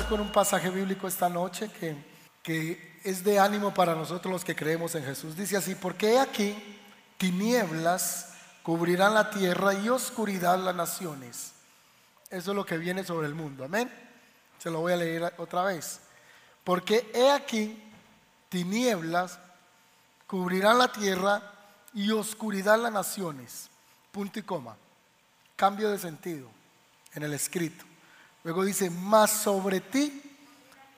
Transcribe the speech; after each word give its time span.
con 0.00 0.20
un 0.20 0.32
pasaje 0.32 0.70
bíblico 0.70 1.06
esta 1.06 1.28
noche 1.28 1.68
que, 1.68 1.94
que 2.42 2.98
es 3.04 3.22
de 3.22 3.38
ánimo 3.38 3.74
para 3.74 3.94
nosotros 3.94 4.32
los 4.32 4.44
que 4.44 4.56
creemos 4.56 4.94
en 4.94 5.04
Jesús. 5.04 5.36
Dice 5.36 5.58
así, 5.58 5.74
porque 5.74 6.18
aquí 6.18 6.56
tinieblas 7.18 8.32
cubrirán 8.62 9.12
la 9.12 9.28
tierra 9.28 9.74
y 9.74 9.90
oscuridad 9.90 10.58
las 10.58 10.74
naciones. 10.74 11.52
Eso 12.30 12.52
es 12.52 12.56
lo 12.56 12.64
que 12.64 12.78
viene 12.78 13.04
sobre 13.04 13.26
el 13.26 13.34
mundo. 13.34 13.64
Amén. 13.64 13.92
Se 14.58 14.70
lo 14.70 14.80
voy 14.80 14.94
a 14.94 14.96
leer 14.96 15.34
otra 15.36 15.64
vez. 15.64 16.00
Porque 16.64 17.10
he 17.12 17.30
aquí 17.30 17.78
tinieblas 18.48 19.38
cubrirán 20.26 20.78
la 20.78 20.90
tierra 20.90 21.42
y 21.92 22.12
oscuridad 22.12 22.80
las 22.80 22.92
naciones. 22.92 23.68
Punto 24.10 24.38
y 24.38 24.42
coma. 24.42 24.74
Cambio 25.54 25.90
de 25.90 25.98
sentido 25.98 26.48
en 27.12 27.24
el 27.24 27.34
escrito. 27.34 27.91
Luego 28.44 28.64
dice, 28.64 28.90
más 28.90 29.30
sobre 29.30 29.80
ti 29.80 30.22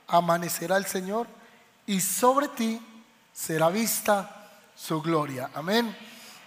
amanecerá 0.07 0.77
el 0.77 0.87
Señor 0.87 1.27
y 1.87 2.01
sobre 2.01 2.48
ti 2.48 2.80
será 3.33 3.69
vista 3.69 4.51
su 4.75 5.02
gloria. 5.02 5.51
Amén. 5.55 5.95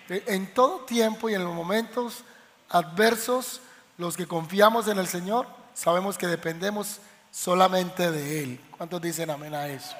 En 0.09 0.53
todo 0.53 0.85
tiempo 0.85 1.29
y 1.29 1.35
en 1.35 1.43
los 1.43 1.53
momentos 1.53 2.23
adversos, 2.69 3.61
los 3.97 4.15
que 4.15 4.27
confiamos 4.27 4.87
en 4.87 4.97
el 4.97 5.07
Señor, 5.07 5.47
sabemos 5.73 6.17
que 6.17 6.27
dependemos 6.27 6.99
solamente 7.31 8.09
de 8.11 8.43
Él. 8.43 8.61
¿Cuántos 8.77 9.01
dicen 9.01 9.29
amén 9.29 9.53
a 9.53 9.67
eso? 9.67 9.95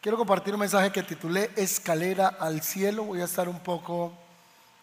Quiero 0.00 0.16
compartir 0.16 0.54
un 0.54 0.60
mensaje 0.60 0.92
que 0.92 1.02
titulé 1.02 1.50
Escalera 1.56 2.28
al 2.28 2.62
cielo. 2.62 3.02
Voy 3.04 3.20
a 3.20 3.24
estar 3.24 3.48
un 3.48 3.58
poco 3.58 4.12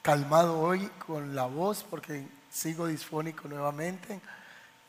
calmado 0.02 0.60
hoy 0.60 0.88
con 1.08 1.36
la 1.36 1.46
voz 1.46 1.86
porque 1.90 2.28
sigo 2.56 2.88
disfónico 2.88 3.48
nuevamente. 3.48 4.22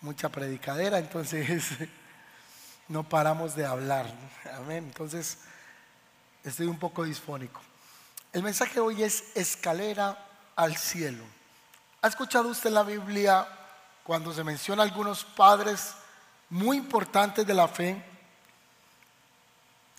Mucha 0.01 0.29
predicadera, 0.29 0.99
entonces 0.99 1.65
no 2.89 3.03
paramos 3.03 3.57
de 3.57 3.67
hablar. 3.67 4.07
Amén. 4.55 4.85
Entonces 4.85 5.39
estoy 6.45 6.67
un 6.67 6.79
poco 6.79 7.03
disfónico. 7.03 7.61
El 8.33 8.43
mensaje 8.43 8.79
hoy 8.79 9.03
es 9.03 9.25
escalera 9.35 10.17
al 10.55 10.77
cielo. 10.77 11.25
¿Ha 12.03 12.09
escuchado 12.09 12.49
usted 12.49 12.71
la 12.71 12.85
Biblia 12.85 13.49
cuando 14.05 14.33
se 14.33 14.45
menciona 14.45 14.85
algunos 14.85 15.25
padres 15.25 15.95
muy 16.51 16.77
importantes 16.77 17.45
de 17.47 17.55
la 17.55 17.67
fe? 17.67 18.01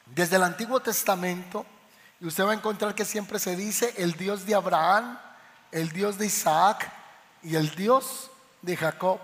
Desde 0.06 0.38
el 0.38 0.44
Antiguo 0.44 0.80
Testamento, 0.80 1.66
y 2.22 2.28
usted 2.28 2.46
va 2.46 2.52
a 2.52 2.56
encontrar 2.56 2.96
que 2.96 3.04
siempre 3.04 3.40
se 3.40 3.58
dice 3.58 3.94
el 3.98 4.14
Dios 4.14 4.46
de 4.46 4.56
Abraham, 4.56 5.20
el 5.72 5.90
Dios 5.90 6.18
de 6.18 6.28
Isaac 6.28 6.97
y 7.48 7.56
el 7.56 7.74
Dios 7.76 8.30
de 8.62 8.76
Jacob. 8.76 9.20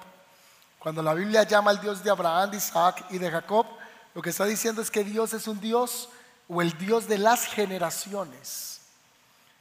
Cuando 0.79 1.03
la 1.03 1.13
Biblia 1.13 1.43
llama 1.43 1.71
al 1.71 1.81
Dios 1.81 2.01
de 2.01 2.09
Abraham, 2.09 2.51
de 2.51 2.57
Isaac 2.57 3.05
y 3.09 3.17
de 3.17 3.29
Jacob, 3.29 3.65
lo 4.13 4.21
que 4.21 4.29
está 4.29 4.45
diciendo 4.45 4.81
es 4.81 4.89
que 4.89 5.03
Dios 5.03 5.33
es 5.33 5.45
un 5.45 5.59
Dios 5.59 6.07
o 6.47 6.61
el 6.61 6.77
Dios 6.77 7.09
de 7.09 7.17
las 7.17 7.45
generaciones. 7.45 8.79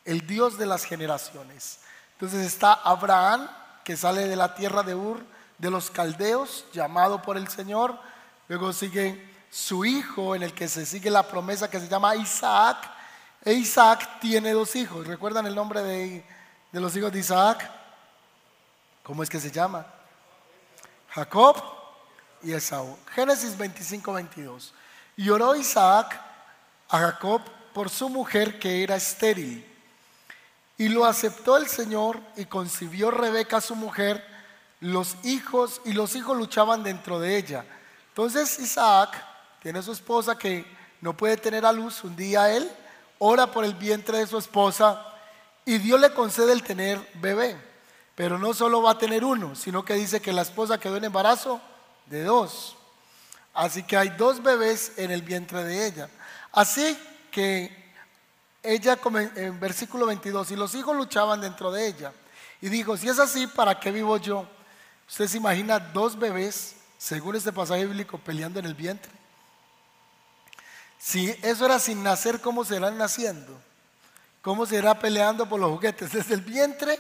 El 0.05 0.29
Dios 0.29 0.59
de 0.59 0.67
las 0.67 0.85
generaciones. 0.85 1.81
Entonces 2.13 2.47
está 2.47 2.73
Abraham, 2.73 3.49
que 3.83 3.97
sale 3.97 4.29
de 4.29 4.37
la 4.37 4.55
tierra 4.55 4.85
de 4.85 4.95
Ur, 4.95 5.25
de 5.59 5.71
los 5.71 5.91
caldeos, 5.91 6.65
llamado 6.73 7.21
por 7.21 7.37
el 7.37 7.49
Señor. 7.49 7.99
Luego 8.47 8.73
sigue 8.73 9.29
su 9.51 9.85
hijo, 9.85 10.37
en 10.37 10.45
el 10.45 10.55
que 10.55 10.69
se 10.69 10.87
sigue 10.87 11.11
la 11.11 11.27
promesa 11.27 11.69
que 11.69 11.81
se 11.81 11.89
llama 11.89 12.15
Isaac. 12.15 12.79
E 13.45 13.55
Isaac 13.55 14.21
tiene 14.21 14.53
dos 14.53 14.77
hijos. 14.77 15.05
¿Recuerdan 15.05 15.47
el 15.47 15.55
nombre 15.57 15.83
de, 15.83 16.25
de 16.71 16.81
los 16.81 16.95
hijos 16.95 17.11
de 17.11 17.19
Isaac? 17.19 17.82
¿Cómo 19.03 19.23
es 19.23 19.29
que 19.29 19.41
se 19.41 19.51
llama? 19.51 19.87
Jacob 21.11 21.57
y 22.43 22.53
Esaú. 22.53 22.97
Génesis 23.15 23.57
25, 23.57 24.13
22. 24.13 24.75
Y 25.17 25.29
oró 25.29 25.55
Isaac 25.57 26.21
a 26.89 26.99
Jacob 26.99 27.43
por 27.75 27.91
su 27.91 28.09
mujer 28.09 28.59
que 28.59 28.83
era 28.83 28.97
estéril. 28.97 29.67
Y 30.79 30.89
lo 30.89 31.05
aceptó 31.05 31.57
el 31.57 31.67
Señor 31.67 32.21
y 32.37 32.47
concibió 32.47 33.11
Rebeca 33.11 33.61
su 33.61 33.75
mujer, 33.75 34.25
los 34.81 35.17
hijos, 35.25 35.81
y 35.85 35.93
los 35.93 36.17
hijos 36.17 36.37
luchaban 36.37 36.83
dentro 36.83 37.21
de 37.21 37.37
ella. 37.37 37.65
Entonces 38.09 38.59
Isaac 38.59 39.23
tiene 39.61 39.83
su 39.83 39.93
esposa 39.93 40.37
que 40.37 40.65
no 41.01 41.17
puede 41.17 41.37
tener 41.37 41.67
a 41.67 41.73
luz. 41.73 42.05
Un 42.05 42.17
día 42.17 42.51
él 42.51 42.71
ora 43.19 43.47
por 43.49 43.65
el 43.65 43.75
vientre 43.75 44.19
de 44.19 44.27
su 44.27 44.39
esposa 44.39 45.05
y 45.65 45.79
Dios 45.79 46.01
le 46.01 46.13
concede 46.13 46.53
el 46.53 46.63
tener 46.63 46.99
bebé. 47.15 47.72
Pero 48.15 48.39
no 48.39 48.53
solo 48.53 48.83
va 48.83 48.93
a 48.93 48.99
tener 48.99 49.25
uno, 49.25 49.55
sino 49.55 49.85
que 49.85 49.95
dice 49.95 50.21
que 50.21 50.33
la 50.33 50.43
esposa 50.43 50.79
quedó 50.79 50.97
en 50.97 51.05
embarazo 51.05 51.61
de 52.07 52.25
dos. 52.25 52.77
Así 53.55 53.83
que 53.83 53.97
hay 53.97 54.11
dos 54.11 54.43
bebés 54.43 54.93
en 54.97 55.11
el 55.11 55.23
vientre 55.23 55.65
de 55.65 55.87
ella. 55.87 56.09
Así 56.53 56.99
que 57.31 57.83
ella, 58.63 58.99
en 59.37 59.59
versículo 59.59 60.07
22, 60.07 60.51
y 60.53 60.57
los 60.57 60.75
hijos 60.75 60.97
luchaban 60.97 61.41
dentro 61.41 61.71
de 61.71 61.87
ella. 61.87 62.13
Y 62.61 62.69
dijo, 62.69 62.97
si 62.97 63.09
es 63.09 63.19
así, 63.19 63.47
¿para 63.47 63.81
qué 63.81 63.91
vivo 63.91 64.17
yo? 64.19 64.47
Usted 65.09 65.27
se 65.27 65.39
imagina 65.39 65.79
dos 65.79 66.19
bebés, 66.19 66.77
según 66.97 67.35
este 67.35 67.53
pasaje 67.53 67.85
bíblico, 67.87 68.19
peleando 68.19 68.61
en 68.61 68.67
el 68.67 68.75
vientre. 68.75 69.11
Si 70.99 71.29
eso 71.43 71.67
era 71.67 71.81
sin 71.81 72.03
nacer, 72.03 72.41
¿cómo 72.41 72.65
serán 72.65 72.97
naciendo? 72.97 73.61
¿Cómo 74.41 74.67
será 74.67 74.99
peleando 74.99 75.49
por 75.49 75.59
los 75.59 75.71
juguetes? 75.73 76.13
Desde 76.13 76.35
el 76.35 76.43
vientre 76.43 76.99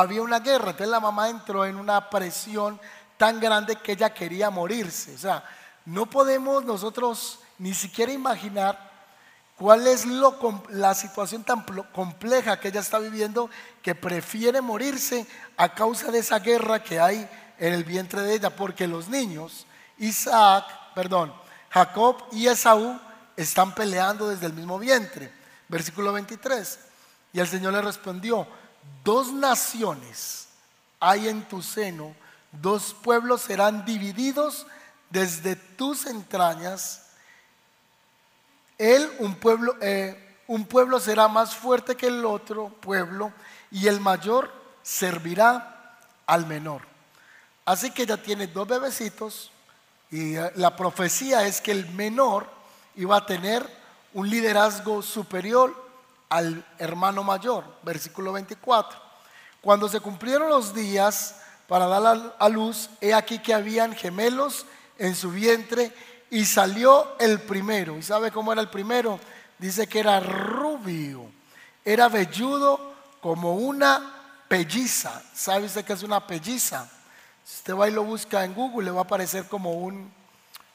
había 0.00 0.22
una 0.22 0.40
guerra. 0.40 0.70
Entonces 0.70 0.88
la 0.88 1.00
mamá 1.00 1.28
entró 1.30 1.64
en 1.64 1.76
una 1.76 2.10
presión 2.10 2.78
tan 3.16 3.40
grande 3.40 3.76
que 3.76 3.92
ella 3.92 4.12
quería 4.12 4.50
morirse. 4.50 5.14
O 5.14 5.18
sea, 5.18 5.42
no 5.86 6.06
podemos 6.06 6.64
nosotros 6.64 7.40
ni 7.58 7.72
siquiera 7.72 8.12
imaginar 8.12 8.90
cuál 9.56 9.86
es 9.86 10.04
la 10.68 10.94
situación 10.94 11.44
tan 11.44 11.64
compleja 11.94 12.60
que 12.60 12.68
ella 12.68 12.80
está 12.80 12.98
viviendo 12.98 13.48
que 13.82 13.94
prefiere 13.94 14.60
morirse 14.60 15.26
a 15.56 15.74
causa 15.74 16.10
de 16.10 16.18
esa 16.18 16.40
guerra 16.40 16.82
que 16.82 17.00
hay 17.00 17.28
en 17.58 17.72
el 17.72 17.84
vientre 17.84 18.20
de 18.20 18.34
ella. 18.34 18.50
Porque 18.50 18.86
los 18.86 19.08
niños, 19.08 19.66
Isaac, 19.96 20.66
perdón, 20.94 21.32
Jacob 21.70 22.22
y 22.32 22.48
Esaú 22.48 23.00
están 23.34 23.74
peleando 23.74 24.28
desde 24.28 24.46
el 24.46 24.52
mismo 24.52 24.78
vientre. 24.78 25.32
Versículo 25.68 26.12
23. 26.12 26.80
Y 27.32 27.40
el 27.40 27.46
Señor 27.48 27.72
le 27.72 27.80
respondió, 27.80 28.46
dos 29.04 29.32
naciones 29.32 30.48
hay 31.00 31.28
en 31.28 31.46
tu 31.46 31.62
seno, 31.62 32.14
dos 32.52 32.94
pueblos 32.94 33.42
serán 33.42 33.84
divididos 33.84 34.66
desde 35.10 35.56
tus 35.56 36.06
entrañas. 36.06 37.02
Él, 38.78 39.10
un 39.18 39.34
pueblo, 39.36 39.76
eh, 39.80 40.36
un 40.46 40.64
pueblo 40.64 41.00
será 41.00 41.28
más 41.28 41.54
fuerte 41.54 41.96
que 41.96 42.06
el 42.06 42.24
otro 42.24 42.68
pueblo 42.68 43.32
y 43.70 43.86
el 43.86 44.00
mayor 44.00 44.52
servirá 44.82 45.98
al 46.26 46.46
menor. 46.46 46.82
Así 47.64 47.90
que 47.90 48.06
ya 48.06 48.16
tiene 48.16 48.46
dos 48.46 48.68
bebecitos 48.68 49.50
y 50.10 50.36
eh, 50.36 50.52
la 50.56 50.76
profecía 50.76 51.46
es 51.46 51.60
que 51.60 51.72
el 51.72 51.88
menor 51.90 52.48
iba 52.94 53.16
a 53.16 53.26
tener 53.26 53.66
un 54.14 54.28
liderazgo 54.30 55.02
superior 55.02 55.85
al 56.28 56.64
hermano 56.78 57.22
mayor, 57.22 57.64
versículo 57.82 58.32
24. 58.32 58.98
Cuando 59.60 59.88
se 59.88 60.00
cumplieron 60.00 60.48
los 60.48 60.74
días 60.74 61.40
para 61.66 61.86
dar 61.86 62.36
a 62.38 62.48
luz, 62.48 62.90
he 63.00 63.14
aquí 63.14 63.38
que 63.38 63.54
habían 63.54 63.94
gemelos 63.94 64.66
en 64.98 65.14
su 65.14 65.30
vientre 65.30 65.92
y 66.30 66.44
salió 66.44 67.16
el 67.18 67.40
primero. 67.40 67.96
¿Y 67.96 68.02
sabe 68.02 68.30
cómo 68.30 68.52
era 68.52 68.60
el 68.60 68.68
primero? 68.68 69.18
Dice 69.58 69.86
que 69.86 70.00
era 70.00 70.20
rubio, 70.20 71.30
era 71.84 72.08
velludo 72.08 72.94
como 73.20 73.54
una 73.54 74.44
pelliza. 74.48 75.22
¿Sabe 75.34 75.66
usted 75.66 75.84
qué 75.84 75.94
es 75.94 76.02
una 76.02 76.26
pelliza? 76.26 76.88
Si 77.44 77.56
usted 77.56 77.74
va 77.74 77.88
y 77.88 77.92
lo 77.92 78.04
busca 78.04 78.44
en 78.44 78.54
Google, 78.54 78.86
le 78.86 78.90
va 78.90 79.00
a 79.00 79.04
aparecer 79.04 79.46
como 79.46 79.72
un 79.72 80.12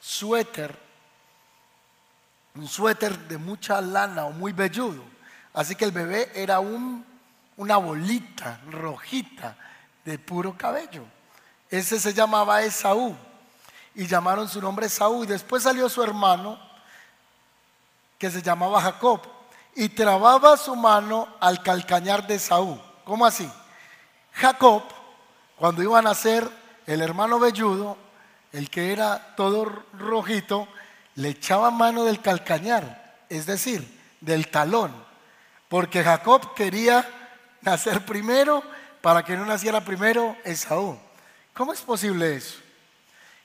suéter, 0.00 0.76
un 2.54 2.66
suéter 2.66 3.18
de 3.28 3.38
mucha 3.38 3.80
lana 3.80 4.24
o 4.24 4.32
muy 4.32 4.52
velludo. 4.52 5.11
Así 5.54 5.74
que 5.74 5.84
el 5.84 5.92
bebé 5.92 6.32
era 6.34 6.60
una 6.60 7.76
bolita 7.76 8.60
rojita 8.70 9.56
de 10.04 10.18
puro 10.18 10.56
cabello. 10.56 11.04
Ese 11.70 12.00
se 12.00 12.14
llamaba 12.14 12.62
Esaú. 12.62 13.14
Y 13.94 14.06
llamaron 14.06 14.48
su 14.48 14.60
nombre 14.60 14.86
Esaú. 14.86 15.24
Y 15.24 15.26
después 15.26 15.62
salió 15.62 15.88
su 15.88 16.02
hermano, 16.02 16.58
que 18.18 18.30
se 18.30 18.40
llamaba 18.40 18.80
Jacob. 18.80 19.20
Y 19.74 19.90
trababa 19.90 20.56
su 20.56 20.74
mano 20.74 21.28
al 21.40 21.62
calcañar 21.62 22.26
de 22.26 22.36
Esaú. 22.36 22.80
¿Cómo 23.04 23.26
así? 23.26 23.50
Jacob, 24.32 24.82
cuando 25.56 25.82
iba 25.82 25.98
a 25.98 26.02
nacer 26.02 26.48
el 26.86 27.02
hermano 27.02 27.38
velludo, 27.38 27.98
el 28.52 28.70
que 28.70 28.92
era 28.92 29.34
todo 29.36 29.84
rojito, 29.92 30.66
le 31.16 31.30
echaba 31.30 31.70
mano 31.70 32.04
del 32.04 32.20
calcañar, 32.20 33.24
es 33.28 33.44
decir, 33.44 34.00
del 34.20 34.48
talón 34.48 35.11
porque 35.72 36.04
Jacob 36.04 36.52
quería 36.52 37.08
nacer 37.62 38.04
primero 38.04 38.62
para 39.00 39.22
que 39.22 39.34
no 39.34 39.46
naciera 39.46 39.82
primero 39.82 40.36
Esaú. 40.44 40.98
¿Cómo 41.54 41.72
es 41.72 41.80
posible 41.80 42.36
eso? 42.36 42.58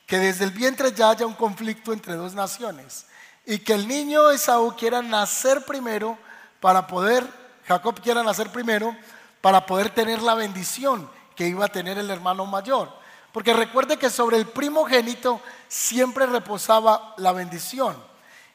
que 0.05 0.19
desde 0.19 0.43
el 0.43 0.51
vientre 0.51 0.91
ya 0.91 1.11
haya 1.11 1.25
un 1.25 1.35
conflicto 1.35 1.93
entre 1.93 2.15
dos 2.15 2.33
naciones 2.33 3.05
y 3.45 3.59
que 3.59 3.71
el 3.71 3.87
niño 3.87 4.29
Esaú 4.29 4.75
quiera 4.75 5.01
nacer 5.01 5.63
primero 5.63 6.17
para 6.59 6.85
poder, 6.85 7.25
Jacob 7.65 8.01
quiera 8.01 8.21
nacer 8.23 8.49
primero 8.49 8.93
para 9.39 9.65
poder 9.65 9.89
tener 9.91 10.21
la 10.21 10.33
bendición 10.33 11.09
que 11.33 11.47
iba 11.47 11.63
a 11.63 11.69
tener 11.69 11.97
el 11.97 12.09
hermano 12.09 12.45
mayor. 12.45 12.91
Porque 13.31 13.53
recuerde 13.53 13.95
que 13.95 14.09
sobre 14.09 14.35
el 14.35 14.47
primogénito 14.47 15.39
siempre 15.69 16.25
reposaba 16.25 17.13
la 17.15 17.31
bendición. 17.31 17.95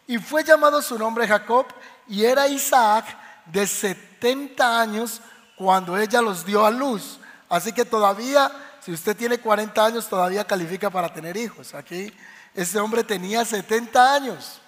Y 0.06 0.18
fue 0.18 0.44
llamado 0.44 0.82
su 0.82 0.98
nombre 0.98 1.26
Jacob 1.26 1.64
y 2.06 2.24
era 2.26 2.48
Isaac 2.48 3.21
de 3.46 3.66
70 3.66 4.80
años 4.80 5.20
cuando 5.56 5.96
ella 5.96 6.20
los 6.20 6.44
dio 6.44 6.64
a 6.64 6.70
luz. 6.70 7.18
Así 7.48 7.72
que 7.72 7.84
todavía, 7.84 8.50
si 8.80 8.92
usted 8.92 9.16
tiene 9.16 9.38
40 9.38 9.84
años, 9.84 10.08
todavía 10.08 10.44
califica 10.44 10.90
para 10.90 11.12
tener 11.12 11.36
hijos. 11.36 11.74
Aquí 11.74 12.12
ese 12.54 12.78
hombre 12.78 13.04
tenía 13.04 13.44
70 13.44 14.14
años 14.14 14.60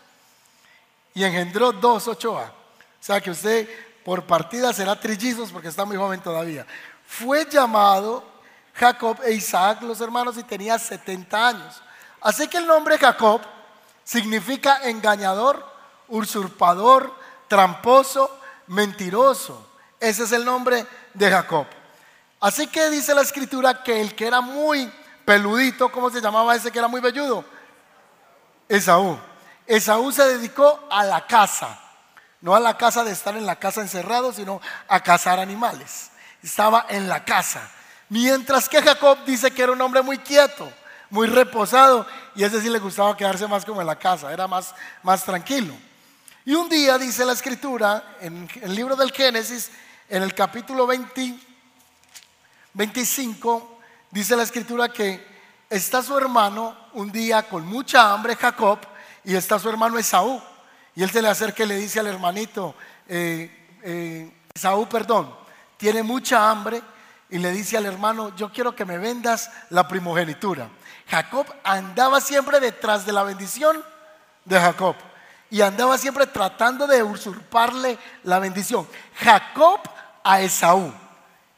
y 1.14 1.24
engendró 1.24 1.72
dos 1.72 2.08
Ochoa. 2.08 2.52
O 3.00 3.04
sea 3.04 3.20
que 3.20 3.30
usted 3.30 3.68
por 4.04 4.24
partida 4.24 4.72
será 4.72 4.98
trillizos 4.98 5.50
porque 5.50 5.68
está 5.68 5.84
muy 5.84 5.96
joven 5.96 6.20
todavía. 6.20 6.66
Fue 7.06 7.46
llamado 7.50 8.24
Jacob 8.74 9.18
e 9.24 9.32
Isaac, 9.32 9.82
los 9.82 10.00
hermanos, 10.00 10.36
y 10.36 10.42
tenía 10.42 10.78
70 10.78 11.48
años. 11.48 11.82
Así 12.20 12.48
que 12.48 12.58
el 12.58 12.66
nombre 12.66 12.98
Jacob 12.98 13.40
significa 14.02 14.80
engañador, 14.88 15.64
usurpador, 16.08 17.14
tramposo, 17.48 18.30
mentiroso. 18.66 19.66
Ese 20.00 20.24
es 20.24 20.32
el 20.32 20.44
nombre 20.44 20.86
de 21.14 21.30
Jacob. 21.30 21.66
Así 22.40 22.66
que 22.66 22.90
dice 22.90 23.14
la 23.14 23.22
escritura 23.22 23.82
que 23.82 24.00
el 24.00 24.14
que 24.14 24.26
era 24.26 24.40
muy 24.40 24.92
peludito, 25.24 25.90
¿cómo 25.90 26.10
se 26.10 26.20
llamaba 26.20 26.54
ese 26.54 26.70
que 26.70 26.78
era 26.78 26.88
muy 26.88 27.00
velludo? 27.00 27.44
Esaú. 28.68 29.18
Esaú 29.66 30.12
se 30.12 30.24
dedicó 30.24 30.86
a 30.90 31.04
la 31.04 31.26
caza, 31.26 31.78
no 32.40 32.54
a 32.54 32.60
la 32.60 32.76
casa 32.76 33.02
de 33.02 33.12
estar 33.12 33.36
en 33.36 33.46
la 33.46 33.56
casa 33.56 33.80
encerrado, 33.80 34.32
sino 34.32 34.60
a 34.88 35.00
cazar 35.00 35.40
animales. 35.40 36.10
Estaba 36.42 36.84
en 36.90 37.08
la 37.08 37.24
casa. 37.24 37.70
Mientras 38.10 38.68
que 38.68 38.82
Jacob 38.82 39.18
dice 39.24 39.50
que 39.50 39.62
era 39.62 39.72
un 39.72 39.80
hombre 39.80 40.02
muy 40.02 40.18
quieto, 40.18 40.70
muy 41.08 41.26
reposado, 41.26 42.06
y 42.34 42.44
ese 42.44 42.60
sí 42.60 42.68
le 42.68 42.78
gustaba 42.78 43.16
quedarse 43.16 43.46
más 43.46 43.64
como 43.64 43.80
en 43.80 43.86
la 43.86 43.96
casa, 43.96 44.32
era 44.32 44.46
más, 44.46 44.74
más 45.02 45.24
tranquilo. 45.24 45.74
Y 46.46 46.54
un 46.54 46.68
día 46.68 46.98
dice 46.98 47.24
la 47.24 47.32
escritura, 47.32 48.16
en 48.20 48.46
el 48.60 48.74
libro 48.74 48.96
del 48.96 49.12
Génesis, 49.12 49.70
en 50.10 50.22
el 50.22 50.34
capítulo 50.34 50.86
25, 50.86 53.78
dice 54.10 54.36
la 54.36 54.42
escritura 54.42 54.90
que 54.90 55.26
está 55.70 56.02
su 56.02 56.18
hermano 56.18 56.76
un 56.92 57.10
día 57.10 57.44
con 57.44 57.64
mucha 57.64 58.12
hambre, 58.12 58.36
Jacob, 58.36 58.78
y 59.24 59.34
está 59.34 59.58
su 59.58 59.70
hermano 59.70 59.98
Esaú. 59.98 60.38
Y 60.94 61.02
él 61.02 61.10
se 61.10 61.22
le 61.22 61.28
acerca 61.28 61.64
y 61.64 61.66
le 61.66 61.78
dice 61.78 62.00
al 62.00 62.08
hermanito, 62.08 62.74
eh, 63.08 63.78
eh, 63.82 64.30
Esaú, 64.54 64.86
perdón, 64.86 65.34
tiene 65.78 66.02
mucha 66.02 66.50
hambre 66.50 66.82
y 67.30 67.38
le 67.38 67.52
dice 67.52 67.78
al 67.78 67.86
hermano, 67.86 68.36
yo 68.36 68.52
quiero 68.52 68.76
que 68.76 68.84
me 68.84 68.98
vendas 68.98 69.50
la 69.70 69.88
primogenitura. 69.88 70.68
Jacob 71.08 71.46
andaba 71.64 72.20
siempre 72.20 72.60
detrás 72.60 73.06
de 73.06 73.14
la 73.14 73.22
bendición 73.22 73.82
de 74.44 74.60
Jacob 74.60 74.94
y 75.50 75.60
andaba 75.60 75.98
siempre 75.98 76.26
tratando 76.26 76.86
de 76.86 77.02
usurparle 77.02 77.98
la 78.24 78.38
bendición. 78.38 78.86
Jacob 79.16 79.80
a 80.22 80.40
Esaú. 80.40 80.92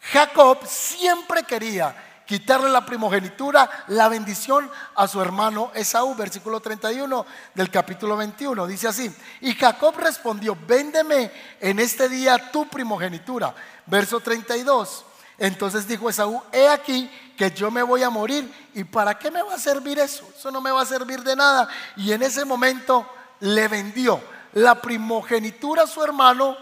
Jacob 0.01 0.59
siempre 0.67 1.43
quería 1.45 2.23
quitarle 2.27 2.69
la 2.69 2.85
primogenitura, 2.85 3.71
la 3.89 4.09
bendición 4.09 4.71
a 4.95 5.09
su 5.09 5.21
hermano 5.23 5.71
Esaú. 5.75 6.15
Versículo 6.15 6.61
31 6.61 7.25
del 7.55 7.71
capítulo 7.71 8.17
21. 8.17 8.67
Dice 8.67 8.89
así, 8.89 9.15
y 9.41 9.55
Jacob 9.55 9.97
respondió, 9.97 10.57
véndeme 10.67 11.31
en 11.61 11.79
este 11.79 12.09
día 12.09 12.51
tu 12.51 12.69
primogenitura. 12.69 13.55
Verso 13.87 14.21
32. 14.21 15.05
Entonces 15.39 15.87
dijo 15.87 16.09
Esaú, 16.09 16.43
he 16.53 16.69
aquí 16.69 17.11
que 17.37 17.51
yo 17.51 17.71
me 17.71 17.83
voy 17.83 18.03
a 18.03 18.11
morir. 18.11 18.71
¿Y 18.75 18.85
para 18.85 19.19
qué 19.19 19.31
me 19.31 19.43
va 19.43 19.55
a 19.55 19.59
servir 19.59 19.99
eso? 19.99 20.29
Eso 20.37 20.51
no 20.51 20.61
me 20.61 20.71
va 20.71 20.83
a 20.83 20.87
servir 20.87 21.23
de 21.23 21.37
nada. 21.37 21.69
Y 21.97 22.13
en 22.13 22.23
ese 22.23 22.45
momento 22.45 23.07
le 23.41 23.69
vendió 23.69 24.21
la 24.55 24.81
primogenitura 24.81 25.83
a 25.83 25.87
su 25.87 26.03
hermano 26.03 26.57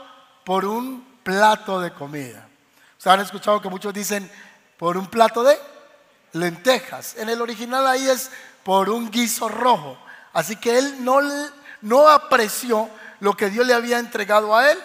por 0.45 0.65
un 0.65 1.19
plato 1.23 1.81
de 1.81 1.93
comida. 1.93 2.47
Ustedes 2.99 3.15
han 3.15 3.21
escuchado 3.21 3.61
que 3.61 3.69
muchos 3.69 3.93
dicen 3.95 4.31
por 4.77 4.97
un 4.97 5.07
plato 5.07 5.43
de 5.43 5.59
lentejas. 6.33 7.17
En 7.17 7.29
el 7.29 7.41
original 7.41 7.87
ahí 7.87 8.09
es 8.09 8.31
por 8.63 8.91
un 8.91 9.11
guiso 9.11 9.49
rojo. 9.49 9.97
Así 10.33 10.57
que 10.57 10.79
él 10.79 11.05
no, 11.05 11.21
no 11.83 12.09
apreció 12.09 12.89
lo 13.21 13.35
que 13.35 13.51
Dios 13.51 13.67
le 13.67 13.75
había 13.75 13.99
entregado 13.99 14.57
a 14.57 14.71
él 14.71 14.79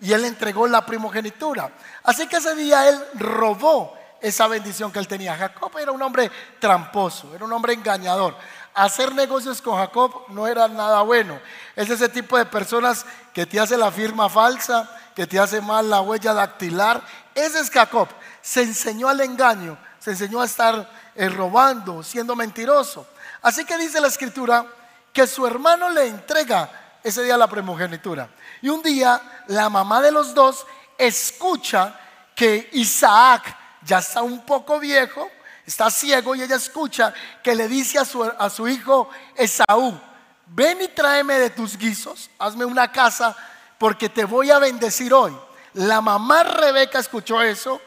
y 0.00 0.12
él 0.12 0.24
entregó 0.24 0.66
la 0.66 0.84
primogenitura. 0.84 1.70
Así 2.02 2.26
que 2.26 2.36
ese 2.36 2.54
día 2.54 2.88
él 2.88 2.98
robó 3.14 3.96
esa 4.20 4.48
bendición 4.48 4.90
que 4.90 4.98
él 4.98 5.06
tenía. 5.06 5.36
Jacob 5.36 5.70
era 5.78 5.92
un 5.92 6.00
hombre 6.00 6.30
tramposo, 6.58 7.34
era 7.34 7.44
un 7.44 7.52
hombre 7.52 7.74
engañador. 7.74 8.36
Hacer 8.74 9.14
negocios 9.14 9.62
con 9.62 9.76
Jacob 9.76 10.24
no 10.28 10.46
era 10.48 10.66
nada 10.66 11.02
bueno. 11.02 11.40
Es 11.76 11.88
ese 11.90 12.08
tipo 12.08 12.36
de 12.36 12.44
personas 12.44 13.06
que 13.32 13.46
te 13.46 13.60
hace 13.60 13.76
la 13.76 13.92
firma 13.92 14.28
falsa, 14.28 14.90
que 15.14 15.26
te 15.26 15.38
hace 15.38 15.60
mal 15.60 15.88
la 15.88 16.00
huella 16.00 16.34
dactilar. 16.34 17.00
Ese 17.34 17.60
es 17.60 17.70
Jacob. 17.70 18.08
Se 18.42 18.62
enseñó 18.62 19.08
al 19.08 19.20
engaño, 19.20 19.78
se 20.00 20.10
enseñó 20.10 20.40
a 20.40 20.46
estar 20.46 20.90
eh, 21.14 21.28
robando, 21.28 22.02
siendo 22.02 22.34
mentiroso. 22.34 23.06
Así 23.42 23.64
que 23.64 23.78
dice 23.78 24.00
la 24.00 24.08
escritura 24.08 24.66
que 25.12 25.26
su 25.26 25.46
hermano 25.46 25.90
le 25.90 26.08
entrega 26.08 26.98
ese 27.04 27.22
día 27.22 27.36
la 27.36 27.46
primogenitura. 27.46 28.28
Y 28.60 28.68
un 28.68 28.82
día 28.82 29.20
la 29.46 29.68
mamá 29.68 30.00
de 30.00 30.10
los 30.10 30.34
dos 30.34 30.66
escucha 30.98 32.00
que 32.34 32.68
Isaac 32.72 33.56
ya 33.82 33.98
está 33.98 34.22
un 34.22 34.44
poco 34.44 34.80
viejo, 34.80 35.30
está 35.66 35.90
ciego 35.90 36.34
y 36.34 36.42
ella 36.42 36.56
escucha 36.56 37.12
que 37.42 37.54
le 37.54 37.68
dice 37.68 37.98
a 37.98 38.04
su, 38.04 38.22
a 38.22 38.50
su 38.50 38.68
hijo 38.68 39.08
Esaú, 39.34 39.98
ven 40.46 40.82
y 40.82 40.88
tráeme 40.88 41.38
de 41.38 41.50
tus 41.50 41.76
guisos, 41.76 42.30
hazme 42.38 42.64
una 42.64 42.90
casa 42.90 43.36
porque 43.78 44.08
te 44.08 44.24
voy 44.24 44.50
a 44.50 44.58
bendecir 44.58 45.12
hoy. 45.12 45.36
La 45.74 46.00
mamá 46.00 46.44
Rebeca 46.44 46.98
escuchó 46.98 47.42
eso, 47.42 47.80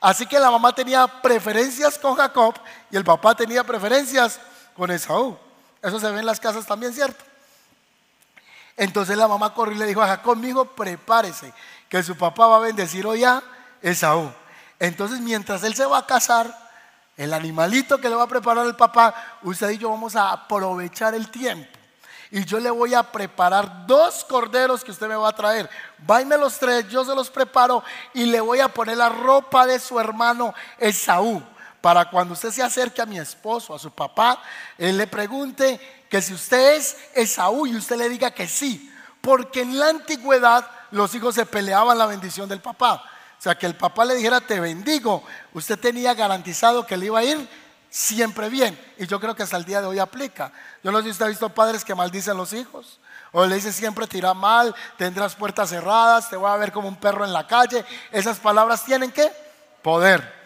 así 0.00 0.26
que 0.26 0.38
la 0.38 0.50
mamá 0.50 0.74
tenía 0.74 1.06
preferencias 1.06 1.98
con 1.98 2.14
Jacob 2.14 2.54
y 2.90 2.96
el 2.96 3.04
papá 3.04 3.34
tenía 3.34 3.64
preferencias 3.64 4.38
con 4.76 4.90
Esaú. 4.90 5.36
Eso 5.82 5.98
se 5.98 6.10
ve 6.10 6.20
en 6.20 6.26
las 6.26 6.38
casas 6.38 6.64
también, 6.66 6.92
¿cierto? 6.92 7.24
Entonces 8.76 9.16
la 9.16 9.28
mamá 9.28 9.52
corrió 9.52 9.76
y 9.76 9.78
le 9.78 9.86
dijo 9.86 10.02
a 10.02 10.06
Jacob, 10.06 10.36
mi 10.36 10.48
hijo, 10.48 10.64
prepárese, 10.64 11.52
que 11.88 12.02
su 12.02 12.16
papá 12.16 12.46
va 12.46 12.56
a 12.56 12.60
bendecir 12.60 13.06
hoy 13.06 13.24
a 13.24 13.42
Esaú. 13.82 14.32
Entonces 14.78 15.20
mientras 15.20 15.62
él 15.64 15.74
se 15.74 15.84
va 15.84 15.98
a 15.98 16.06
casar, 16.06 16.61
el 17.22 17.32
animalito 17.32 17.98
que 17.98 18.08
le 18.08 18.16
va 18.16 18.24
a 18.24 18.28
preparar 18.28 18.66
el 18.66 18.74
papá, 18.74 19.38
usted 19.42 19.70
y 19.70 19.78
yo 19.78 19.90
vamos 19.90 20.16
a 20.16 20.32
aprovechar 20.32 21.14
el 21.14 21.30
tiempo. 21.30 21.78
Y 22.32 22.44
yo 22.44 22.58
le 22.58 22.70
voy 22.70 22.94
a 22.94 23.02
preparar 23.02 23.86
dos 23.86 24.24
corderos 24.24 24.82
que 24.82 24.90
usted 24.90 25.06
me 25.06 25.14
va 25.14 25.28
a 25.28 25.36
traer. 25.36 25.68
Váyme 25.98 26.36
los 26.38 26.58
tres, 26.58 26.88
yo 26.88 27.04
se 27.04 27.14
los 27.14 27.30
preparo 27.30 27.84
y 28.14 28.24
le 28.24 28.40
voy 28.40 28.58
a 28.58 28.68
poner 28.68 28.96
la 28.96 29.10
ropa 29.10 29.66
de 29.66 29.78
su 29.78 30.00
hermano 30.00 30.54
Esaú. 30.78 31.42
Para 31.80 32.08
cuando 32.08 32.34
usted 32.34 32.50
se 32.50 32.62
acerque 32.62 33.02
a 33.02 33.06
mi 33.06 33.18
esposo, 33.18 33.74
a 33.74 33.78
su 33.78 33.90
papá, 33.90 34.42
él 34.78 34.96
le 34.96 35.06
pregunte 35.06 36.04
que 36.08 36.22
si 36.22 36.32
usted 36.32 36.76
es 36.76 36.96
Esaú 37.14 37.66
y 37.66 37.76
usted 37.76 37.96
le 37.96 38.08
diga 38.08 38.30
que 38.30 38.48
sí, 38.48 38.90
porque 39.20 39.60
en 39.60 39.78
la 39.78 39.90
antigüedad 39.90 40.68
los 40.90 41.14
hijos 41.14 41.34
se 41.34 41.46
peleaban 41.46 41.98
la 41.98 42.06
bendición 42.06 42.48
del 42.48 42.60
papá. 42.60 43.11
O 43.42 43.44
sea, 43.44 43.56
que 43.56 43.66
el 43.66 43.74
papá 43.74 44.04
le 44.04 44.14
dijera, 44.14 44.40
te 44.40 44.60
bendigo, 44.60 45.24
usted 45.52 45.76
tenía 45.76 46.14
garantizado 46.14 46.86
que 46.86 46.96
le 46.96 47.06
iba 47.06 47.18
a 47.18 47.24
ir 47.24 47.48
siempre 47.90 48.48
bien. 48.48 48.78
Y 48.98 49.08
yo 49.08 49.18
creo 49.18 49.34
que 49.34 49.42
hasta 49.42 49.56
el 49.56 49.64
día 49.64 49.80
de 49.80 49.88
hoy 49.88 49.98
aplica. 49.98 50.52
Yo 50.84 50.92
no 50.92 50.98
sé 50.98 51.06
si 51.06 51.10
usted 51.10 51.24
ha 51.24 51.28
visto 51.28 51.48
padres 51.48 51.84
que 51.84 51.92
maldicen 51.92 52.34
a 52.34 52.36
los 52.36 52.52
hijos. 52.52 53.00
O 53.32 53.44
le 53.44 53.56
dicen 53.56 53.72
siempre 53.72 54.06
tira 54.06 54.32
mal, 54.32 54.72
tendrás 54.96 55.34
puertas 55.34 55.70
cerradas, 55.70 56.30
te 56.30 56.36
voy 56.36 56.52
a 56.52 56.56
ver 56.56 56.70
como 56.70 56.86
un 56.86 56.94
perro 56.94 57.24
en 57.24 57.32
la 57.32 57.44
calle. 57.48 57.84
Esas 58.12 58.38
palabras 58.38 58.84
tienen 58.84 59.10
que 59.10 59.28
poder. 59.82 60.40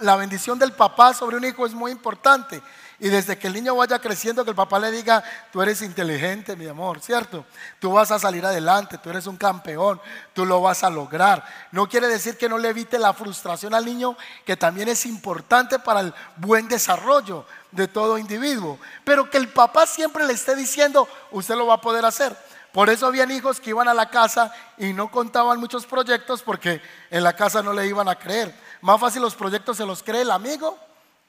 La 0.00 0.16
bendición 0.16 0.58
del 0.58 0.72
papá 0.72 1.14
sobre 1.14 1.36
un 1.36 1.44
hijo 1.44 1.66
es 1.66 1.72
muy 1.72 1.92
importante. 1.92 2.60
Y 3.00 3.10
desde 3.10 3.38
que 3.38 3.46
el 3.46 3.52
niño 3.52 3.76
vaya 3.76 4.00
creciendo, 4.00 4.42
que 4.42 4.50
el 4.50 4.56
papá 4.56 4.80
le 4.80 4.90
diga, 4.90 5.22
tú 5.52 5.62
eres 5.62 5.82
inteligente, 5.82 6.56
mi 6.56 6.66
amor, 6.66 7.00
¿cierto? 7.00 7.44
Tú 7.78 7.92
vas 7.92 8.10
a 8.10 8.18
salir 8.18 8.44
adelante, 8.44 8.98
tú 8.98 9.08
eres 9.08 9.28
un 9.28 9.36
campeón, 9.36 10.00
tú 10.32 10.44
lo 10.44 10.60
vas 10.60 10.82
a 10.82 10.90
lograr. 10.90 11.44
No 11.70 11.88
quiere 11.88 12.08
decir 12.08 12.36
que 12.36 12.48
no 12.48 12.58
le 12.58 12.70
evite 12.70 12.98
la 12.98 13.14
frustración 13.14 13.72
al 13.72 13.84
niño, 13.84 14.16
que 14.44 14.56
también 14.56 14.88
es 14.88 15.06
importante 15.06 15.78
para 15.78 16.00
el 16.00 16.14
buen 16.36 16.66
desarrollo 16.66 17.44
de 17.70 17.86
todo 17.86 18.18
individuo. 18.18 18.80
Pero 19.04 19.30
que 19.30 19.38
el 19.38 19.48
papá 19.48 19.86
siempre 19.86 20.26
le 20.26 20.32
esté 20.32 20.56
diciendo, 20.56 21.08
usted 21.30 21.54
lo 21.54 21.68
va 21.68 21.74
a 21.74 21.80
poder 21.80 22.04
hacer. 22.04 22.36
Por 22.72 22.90
eso 22.90 23.06
habían 23.06 23.30
hijos 23.30 23.60
que 23.60 23.70
iban 23.70 23.86
a 23.86 23.94
la 23.94 24.10
casa 24.10 24.52
y 24.76 24.92
no 24.92 25.08
contaban 25.08 25.60
muchos 25.60 25.86
proyectos 25.86 26.42
porque 26.42 26.82
en 27.10 27.22
la 27.22 27.36
casa 27.36 27.62
no 27.62 27.72
le 27.72 27.86
iban 27.86 28.08
a 28.08 28.16
creer. 28.16 28.52
Más 28.80 29.00
fácil 29.00 29.22
los 29.22 29.36
proyectos 29.36 29.76
se 29.76 29.86
los 29.86 30.02
cree 30.02 30.22
el 30.22 30.32
amigo 30.32 30.76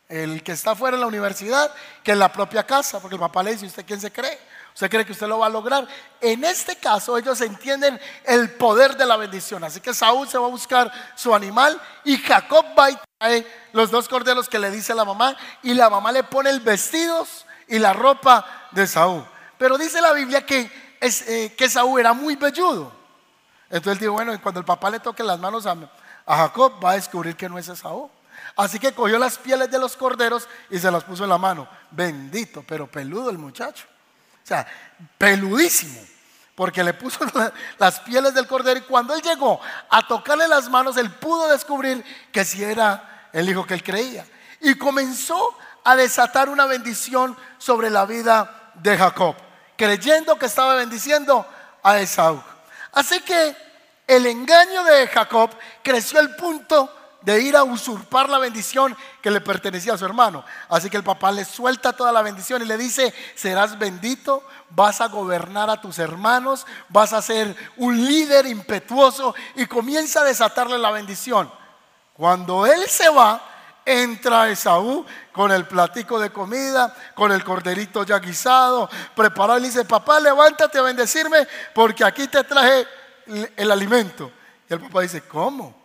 el 0.10 0.42
que 0.42 0.54
está 0.54 0.76
fuera 0.76 0.96
en 0.96 1.02
la 1.02 1.08
universidad 1.08 1.72
que 2.04 2.12
en 2.12 2.20
la 2.20 2.34
propia 2.34 2.66
casa, 2.66 3.00
porque 3.00 3.16
el 3.16 3.20
papá 3.20 3.44
le 3.44 3.52
dice, 3.52 3.68
¿usted 3.68 3.86
quién 3.86 4.02
se 4.02 4.12
cree? 4.12 4.40
¿Usted 4.74 4.90
cree 4.90 5.06
que 5.06 5.12
usted 5.12 5.28
lo 5.28 5.40
va 5.40 5.46
a 5.46 5.50
lograr? 5.50 5.88
En 6.20 6.44
este 6.44 6.76
caso 6.78 7.18
ellos 7.18 7.40
entienden 7.42 8.00
el 8.24 8.52
poder 8.52 8.98
de 8.98 9.06
la 9.06 9.18
bendición. 9.18 9.64
Así 9.64 9.80
que 9.80 9.94
Saúl 9.94 10.28
se 10.28 10.38
va 10.38 10.48
a 10.48 10.50
buscar 10.50 10.92
su 11.16 11.34
animal 11.34 11.80
y 12.04 12.18
Jacob 12.18 12.66
va 12.78 12.90
y 12.90 12.98
trae 13.20 13.46
los 13.74 13.92
dos 13.92 14.10
corderos 14.10 14.50
que 14.50 14.58
le 14.58 14.72
dice 14.72 14.96
la 14.96 15.06
mamá 15.06 15.36
y 15.62 15.74
la 15.74 15.90
mamá 15.90 16.12
le 16.12 16.24
pone 16.24 16.50
el 16.50 16.60
vestidos 16.60 17.46
y 17.68 17.78
la 17.78 17.94
ropa 17.94 18.70
de 18.72 18.88
Saúl. 18.88 19.26
Pero 19.58 19.78
dice 19.78 20.02
la 20.02 20.14
Biblia 20.14 20.46
que, 20.46 20.72
eh, 21.02 21.54
que 21.56 21.70
Saúl 21.70 22.00
era 22.00 22.14
muy 22.14 22.36
velludo. 22.36 22.92
Entonces 23.70 23.94
él 23.94 24.00
dijo, 24.00 24.14
bueno, 24.14 24.34
y 24.34 24.40
cuando 24.40 24.60
el 24.60 24.66
papá 24.66 24.90
le 24.90 25.00
toque 25.00 25.22
las 25.22 25.40
manos 25.40 25.68
a, 25.68 25.76
a 26.26 26.38
Jacob 26.38 26.84
va 26.84 26.92
a 26.92 26.96
descubrir 26.96 27.36
que 27.36 27.48
no 27.48 27.60
es 27.60 27.68
Esaú. 27.68 28.10
Así 28.56 28.80
que 28.80 28.94
cogió 28.94 29.18
las 29.18 29.38
pieles 29.38 29.70
de 29.72 29.80
los 29.80 29.96
corderos 29.96 30.48
y 30.70 30.80
se 30.80 30.92
las 30.92 31.04
puso 31.04 31.24
en 31.24 31.30
la 31.30 31.38
mano. 31.38 31.68
Bendito, 31.92 32.64
pero 32.68 32.88
peludo 32.88 33.30
el 33.30 33.38
muchacho. 33.38 33.86
O 34.44 34.48
sea, 34.48 34.68
peludísimo. 35.18 36.00
Porque 36.56 36.84
le 36.84 36.94
puso 36.94 37.20
las 37.78 38.00
pieles 38.02 38.34
del 38.34 38.48
cordero 38.48 38.80
y 38.80 38.84
cuando 38.84 39.14
él 39.14 39.22
llegó 39.22 39.62
a 39.90 40.06
tocarle 40.06 40.48
las 40.48 40.70
manos, 40.70 40.98
él 40.98 41.10
pudo 41.10 41.48
descubrir 41.48 42.04
que 42.32 42.44
si 42.44 42.64
era 42.64 43.30
el 43.32 43.50
hijo 43.50 43.66
que 43.66 43.76
él 43.76 43.84
creía. 43.84 44.26
Y 44.60 44.76
comenzó 44.76 45.58
a 45.84 45.96
desatar 45.96 46.50
una 46.50 46.66
bendición 46.66 47.38
sobre 47.58 47.90
la 47.90 48.06
vida 48.06 48.72
de 48.76 48.98
Jacob, 48.98 49.36
creyendo 49.78 50.38
que 50.38 50.48
estaba 50.48 50.76
bendiciendo 50.76 51.46
a 51.82 52.00
Esaú. 52.00 52.44
Así 52.92 53.22
que 53.22 53.56
el 54.08 54.26
engaño 54.26 54.84
de 54.84 55.08
Jacob 55.08 55.52
creció 55.84 56.20
al 56.20 56.36
punto 56.36 56.94
de 57.22 57.42
ir 57.42 57.56
a 57.56 57.64
usurpar 57.64 58.30
la 58.30 58.38
bendición 58.38 58.96
que 59.22 59.32
le 59.32 59.42
pertenecía 59.42 59.94
a 59.94 59.98
su 59.98 60.06
hermano. 60.06 60.44
Así 60.70 60.90
que 60.90 60.98
el 60.98 61.04
papá 61.04 61.32
le 61.32 61.44
suelta 61.44 61.94
toda 61.94 62.12
la 62.12 62.22
bendición 62.22 62.62
y 62.62 62.66
le 62.66 62.78
dice, 62.78 63.14
serás 63.36 63.78
bendito, 63.78 64.44
vas 64.70 65.02
a 65.02 65.08
gobernar 65.08 65.70
a 65.70 65.82
tus 65.82 66.00
hermanos, 66.00 66.66
vas 66.88 67.14
a 67.14 67.22
ser 67.22 67.56
un 67.78 68.06
líder 68.06 68.46
impetuoso 68.46 69.36
y 69.56 69.66
comienza 69.66 70.22
a 70.22 70.26
desatarle 70.26 70.78
la 70.78 70.92
bendición. 70.92 71.52
Cuando 72.14 72.66
él 72.66 72.88
se 72.88 73.10
va, 73.10 73.42
entra 73.86 74.50
Esaú 74.50 75.06
con 75.32 75.52
el 75.52 75.66
platico 75.66 76.20
de 76.20 76.30
comida, 76.30 76.96
con 77.16 77.32
el 77.32 77.44
corderito 77.44 78.04
ya 78.04 78.20
guisado, 78.20 78.90
preparado 79.16 79.60
y 79.60 79.64
le 79.64 79.68
dice, 79.68 79.86
papá, 79.86 80.20
levántate 80.20 80.78
a 80.78 80.84
bendecirme 80.84 81.48
porque 81.74 82.04
aquí 82.06 82.28
te 82.28 82.44
traje 82.44 82.88
el 83.56 83.72
alimento. 83.72 84.32
Y 84.70 84.74
el 84.74 84.80
papá 84.80 85.02
dice, 85.02 85.22
¿cómo? 85.22 85.79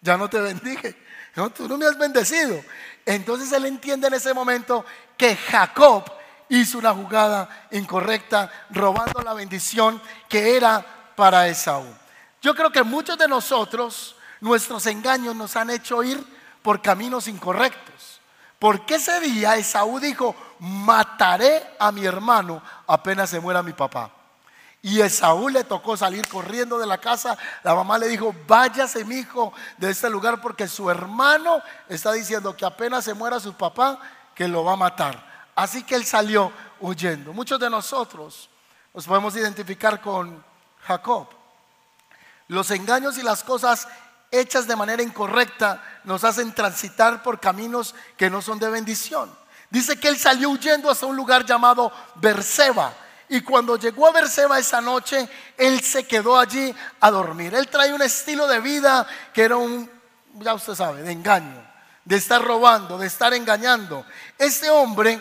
Ya 0.00 0.16
no 0.16 0.28
te 0.28 0.40
bendiga 0.40 0.90
No, 1.36 1.50
tú 1.50 1.68
no 1.68 1.76
me 1.76 1.86
has 1.86 1.98
bendecido. 1.98 2.62
Entonces 3.06 3.52
él 3.52 3.66
entiende 3.66 4.08
en 4.08 4.14
ese 4.14 4.34
momento 4.34 4.84
que 5.16 5.36
Jacob 5.36 6.04
hizo 6.48 6.78
una 6.78 6.92
jugada 6.92 7.68
incorrecta, 7.70 8.50
robando 8.70 9.22
la 9.22 9.34
bendición 9.34 10.02
que 10.28 10.56
era 10.56 10.84
para 11.14 11.46
Esaú. 11.48 11.86
Yo 12.42 12.54
creo 12.54 12.72
que 12.72 12.82
muchos 12.82 13.16
de 13.16 13.28
nosotros, 13.28 14.16
nuestros 14.40 14.86
engaños 14.86 15.36
nos 15.36 15.54
han 15.56 15.70
hecho 15.70 16.02
ir 16.02 16.22
por 16.62 16.82
caminos 16.82 17.28
incorrectos. 17.28 18.20
Porque 18.58 18.96
ese 18.96 19.20
día 19.20 19.56
Esaú 19.56 20.00
dijo, 20.00 20.34
mataré 20.58 21.62
a 21.78 21.92
mi 21.92 22.04
hermano 22.04 22.62
apenas 22.86 23.30
se 23.30 23.40
muera 23.40 23.62
mi 23.62 23.72
papá. 23.72 24.19
Y 24.82 25.00
Esaú 25.00 25.50
le 25.50 25.64
tocó 25.64 25.96
salir 25.96 26.26
corriendo 26.26 26.78
de 26.78 26.86
la 26.86 26.98
casa. 26.98 27.36
La 27.62 27.74
mamá 27.74 27.98
le 27.98 28.08
dijo, 28.08 28.34
váyase 28.46 29.04
mi 29.04 29.16
hijo 29.16 29.52
de 29.76 29.90
este 29.90 30.08
lugar 30.08 30.40
porque 30.40 30.66
su 30.68 30.88
hermano 30.88 31.60
está 31.88 32.12
diciendo 32.12 32.56
que 32.56 32.64
apenas 32.64 33.04
se 33.04 33.12
muera 33.12 33.40
su 33.40 33.52
papá, 33.54 34.00
que 34.34 34.48
lo 34.48 34.64
va 34.64 34.72
a 34.72 34.76
matar. 34.76 35.50
Así 35.54 35.82
que 35.82 35.94
él 35.94 36.06
salió 36.06 36.50
huyendo. 36.80 37.34
Muchos 37.34 37.60
de 37.60 37.68
nosotros 37.68 38.48
nos 38.94 39.06
podemos 39.06 39.36
identificar 39.36 40.00
con 40.00 40.42
Jacob. 40.86 41.28
Los 42.48 42.70
engaños 42.70 43.18
y 43.18 43.22
las 43.22 43.44
cosas 43.44 43.86
hechas 44.30 44.66
de 44.66 44.76
manera 44.76 45.02
incorrecta 45.02 45.82
nos 46.04 46.24
hacen 46.24 46.54
transitar 46.54 47.22
por 47.22 47.38
caminos 47.38 47.94
que 48.16 48.30
no 48.30 48.40
son 48.40 48.58
de 48.58 48.70
bendición. 48.70 49.30
Dice 49.68 50.00
que 50.00 50.08
él 50.08 50.18
salió 50.18 50.48
huyendo 50.48 50.90
hasta 50.90 51.04
un 51.04 51.16
lugar 51.16 51.44
llamado 51.44 51.92
Berseba 52.16 52.94
y 53.30 53.42
cuando 53.42 53.76
llegó 53.76 54.08
a 54.08 54.12
Berseba 54.12 54.58
esa 54.58 54.80
noche, 54.80 55.28
él 55.56 55.80
se 55.80 56.04
quedó 56.04 56.36
allí 56.36 56.74
a 56.98 57.12
dormir. 57.12 57.54
Él 57.54 57.68
trae 57.68 57.94
un 57.94 58.02
estilo 58.02 58.48
de 58.48 58.58
vida 58.58 59.06
que 59.32 59.42
era 59.42 59.56
un, 59.56 59.88
ya 60.40 60.52
usted 60.52 60.74
sabe, 60.74 61.02
de 61.02 61.12
engaño, 61.12 61.64
de 62.04 62.16
estar 62.16 62.42
robando, 62.42 62.98
de 62.98 63.06
estar 63.06 63.32
engañando. 63.32 64.04
Este 64.36 64.68
hombre 64.68 65.20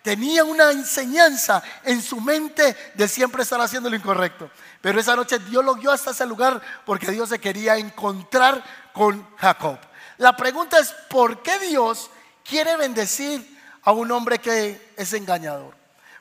tenía 0.00 0.42
una 0.42 0.70
enseñanza 0.70 1.62
en 1.84 2.00
su 2.00 2.18
mente 2.22 2.74
de 2.94 3.06
siempre 3.06 3.42
estar 3.42 3.60
haciendo 3.60 3.90
lo 3.90 3.96
incorrecto. 3.96 4.50
Pero 4.80 4.98
esa 4.98 5.14
noche 5.14 5.38
Dios 5.38 5.62
lo 5.62 5.74
guió 5.74 5.92
hasta 5.92 6.12
ese 6.12 6.24
lugar 6.24 6.62
porque 6.86 7.10
Dios 7.10 7.28
se 7.28 7.40
quería 7.40 7.76
encontrar 7.76 8.64
con 8.94 9.36
Jacob. 9.36 9.78
La 10.16 10.34
pregunta 10.34 10.78
es, 10.78 10.92
¿por 11.10 11.42
qué 11.42 11.58
Dios 11.58 12.10
quiere 12.42 12.78
bendecir 12.78 13.60
a 13.82 13.92
un 13.92 14.10
hombre 14.12 14.38
que 14.38 14.94
es 14.96 15.12
engañador? 15.12 15.79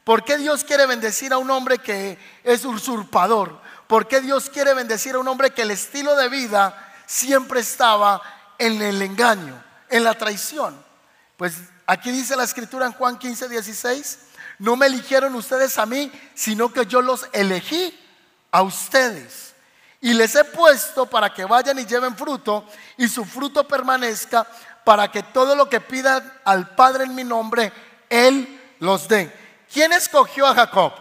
¿Por 0.10 0.24
qué 0.24 0.40
Dios 0.40 0.64
quiere 0.64 0.88
bendecir 0.88 1.34
a 1.34 1.38
un 1.38 1.52
hombre 1.52 1.78
que 1.78 2.18
es 2.44 2.66
usurpador? 2.66 3.62
¿Por 3.86 4.08
qué 4.08 4.22
Dios 4.22 4.50
quiere 4.50 4.74
bendecir 4.74 5.14
a 5.14 5.20
un 5.20 5.28
hombre 5.28 5.52
que 5.52 5.62
el 5.62 5.70
estilo 5.70 6.16
de 6.16 6.30
vida 6.30 6.96
siempre 7.06 7.60
estaba 7.60 8.20
en 8.58 8.82
el 8.82 9.00
engaño, 9.04 9.64
en 9.88 10.04
la 10.04 10.16
traición? 10.16 10.84
Pues 11.38 11.58
aquí 11.86 12.10
dice 12.10 12.36
la 12.36 12.46
escritura 12.46 12.88
en 12.88 12.94
Juan 12.94 13.20
15, 13.20 13.50
16, 13.50 14.20
no 14.58 14.76
me 14.76 14.88
eligieron 14.88 15.36
ustedes 15.36 15.78
a 15.78 15.86
mí, 15.86 16.12
sino 16.34 16.74
que 16.74 16.88
yo 16.88 17.04
los 17.04 17.28
elegí 17.32 17.96
a 18.50 18.64
ustedes. 18.64 19.54
Y 20.02 20.14
les 20.16 20.34
he 20.34 20.44
puesto 20.44 21.06
para 21.06 21.32
que 21.32 21.46
vayan 21.46 21.78
y 21.78 21.86
lleven 21.86 22.18
fruto 22.18 22.66
y 22.98 23.08
su 23.08 23.26
fruto 23.26 23.68
permanezca 23.68 24.48
para 24.84 25.12
que 25.12 25.22
todo 25.22 25.56
lo 25.56 25.70
que 25.70 25.82
pidan 25.82 26.34
al 26.46 26.74
Padre 26.74 27.04
en 27.04 27.14
mi 27.14 27.24
nombre, 27.24 27.72
Él 28.10 28.60
los 28.80 29.08
dé. 29.08 29.49
¿Quién 29.72 29.94
escogió 29.94 30.48
a 30.48 30.56
Jacob? 30.56 30.94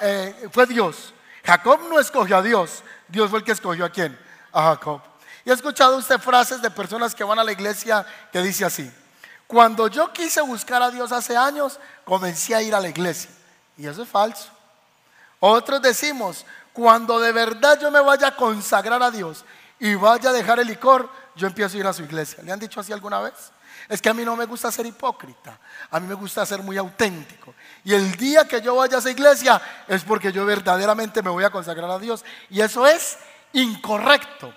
Eh, 0.00 0.48
fue 0.50 0.66
Dios. 0.66 1.12
Jacob 1.44 1.80
no 1.88 1.98
escogió 1.98 2.38
a 2.38 2.42
Dios. 2.42 2.82
Dios 3.08 3.28
fue 3.28 3.40
el 3.40 3.44
que 3.44 3.52
escogió 3.52 3.84
a 3.84 3.90
quién? 3.90 4.18
A 4.52 4.62
Jacob. 4.70 5.00
Y 5.44 5.50
he 5.50 5.52
escuchado 5.52 5.96
usted 5.96 6.18
frases 6.18 6.62
de 6.62 6.70
personas 6.70 7.14
que 7.14 7.24
van 7.24 7.38
a 7.38 7.44
la 7.44 7.52
iglesia 7.52 8.06
que 8.32 8.40
dice 8.40 8.64
así. 8.64 8.90
Cuando 9.46 9.88
yo 9.88 10.12
quise 10.12 10.40
buscar 10.40 10.82
a 10.82 10.90
Dios 10.90 11.12
hace 11.12 11.36
años, 11.36 11.78
comencé 12.04 12.54
a 12.54 12.62
ir 12.62 12.74
a 12.74 12.80
la 12.80 12.88
iglesia. 12.88 13.30
Y 13.76 13.86
eso 13.86 14.02
es 14.02 14.08
falso. 14.08 14.48
Otros 15.40 15.82
decimos, 15.82 16.46
cuando 16.72 17.20
de 17.20 17.32
verdad 17.32 17.78
yo 17.78 17.90
me 17.90 18.00
vaya 18.00 18.28
a 18.28 18.36
consagrar 18.36 19.02
a 19.02 19.10
Dios 19.10 19.44
y 19.78 19.94
vaya 19.94 20.30
a 20.30 20.32
dejar 20.32 20.60
el 20.60 20.68
licor, 20.68 21.10
yo 21.34 21.46
empiezo 21.46 21.76
a 21.76 21.80
ir 21.80 21.86
a 21.86 21.92
su 21.92 22.02
iglesia. 22.02 22.42
¿Le 22.42 22.52
han 22.52 22.60
dicho 22.60 22.80
así 22.80 22.92
alguna 22.92 23.20
vez? 23.20 23.51
Es 23.88 24.00
que 24.00 24.08
a 24.08 24.14
mí 24.14 24.24
no 24.24 24.36
me 24.36 24.44
gusta 24.44 24.70
ser 24.70 24.86
hipócrita, 24.86 25.58
a 25.90 26.00
mí 26.00 26.06
me 26.06 26.14
gusta 26.14 26.44
ser 26.46 26.62
muy 26.62 26.76
auténtico. 26.76 27.54
Y 27.84 27.94
el 27.94 28.12
día 28.16 28.46
que 28.46 28.60
yo 28.60 28.76
vaya 28.76 28.96
a 28.96 28.98
esa 29.00 29.10
iglesia 29.10 29.60
es 29.88 30.04
porque 30.04 30.32
yo 30.32 30.46
verdaderamente 30.46 31.22
me 31.22 31.30
voy 31.30 31.44
a 31.44 31.50
consagrar 31.50 31.90
a 31.90 31.98
Dios. 31.98 32.24
Y 32.50 32.60
eso 32.60 32.86
es 32.86 33.18
incorrecto, 33.52 34.52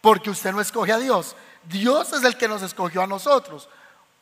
porque 0.00 0.30
usted 0.30 0.52
no 0.52 0.60
escoge 0.60 0.92
a 0.92 0.98
Dios. 0.98 1.36
Dios 1.64 2.12
es 2.12 2.22
el 2.22 2.36
que 2.36 2.48
nos 2.48 2.62
escogió 2.62 3.02
a 3.02 3.06
nosotros. 3.06 3.68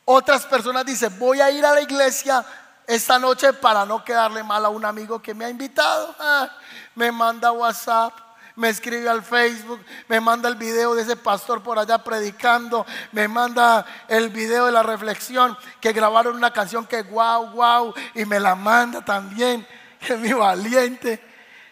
Otras 0.05 0.45
personas 0.45 0.85
dicen, 0.85 1.17
voy 1.19 1.41
a 1.41 1.51
ir 1.51 1.65
a 1.65 1.73
la 1.73 1.81
iglesia 1.81 2.45
esta 2.87 3.19
noche 3.19 3.53
para 3.53 3.85
no 3.85 4.03
quedarle 4.03 4.43
mal 4.43 4.65
a 4.65 4.69
un 4.69 4.85
amigo 4.85 5.21
que 5.21 5.33
me 5.33 5.45
ha 5.45 5.49
invitado. 5.49 6.15
Ah, 6.19 6.49
me 6.95 7.11
manda 7.11 7.51
WhatsApp 7.51 8.24
me 8.55 8.69
escribe 8.69 9.09
al 9.09 9.23
Facebook, 9.23 9.83
me 10.07 10.19
manda 10.19 10.47
el 10.47 10.55
video 10.55 10.95
de 10.95 11.01
ese 11.01 11.15
pastor 11.15 11.61
por 11.61 11.77
allá 11.77 11.97
predicando, 11.97 12.85
me 13.11 13.27
manda 13.27 13.85
el 14.07 14.29
video 14.29 14.65
de 14.65 14.71
la 14.71 14.83
reflexión 14.83 15.57
que 15.81 15.91
grabaron 15.91 16.35
una 16.35 16.51
canción 16.51 16.85
que 16.85 17.03
wow, 17.03 17.51
wow, 17.51 17.93
y 18.13 18.25
me 18.25 18.39
la 18.39 18.55
manda 18.55 19.03
también, 19.03 19.65
que 19.99 20.15
mi 20.17 20.33
valiente. 20.33 21.21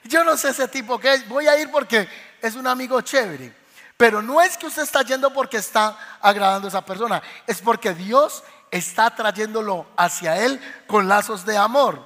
Yo 0.03 0.23
no 0.23 0.35
sé 0.35 0.49
ese 0.49 0.67
tipo 0.67 0.99
que 0.99 1.13
es, 1.13 1.27
voy 1.27 1.47
a 1.47 1.57
ir 1.57 1.71
porque 1.71 2.07
es 2.41 2.55
un 2.55 2.67
amigo 2.67 2.99
chévere. 3.01 3.63
Pero 3.95 4.21
no 4.21 4.41
es 4.41 4.57
que 4.57 4.65
usted 4.65 4.81
está 4.81 5.01
yendo 5.03 5.31
porque 5.31 5.57
está 5.57 6.17
agradando 6.19 6.67
a 6.67 6.69
esa 6.69 6.83
persona, 6.83 7.21
es 7.47 7.61
porque 7.61 7.93
Dios 7.93 8.43
está 8.69 9.15
trayéndolo 9.15 9.85
hacia 9.95 10.43
Él 10.43 10.59
con 10.87 11.07
lazos 11.07 11.45
de 11.45 11.55
amor. 11.55 12.05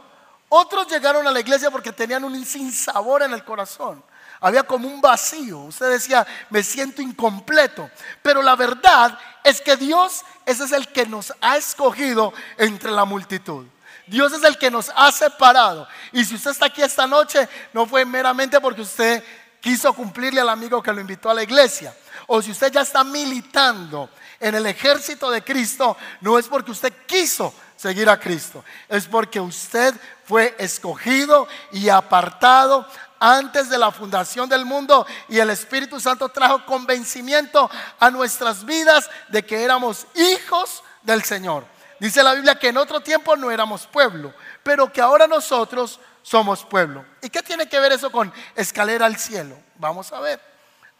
Otros 0.50 0.88
llegaron 0.88 1.25
a 1.27 1.31
la 1.31 1.39
iglesia 1.39 1.72
porque 1.72 1.91
tenían 1.91 2.24
un 2.24 2.46
sinsabor 2.46 3.24
en 3.24 3.34
el 3.34 3.43
corazón. 3.43 4.03
Había 4.39 4.63
como 4.63 4.88
un 4.88 5.01
vacío. 5.01 5.60
Usted 5.60 5.89
decía, 5.89 6.25
me 6.50 6.63
siento 6.63 7.01
incompleto. 7.01 7.89
Pero 8.22 8.41
la 8.41 8.56
verdad 8.56 9.17
es 9.44 9.62
que 9.62 9.75
Dios 9.75 10.24
ese 10.48 10.63
es 10.63 10.72
el 10.72 10.88
que 10.88 11.06
nos 11.06 11.34
ha 11.41 11.58
escogido 11.58 12.34
entre 12.58 12.89
la 12.89 13.03
multitud. 13.03 13.65
Dios 14.08 14.32
es 14.32 14.44
el 14.46 14.58
que 14.58 14.72
nos 14.72 14.89
ha 14.96 15.12
separado. 15.12 15.86
Y 16.13 16.24
si 16.24 16.36
usted 16.36 16.51
está 16.51 16.67
aquí 16.67 16.82
esta 16.82 17.06
noche, 17.06 17.50
no 17.74 17.86
fue 17.86 18.06
meramente 18.06 18.62
porque 18.62 18.79
usted 18.79 19.22
quiso 19.60 19.91
cumplirle 19.91 20.39
al 20.39 20.48
amigo 20.48 20.82
que 20.82 20.94
lo 20.94 21.01
invitó 21.01 21.29
a 21.29 21.34
la 21.34 21.44
iglesia. 21.44 21.94
O 22.27 22.41
si 22.41 22.51
usted 22.51 22.72
ya 22.72 22.79
está 22.79 23.03
militando 23.03 24.10
en 24.39 24.56
el 24.56 24.65
ejército 24.67 25.29
de 25.29 25.44
Cristo, 25.44 25.98
no 26.22 26.39
es 26.39 26.48
porque 26.48 26.72
usted 26.72 26.94
quiso 27.06 27.53
seguir 27.75 28.10
a 28.10 28.17
Cristo, 28.17 28.63
es 28.88 29.06
porque 29.06 29.41
usted 29.41 29.94
fue 30.24 30.56
escogido 30.58 31.46
y 31.74 31.89
apartado 31.89 32.88
antes 33.20 33.70
de 33.70 33.78
la 33.78 33.92
fundación 33.92 34.50
del 34.50 34.66
mundo 34.66 35.06
y 35.30 35.40
el 35.40 35.50
Espíritu 35.50 36.00
Santo 36.00 36.30
trajo 36.30 36.66
convencimiento 36.66 37.70
a 38.00 38.10
nuestras 38.10 38.66
vidas 38.66 39.10
de 39.30 39.46
que 39.46 39.64
éramos 39.64 40.08
hijos 40.16 40.84
del 41.04 41.24
Señor. 41.24 41.66
Dice 42.00 42.22
la 42.22 42.34
Biblia 42.34 42.60
que 42.60 42.70
en 42.70 42.78
otro 42.78 43.00
tiempo 43.02 43.36
no 43.36 43.50
éramos 43.50 43.88
pueblo, 43.88 44.34
pero 44.64 44.92
que 44.92 45.02
ahora 45.02 45.28
nosotros 45.28 46.00
somos 46.22 46.64
pueblo. 46.64 47.06
¿Y 47.22 47.30
qué 47.30 47.42
tiene 47.42 47.68
que 47.68 47.80
ver 47.80 47.92
eso 47.92 48.12
con 48.12 48.32
escalera 48.56 49.06
al 49.06 49.18
cielo? 49.18 49.58
Vamos 49.76 50.12
a 50.12 50.20
ver. 50.20 50.40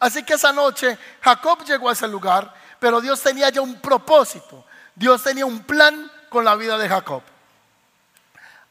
Así 0.00 0.22
que 0.22 0.34
esa 0.34 0.52
noche 0.52 0.98
Jacob 1.20 1.64
llegó 1.64 1.88
a 1.88 1.92
ese 1.92 2.08
lugar, 2.08 2.52
pero 2.78 3.00
Dios 3.00 3.20
tenía 3.20 3.48
ya 3.50 3.60
un 3.60 3.80
propósito. 3.80 4.64
Dios 4.94 5.22
tenía 5.22 5.46
un 5.46 5.60
plan 5.60 6.10
con 6.28 6.44
la 6.44 6.56
vida 6.56 6.76
de 6.78 6.88
Jacob. 6.88 7.22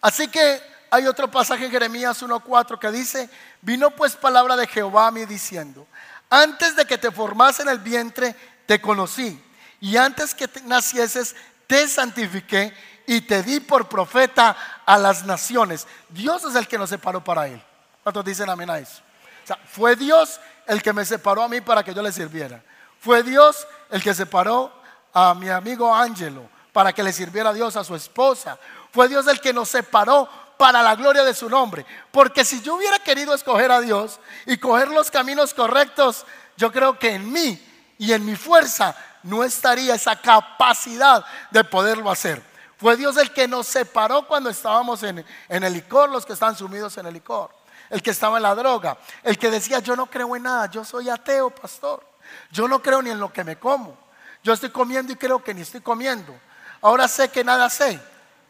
Así 0.01 0.27
que 0.27 0.61
hay 0.89 1.07
otro 1.07 1.29
pasaje 1.29 1.65
en 1.65 1.71
Jeremías 1.71 2.21
1.4 2.21 2.79
que 2.79 2.91
dice, 2.91 3.29
vino 3.61 3.91
pues 3.91 4.15
palabra 4.15 4.55
de 4.55 4.67
Jehová 4.67 5.07
a 5.07 5.11
mí 5.11 5.25
diciendo, 5.25 5.87
antes 6.29 6.75
de 6.75 6.85
que 6.85 6.97
te 6.97 7.11
formase 7.11 7.61
en 7.61 7.69
el 7.69 7.79
vientre, 7.79 8.35
te 8.65 8.81
conocí, 8.81 9.41
y 9.79 9.97
antes 9.97 10.33
que 10.33 10.49
nacieses, 10.65 11.35
te 11.67 11.87
santifiqué 11.87 12.73
y 13.05 13.21
te 13.21 13.43
di 13.43 13.59
por 13.59 13.87
profeta 13.87 14.55
a 14.85 14.97
las 14.97 15.25
naciones. 15.25 15.87
Dios 16.09 16.43
es 16.43 16.55
el 16.55 16.67
que 16.67 16.77
nos 16.77 16.89
separó 16.89 17.23
para 17.23 17.47
él. 17.47 17.61
¿Cuántos 18.03 18.25
dicen 18.25 18.49
amén 18.49 18.69
a 18.69 18.79
eso? 18.79 19.01
O 19.43 19.47
sea, 19.47 19.57
fue 19.65 19.95
Dios 19.95 20.39
el 20.65 20.81
que 20.81 20.93
me 20.93 21.05
separó 21.05 21.43
a 21.43 21.47
mí 21.47 21.61
para 21.61 21.83
que 21.83 21.93
yo 21.93 22.01
le 22.01 22.11
sirviera. 22.11 22.61
Fue 22.99 23.23
Dios 23.23 23.67
el 23.89 24.01
que 24.01 24.13
separó 24.13 24.73
a 25.13 25.33
mi 25.33 25.49
amigo 25.49 25.93
Ángelo 25.93 26.49
para 26.73 26.93
que 26.93 27.03
le 27.03 27.13
sirviera 27.13 27.51
a 27.51 27.53
Dios, 27.53 27.75
a 27.75 27.83
su 27.83 27.95
esposa. 27.95 28.57
Fue 28.91 29.07
Dios 29.07 29.25
el 29.27 29.39
que 29.39 29.53
nos 29.53 29.69
separó 29.69 30.29
para 30.57 30.81
la 30.81 30.95
gloria 30.95 31.23
de 31.23 31.33
su 31.33 31.49
nombre. 31.49 31.85
Porque 32.11 32.43
si 32.43 32.61
yo 32.61 32.75
hubiera 32.75 32.99
querido 32.99 33.33
escoger 33.33 33.71
a 33.71 33.81
Dios 33.81 34.19
y 34.45 34.57
coger 34.57 34.89
los 34.89 35.11
caminos 35.11 35.53
correctos, 35.53 36.25
yo 36.57 36.71
creo 36.71 36.97
que 36.97 37.13
en 37.13 37.31
mí 37.31 37.63
y 37.97 38.11
en 38.13 38.25
mi 38.25 38.35
fuerza 38.35 38.95
no 39.23 39.43
estaría 39.43 39.95
esa 39.95 40.15
capacidad 40.15 41.23
de 41.51 41.63
poderlo 41.63 42.09
hacer. 42.09 42.41
Fue 42.77 42.95
Dios 42.95 43.17
el 43.17 43.31
que 43.31 43.47
nos 43.47 43.67
separó 43.67 44.27
cuando 44.27 44.49
estábamos 44.49 45.01
en, 45.03 45.25
el 45.49 45.73
licor, 45.73 46.09
los 46.09 46.25
que 46.25 46.33
están 46.33 46.55
sumidos 46.55 46.97
en 46.97 47.07
el 47.07 47.13
licor, 47.13 47.49
el 47.89 48.03
que 48.03 48.11
estaba 48.11 48.37
en 48.37 48.43
la 48.43 48.53
droga, 48.53 48.97
el 49.23 49.37
que 49.37 49.49
decía, 49.49 49.79
yo 49.79 49.95
no 49.95 50.05
creo 50.05 50.35
en 50.35 50.43
nada, 50.43 50.69
yo 50.69 50.85
soy 50.85 51.09
ateo, 51.09 51.49
pastor, 51.49 52.05
yo 52.51 52.67
no 52.67 52.81
creo 52.81 53.01
ni 53.01 53.09
en 53.09 53.19
lo 53.19 53.33
que 53.33 53.43
me 53.43 53.57
como, 53.57 53.97
yo 54.43 54.53
estoy 54.53 54.69
comiendo 54.69 55.11
y 55.11 55.15
creo 55.15 55.43
que 55.43 55.55
ni 55.55 55.61
estoy 55.61 55.81
comiendo, 55.81 56.39
ahora 56.81 57.07
sé 57.07 57.29
que 57.29 57.43
nada 57.43 57.67
sé, 57.69 57.99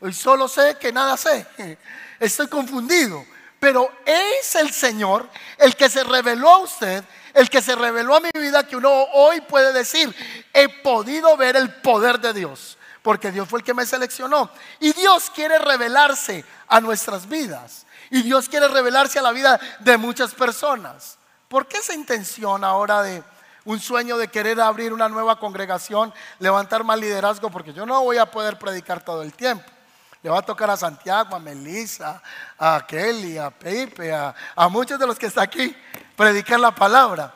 y 0.01 0.13
solo 0.13 0.47
sé 0.47 0.77
que 0.79 0.91
nada 0.91 1.17
sé, 1.17 1.45
estoy 2.19 2.47
confundido, 2.47 3.25
pero 3.59 3.91
es 4.05 4.55
el 4.55 4.71
Señor 4.71 5.29
el 5.57 5.75
que 5.75 5.89
se 5.89 6.03
reveló 6.03 6.49
a 6.49 6.57
usted, 6.59 7.03
el 7.33 7.49
que 7.49 7.61
se 7.61 7.75
reveló 7.75 8.15
a 8.15 8.19
mi 8.19 8.29
vida, 8.33 8.67
que 8.67 8.75
uno 8.75 8.91
hoy 9.13 9.41
puede 9.41 9.73
decir, 9.73 10.13
he 10.53 10.69
podido 10.69 11.35
ver 11.37 11.55
el 11.55 11.73
poder 11.81 12.19
de 12.19 12.33
Dios 12.33 12.77
porque 13.07 13.31
Dios 13.31 13.47
fue 13.47 13.59
el 13.59 13.65
que 13.65 13.73
me 13.73 13.85
seleccionó. 13.85 14.49
Y 14.81 14.91
Dios 14.91 15.29
quiere 15.29 15.57
revelarse 15.59 16.43
a 16.67 16.81
nuestras 16.81 17.29
vidas. 17.29 17.85
Y 18.09 18.21
Dios 18.21 18.49
quiere 18.49 18.67
revelarse 18.67 19.17
a 19.17 19.21
la 19.21 19.31
vida 19.31 19.57
de 19.79 19.95
muchas 19.95 20.35
personas. 20.35 21.17
¿Por 21.47 21.67
qué 21.67 21.77
esa 21.77 21.93
intención 21.93 22.65
ahora 22.65 23.01
de 23.03 23.23
un 23.63 23.79
sueño 23.79 24.17
de 24.17 24.27
querer 24.27 24.59
abrir 24.59 24.91
una 24.91 25.07
nueva 25.07 25.39
congregación, 25.39 26.13
levantar 26.39 26.83
más 26.83 26.99
liderazgo? 26.99 27.49
Porque 27.49 27.71
yo 27.71 27.85
no 27.85 28.03
voy 28.03 28.17
a 28.17 28.25
poder 28.25 28.59
predicar 28.59 29.01
todo 29.05 29.21
el 29.21 29.33
tiempo. 29.33 29.63
Le 30.23 30.29
va 30.29 30.39
a 30.39 30.41
tocar 30.41 30.69
a 30.69 30.77
Santiago, 30.77 31.35
a 31.35 31.39
Melissa, 31.39 32.21
a 32.57 32.85
Kelly, 32.87 33.37
a 33.37 33.49
Pepe, 33.49 34.13
a, 34.13 34.33
muchos 34.69 34.99
de 34.99 35.07
los 35.07 35.17
que 35.17 35.27
están 35.27 35.43
aquí, 35.43 35.75
predicar 36.15 36.59
la 36.59 36.73
palabra. 36.73 37.33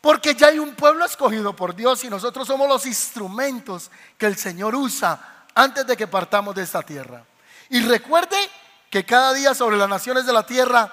Porque 0.00 0.34
ya 0.34 0.48
hay 0.48 0.58
un 0.58 0.74
pueblo 0.74 1.04
escogido 1.04 1.54
por 1.54 1.74
Dios 1.74 2.04
y 2.04 2.10
nosotros 2.10 2.46
somos 2.46 2.68
los 2.68 2.84
instrumentos 2.84 3.90
que 4.18 4.26
el 4.26 4.36
Señor 4.36 4.74
usa 4.74 5.46
antes 5.54 5.86
de 5.86 5.96
que 5.96 6.06
partamos 6.06 6.54
de 6.54 6.62
esta 6.62 6.82
tierra. 6.82 7.24
Y 7.70 7.80
recuerde 7.80 8.36
que 8.90 9.06
cada 9.06 9.32
día 9.32 9.54
sobre 9.54 9.76
las 9.76 9.88
naciones 9.88 10.26
de 10.26 10.32
la 10.32 10.44
tierra 10.44 10.92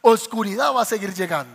oscuridad 0.00 0.72
va 0.74 0.82
a 0.82 0.86
seguir 0.86 1.12
llegando. 1.12 1.54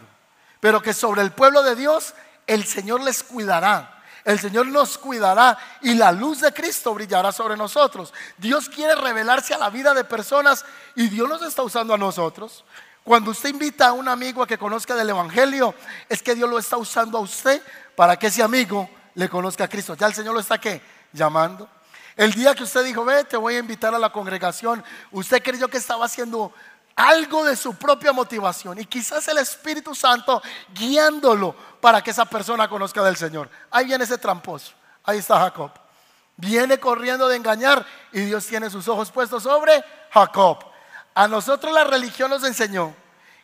Pero 0.59 0.81
que 0.81 0.93
sobre 0.93 1.21
el 1.21 1.31
pueblo 1.31 1.63
de 1.63 1.75
Dios 1.75 2.13
el 2.45 2.65
Señor 2.65 3.01
les 3.01 3.23
cuidará. 3.23 3.96
El 4.27 4.41
Señor 4.41 4.67
nos 4.67 4.97
cuidará 4.97 5.57
y 5.81 5.93
la 5.93 6.11
luz 6.11 6.41
de 6.41 6.51
Cristo 6.51 6.93
brillará 6.93 7.31
sobre 7.31 7.55
nosotros. 7.55 8.13
Dios 8.37 8.67
quiere 8.67 8.93
revelarse 8.93 9.53
a 9.53 9.57
la 9.57 9.69
vida 9.69 9.93
de 9.93 10.03
personas 10.03 10.65
y 10.95 11.07
Dios 11.07 11.29
nos 11.29 11.41
está 11.43 11.63
usando 11.63 11.93
a 11.93 11.97
nosotros. 11.97 12.65
Cuando 13.05 13.31
usted 13.31 13.47
invita 13.47 13.87
a 13.87 13.93
un 13.93 14.09
amigo 14.09 14.43
a 14.43 14.47
que 14.47 14.57
conozca 14.57 14.95
del 14.95 15.11
Evangelio, 15.11 15.73
es 16.09 16.21
que 16.21 16.35
Dios 16.35 16.49
lo 16.49 16.59
está 16.59 16.75
usando 16.75 17.17
a 17.17 17.21
usted 17.21 17.61
para 17.95 18.17
que 18.17 18.27
ese 18.27 18.43
amigo 18.43 18.89
le 19.15 19.29
conozca 19.29 19.63
a 19.63 19.69
Cristo. 19.69 19.95
Ya 19.95 20.07
el 20.07 20.13
Señor 20.13 20.33
lo 20.33 20.41
está 20.41 20.57
¿qué? 20.57 20.81
llamando. 21.13 21.69
El 22.17 22.33
día 22.33 22.53
que 22.53 22.63
usted 22.63 22.83
dijo, 22.83 23.05
ve, 23.05 23.23
te 23.23 23.37
voy 23.37 23.55
a 23.55 23.59
invitar 23.59 23.95
a 23.95 23.99
la 23.99 24.11
congregación, 24.11 24.83
usted 25.13 25.41
creyó 25.41 25.69
que 25.69 25.77
estaba 25.77 26.03
haciendo 26.03 26.51
algo 26.97 27.45
de 27.45 27.55
su 27.55 27.75
propia 27.75 28.11
motivación 28.11 28.79
y 28.79 28.85
quizás 28.85 29.27
el 29.27 29.37
Espíritu 29.37 29.93
Santo 29.93 30.41
guiándolo 30.73 31.55
para 31.79 32.01
que 32.01 32.09
esa 32.09 32.25
persona 32.25 32.67
conozca 32.67 33.03
del 33.03 33.15
Señor. 33.15 33.49
Ahí 33.69 33.85
viene 33.85 34.03
ese 34.03 34.17
tramposo, 34.17 34.73
ahí 35.03 35.19
está 35.19 35.39
Jacob. 35.39 35.71
Viene 36.35 36.79
corriendo 36.79 37.27
de 37.27 37.35
engañar 37.35 37.85
y 38.11 38.21
Dios 38.21 38.45
tiene 38.47 38.69
sus 38.69 38.87
ojos 38.87 39.11
puestos 39.11 39.43
sobre 39.43 39.83
Jacob. 40.11 40.57
A 41.13 41.27
nosotros 41.27 41.71
la 41.71 41.83
religión 41.83 42.31
nos 42.31 42.43
enseñó 42.43 42.95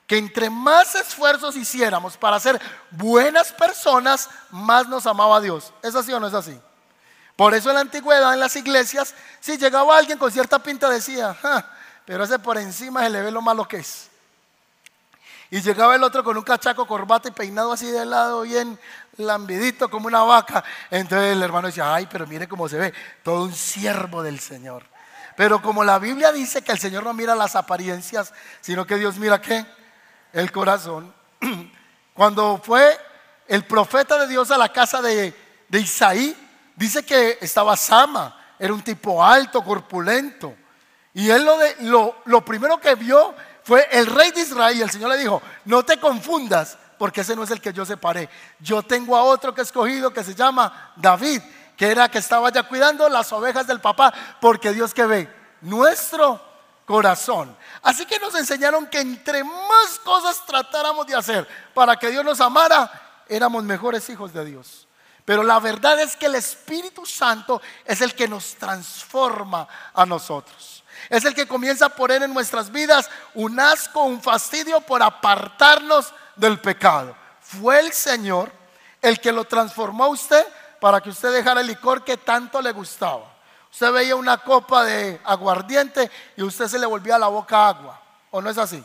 que 0.08 0.18
entre 0.18 0.50
más 0.50 0.96
esfuerzos 0.96 1.56
hiciéramos 1.56 2.18
para 2.18 2.39
ser 2.39 2.60
buenas 2.89 3.52
personas, 3.52 4.30
más 4.50 4.88
nos 4.88 5.06
amaba 5.06 5.39
Dios. 5.39 5.72
¿Es 5.84 5.96
así 5.96 6.12
o 6.12 6.20
no 6.20 6.28
es 6.28 6.34
así? 6.34 6.60
Por 7.36 7.54
eso 7.54 7.70
en 7.70 7.76
la 7.76 7.82
antigüedad, 7.82 8.34
en 8.34 8.39
las 8.39 8.56
iglesias, 8.56 9.13
si 9.39 9.58
llegaba 9.58 9.98
alguien 9.98 10.18
con 10.18 10.32
cierta 10.32 10.60
pinta, 10.60 10.89
decía, 10.89 11.36
pero 12.06 12.24
ese 12.24 12.39
por 12.39 12.58
encima 12.58 13.02
se 13.04 13.10
le 13.10 13.22
ve 13.22 13.32
lo 13.32 13.42
malo 13.42 13.68
que 13.68 13.78
es. 13.78 14.10
Y 15.54 15.62
llegaba 15.62 15.96
el 15.96 16.04
otro 16.04 16.24
con 16.24 16.36
un 16.36 16.44
cachaco, 16.44 16.88
corbata 16.88 17.30
y 17.30 17.32
peinado 17.32 17.72
así 17.72 17.86
de 17.86 18.06
lado, 18.06 18.42
bien 18.42 18.80
lambidito 19.18 19.88
como 19.88 20.08
una 20.08 20.24
vaca. 20.24 20.63
Entonces 20.89 21.34
el 21.34 21.44
hermano 21.44 21.68
decía, 21.68 21.94
ay, 21.94 22.08
pero 22.10 22.26
mire 22.26 22.48
cómo 22.48 22.68
se 22.68 22.78
ve, 22.78 22.94
todo 23.22 23.44
un 23.44 23.54
siervo 23.54 24.24
del 24.24 24.39
Señor. 24.39 24.84
Pero 25.36 25.62
como 25.62 25.84
la 25.84 26.00
Biblia 26.00 26.32
dice 26.32 26.62
que 26.63 26.72
el 26.72 26.80
Señor 26.80 27.04
no 27.04 27.13
mira 27.13 27.36
las 27.36 27.56
apariencias, 27.56 28.34
sino 28.62 28.86
que 28.86 28.98
Dios 28.98 29.18
mira 29.18 29.42
qué? 29.42 29.66
El 30.32 30.52
corazón. 30.52 31.13
Cuando 32.13 32.60
fue 32.63 33.00
el 33.48 33.66
profeta 33.66 34.18
de 34.18 34.28
Dios 34.28 34.52
a 34.52 34.58
la 34.58 34.70
casa 34.70 35.02
de, 35.02 35.34
Isaí, 35.70 36.36
dice 36.76 37.04
que 37.04 37.38
estaba 37.42 37.76
Sama, 37.76 38.56
era 38.58 38.74
un 38.74 38.82
tipo 38.82 39.24
alto, 39.24 39.63
corpulento. 39.63 40.56
Y 41.13 41.30
él 41.30 41.43
lo, 41.43 41.58
lo, 41.82 42.15
lo 42.26 42.43
primero 42.43 42.80
que 42.80 42.95
vio 42.95 43.36
fue 43.63 43.88
el 43.91 44.08
rey 44.08 44.32
de 44.32 44.41
Israel. 44.41 44.78
Y 44.78 44.82
el 44.82 44.89
Señor 44.89 45.12
le 45.12 45.17
dijo, 45.17 45.41
no 45.65 45.84
te 45.84 45.99
confundas, 45.99 46.78
porque 46.97 47.21
ese 47.21 47.36
no 47.36 47.43
es 47.43 47.52
el 47.52 47.62
que 47.62 47.73
yo 47.73 47.86
separé. 47.86 48.30
Yo 48.60 48.82
tengo 48.84 49.15
a 49.15 49.23
otro 49.23 49.54
que 49.54 49.62
he 49.62 49.63
escogido 49.63 50.12
que 50.12 50.23
se 50.23 50.36
llama 50.36 50.93
David 50.95 51.41
que 51.78 51.89
era 51.89 52.10
que 52.10 52.19
estaba 52.19 52.52
ya 52.52 52.63
cuidando 52.63 53.08
las 53.10 53.32
ovejas 53.32 53.67
del 53.67 53.82
papá, 53.82 54.13
porque 54.39 54.71
Dios 54.73 54.93
que 54.93 55.06
ve 55.06 55.34
nuestro 55.62 56.41
corazón. 56.86 57.56
Así 57.82 58.06
que 58.06 58.19
nos 58.19 58.36
enseñaron 58.36 58.88
que 58.88 58.99
entre 58.99 59.43
más 59.43 59.99
cosas 60.04 60.45
tratáramos 60.45 61.08
de 61.08 61.15
hacer 61.15 61.47
para 61.73 61.95
que 61.95 62.10
Dios 62.10 62.23
nos 62.23 62.41
amara, 62.41 63.23
éramos 63.28 63.63
mejores 63.63 64.10
hijos 64.10 64.34
de 64.34 64.45
Dios. 64.45 64.88
Pero 65.26 65.41
la 65.41 65.60
verdad 65.60 65.99
es 66.02 66.17
que 66.17 66.26
el 66.26 66.36
Espíritu 66.36 67.06
Santo 67.06 67.62
es 67.86 68.02
el 68.02 68.13
que 68.13 68.28
nos 68.28 68.56
transforma 68.56 69.67
a 69.93 70.06
nosotros. 70.06 70.83
Es 71.10 71.26
el 71.26 71.36
que 71.36 71.48
comienza 71.48 71.88
a 71.88 71.89
poner 71.89 72.24
en 72.24 72.34
nuestras 72.34 72.72
vidas 72.72 73.10
un 73.34 73.60
asco, 73.60 74.04
un 74.04 74.22
fastidio 74.22 74.82
por 74.82 75.02
apartarnos 75.02 76.13
del 76.36 76.60
pecado. 76.60 77.16
Fue 77.42 77.80
el 77.80 77.92
Señor 77.94 78.52
el 79.02 79.20
que 79.20 79.32
lo 79.32 79.44
transformó 79.46 80.06
a 80.06 80.10
usted 80.10 80.46
para 80.80 81.02
que 81.02 81.10
usted 81.10 81.32
dejara 81.32 81.62
el 81.62 81.68
licor 81.68 82.04
que 82.04 82.18
tanto 82.18 82.62
le 82.62 82.72
gustaba. 82.72 83.34
Usted 83.72 83.92
veía 83.92 84.16
una 84.16 84.38
copa 84.38 84.84
de 84.84 85.20
aguardiente 85.24 86.12
y 86.38 86.44
usted 86.44 86.68
se 86.68 86.80
le 86.80 86.86
volvía 86.86 87.18
la 87.18 87.28
boca 87.28 87.68
agua. 87.68 88.00
¿O 88.32 88.42
no 88.42 88.50
es 88.50 88.58
así? 88.58 88.84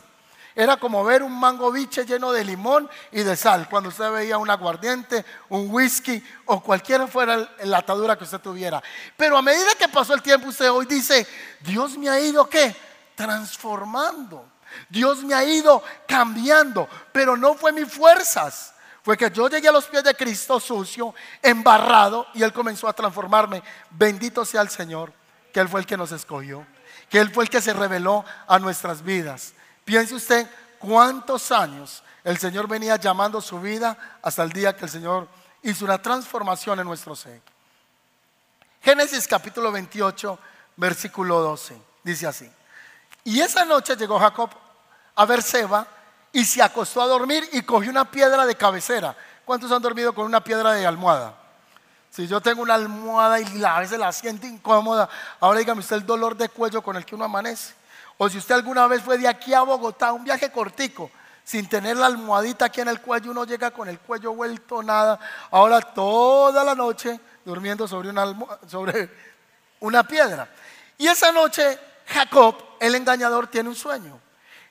Era 0.59 0.75
como 0.75 1.05
ver 1.05 1.23
un 1.23 1.39
mango 1.39 1.71
biche 1.71 2.05
lleno 2.05 2.33
de 2.33 2.43
limón 2.43 2.89
y 3.13 3.23
de 3.23 3.37
sal. 3.37 3.69
Cuando 3.69 3.87
usted 3.87 4.11
veía 4.11 4.37
un 4.37 4.49
aguardiente, 4.49 5.23
un 5.47 5.71
whisky 5.71 6.21
o 6.47 6.61
cualquiera 6.61 7.07
fuera 7.07 7.49
la 7.63 7.77
atadura 7.77 8.17
que 8.17 8.25
usted 8.25 8.41
tuviera. 8.41 8.83
Pero 9.15 9.37
a 9.37 9.41
medida 9.41 9.73
que 9.79 9.87
pasó 9.87 10.13
el 10.13 10.21
tiempo, 10.21 10.49
usted 10.49 10.69
hoy 10.69 10.85
dice, 10.85 11.25
Dios 11.61 11.97
me 11.97 12.09
ha 12.09 12.19
ido 12.19 12.49
qué? 12.49 12.75
Transformando. 13.15 14.45
Dios 14.89 15.23
me 15.23 15.33
ha 15.33 15.45
ido 15.45 15.81
cambiando, 16.05 16.89
pero 17.13 17.37
no 17.37 17.53
fue 17.53 17.71
mis 17.71 17.89
fuerzas. 17.89 18.73
Fue 19.01 19.15
que 19.15 19.31
yo 19.31 19.47
llegué 19.47 19.69
a 19.69 19.71
los 19.71 19.85
pies 19.85 20.03
de 20.03 20.13
Cristo 20.13 20.59
sucio, 20.59 21.15
embarrado, 21.41 22.27
y 22.33 22.43
Él 22.43 22.51
comenzó 22.51 22.89
a 22.89 22.93
transformarme. 22.93 23.63
Bendito 23.91 24.43
sea 24.43 24.59
el 24.59 24.69
Señor, 24.69 25.13
que 25.53 25.61
Él 25.61 25.69
fue 25.69 25.79
el 25.79 25.85
que 25.85 25.95
nos 25.95 26.11
escogió, 26.11 26.67
que 27.09 27.19
Él 27.19 27.31
fue 27.33 27.45
el 27.45 27.49
que 27.49 27.61
se 27.61 27.71
reveló 27.71 28.25
a 28.45 28.59
nuestras 28.59 29.01
vidas. 29.01 29.53
Piense 29.89 30.13
usted 30.13 30.47
cuántos 30.77 31.51
años 31.51 32.03
el 32.23 32.37
Señor 32.37 32.67
venía 32.67 32.95
llamando 32.97 33.41
su 33.41 33.59
vida 33.59 33.97
hasta 34.21 34.43
el 34.43 34.51
día 34.51 34.77
que 34.77 34.85
el 34.85 34.91
Señor 34.91 35.27
hizo 35.63 35.83
una 35.83 35.99
transformación 35.99 36.79
en 36.79 36.85
nuestro 36.85 37.15
ser. 37.15 37.41
Génesis 38.83 39.27
capítulo 39.27 39.71
28, 39.71 40.37
versículo 40.75 41.41
12, 41.41 41.75
dice 42.03 42.27
así. 42.27 42.51
Y 43.23 43.41
esa 43.41 43.65
noche 43.65 43.95
llegó 43.95 44.19
Jacob 44.19 44.51
a 45.15 45.25
Berseba 45.25 45.87
y 46.31 46.45
se 46.45 46.61
acostó 46.61 47.01
a 47.01 47.07
dormir 47.07 47.49
y 47.51 47.63
cogió 47.63 47.89
una 47.89 48.05
piedra 48.05 48.45
de 48.45 48.53
cabecera. 48.53 49.17
¿Cuántos 49.43 49.71
han 49.71 49.81
dormido 49.81 50.13
con 50.13 50.27
una 50.27 50.43
piedra 50.43 50.73
de 50.73 50.85
almohada? 50.85 51.33
Si 52.11 52.27
yo 52.27 52.39
tengo 52.41 52.61
una 52.61 52.75
almohada 52.75 53.39
y 53.39 53.63
a 53.63 53.79
veces 53.79 53.97
la 53.97 54.11
siento 54.11 54.45
incómoda, 54.45 55.09
ahora 55.39 55.57
dígame 55.57 55.79
usted 55.79 55.95
el 55.95 56.05
dolor 56.05 56.37
de 56.37 56.47
cuello 56.47 56.83
con 56.83 56.95
el 56.95 57.03
que 57.07 57.15
uno 57.15 57.25
amanece. 57.25 57.78
O 58.21 58.29
si 58.29 58.37
usted 58.37 58.55
alguna 58.55 58.85
vez 58.85 59.01
fue 59.01 59.17
de 59.17 59.29
aquí 59.29 59.53
a 59.53 59.61
Bogotá, 59.61 60.11
un 60.11 60.25
viaje 60.25 60.51
cortico, 60.51 61.09
sin 61.41 61.69
tener 61.69 61.95
la 61.95 62.07
almohadita 62.07 62.65
aquí 62.65 62.81
en 62.81 62.89
el 62.89 62.99
cuello, 62.99 63.31
uno 63.31 63.45
llega 63.45 63.71
con 63.71 63.87
el 63.87 63.97
cuello 63.97 64.33
vuelto 64.33 64.83
nada. 64.83 65.17
Ahora 65.49 65.79
toda 65.79 66.61
la 66.65 66.75
noche 66.75 67.17
durmiendo 67.45 67.87
sobre 67.87 68.09
una, 68.09 68.37
sobre 68.67 69.09
una 69.79 70.03
piedra. 70.03 70.49
Y 70.97 71.07
esa 71.07 71.31
noche 71.31 71.79
Jacob, 72.07 72.57
el 72.81 72.95
engañador, 72.95 73.47
tiene 73.47 73.69
un 73.69 73.75
sueño. 73.75 74.19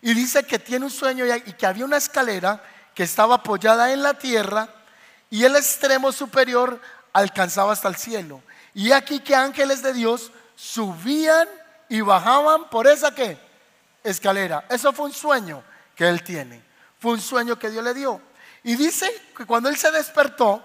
Y 0.02 0.12
dice 0.12 0.44
que 0.44 0.58
tiene 0.58 0.84
un 0.84 0.90
sueño 0.90 1.24
y 1.24 1.52
que 1.54 1.66
había 1.66 1.86
una 1.86 1.96
escalera 1.96 2.62
que 2.94 3.04
estaba 3.04 3.36
apoyada 3.36 3.94
en 3.94 4.02
la 4.02 4.12
tierra 4.12 4.68
y 5.30 5.44
el 5.44 5.56
extremo 5.56 6.12
superior 6.12 6.82
alcanzaba 7.14 7.72
hasta 7.72 7.88
el 7.88 7.96
cielo. 7.96 8.42
Y 8.74 8.92
aquí 8.92 9.20
que 9.20 9.34
ángeles 9.34 9.82
de 9.82 9.94
Dios 9.94 10.32
subían 10.54 11.48
y 11.88 12.00
bajaban 12.00 12.68
por 12.68 12.86
esa 12.86 13.14
que 13.14 13.38
escalera. 14.02 14.64
Eso 14.68 14.92
fue 14.92 15.06
un 15.06 15.12
sueño 15.12 15.62
que 15.94 16.08
él 16.08 16.22
tiene. 16.22 16.62
Fue 16.98 17.12
un 17.12 17.20
sueño 17.20 17.58
que 17.58 17.70
Dios 17.70 17.84
le 17.84 17.94
dio. 17.94 18.20
Y 18.64 18.76
dice 18.76 19.10
que 19.36 19.46
cuando 19.46 19.68
él 19.68 19.76
se 19.76 19.90
despertó, 19.90 20.62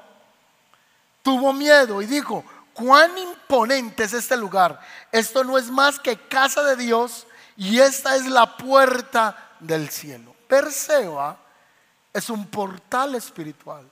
tuvo 1.21 1.53
miedo 1.53 2.01
y 2.01 2.05
dijo, 2.05 2.43
cuán 2.73 3.17
imponente 3.17 4.03
es 4.03 4.13
este 4.13 4.35
lugar. 4.35 4.79
Esto 5.11 5.43
no 5.43 5.57
es 5.57 5.69
más 5.69 5.99
que 5.99 6.17
casa 6.17 6.63
de 6.63 6.75
Dios 6.75 7.27
y 7.55 7.79
esta 7.79 8.15
es 8.15 8.25
la 8.25 8.57
puerta 8.57 9.51
del 9.59 9.89
cielo. 9.89 10.35
Berseba 10.49 11.37
es 12.11 12.29
un 12.29 12.47
portal 12.47 13.15
espiritual. 13.15 13.89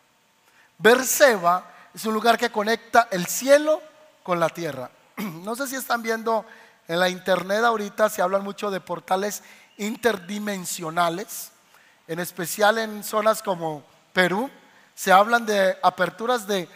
Berseba 0.78 1.65
es 1.94 2.06
un 2.06 2.13
lugar 2.13 2.38
que 2.38 2.52
conecta 2.52 3.08
el 3.12 3.26
cielo 3.28 3.82
con 4.24 4.39
la 4.39 4.50
tierra. 4.50 4.89
No 5.22 5.56
sé 5.56 5.67
si 5.67 5.76
están 5.76 6.02
viendo 6.02 6.46
en 6.88 7.00
la 7.00 7.10
internet 7.10 7.63
ahorita, 7.63 8.10
se 8.10 8.22
hablan 8.22 8.44
mucho 8.44 8.72
de 8.72 8.82
portales 8.82 9.44
interdimensionales, 9.78 11.52
en 12.08 12.20
especial 12.20 12.78
en 12.78 13.04
zonas 13.04 13.41
como 13.41 13.84
Perú, 14.13 14.50
se 14.94 15.12
hablan 15.12 15.46
de 15.46 15.78
aperturas 15.82 16.46
de, 16.46 16.67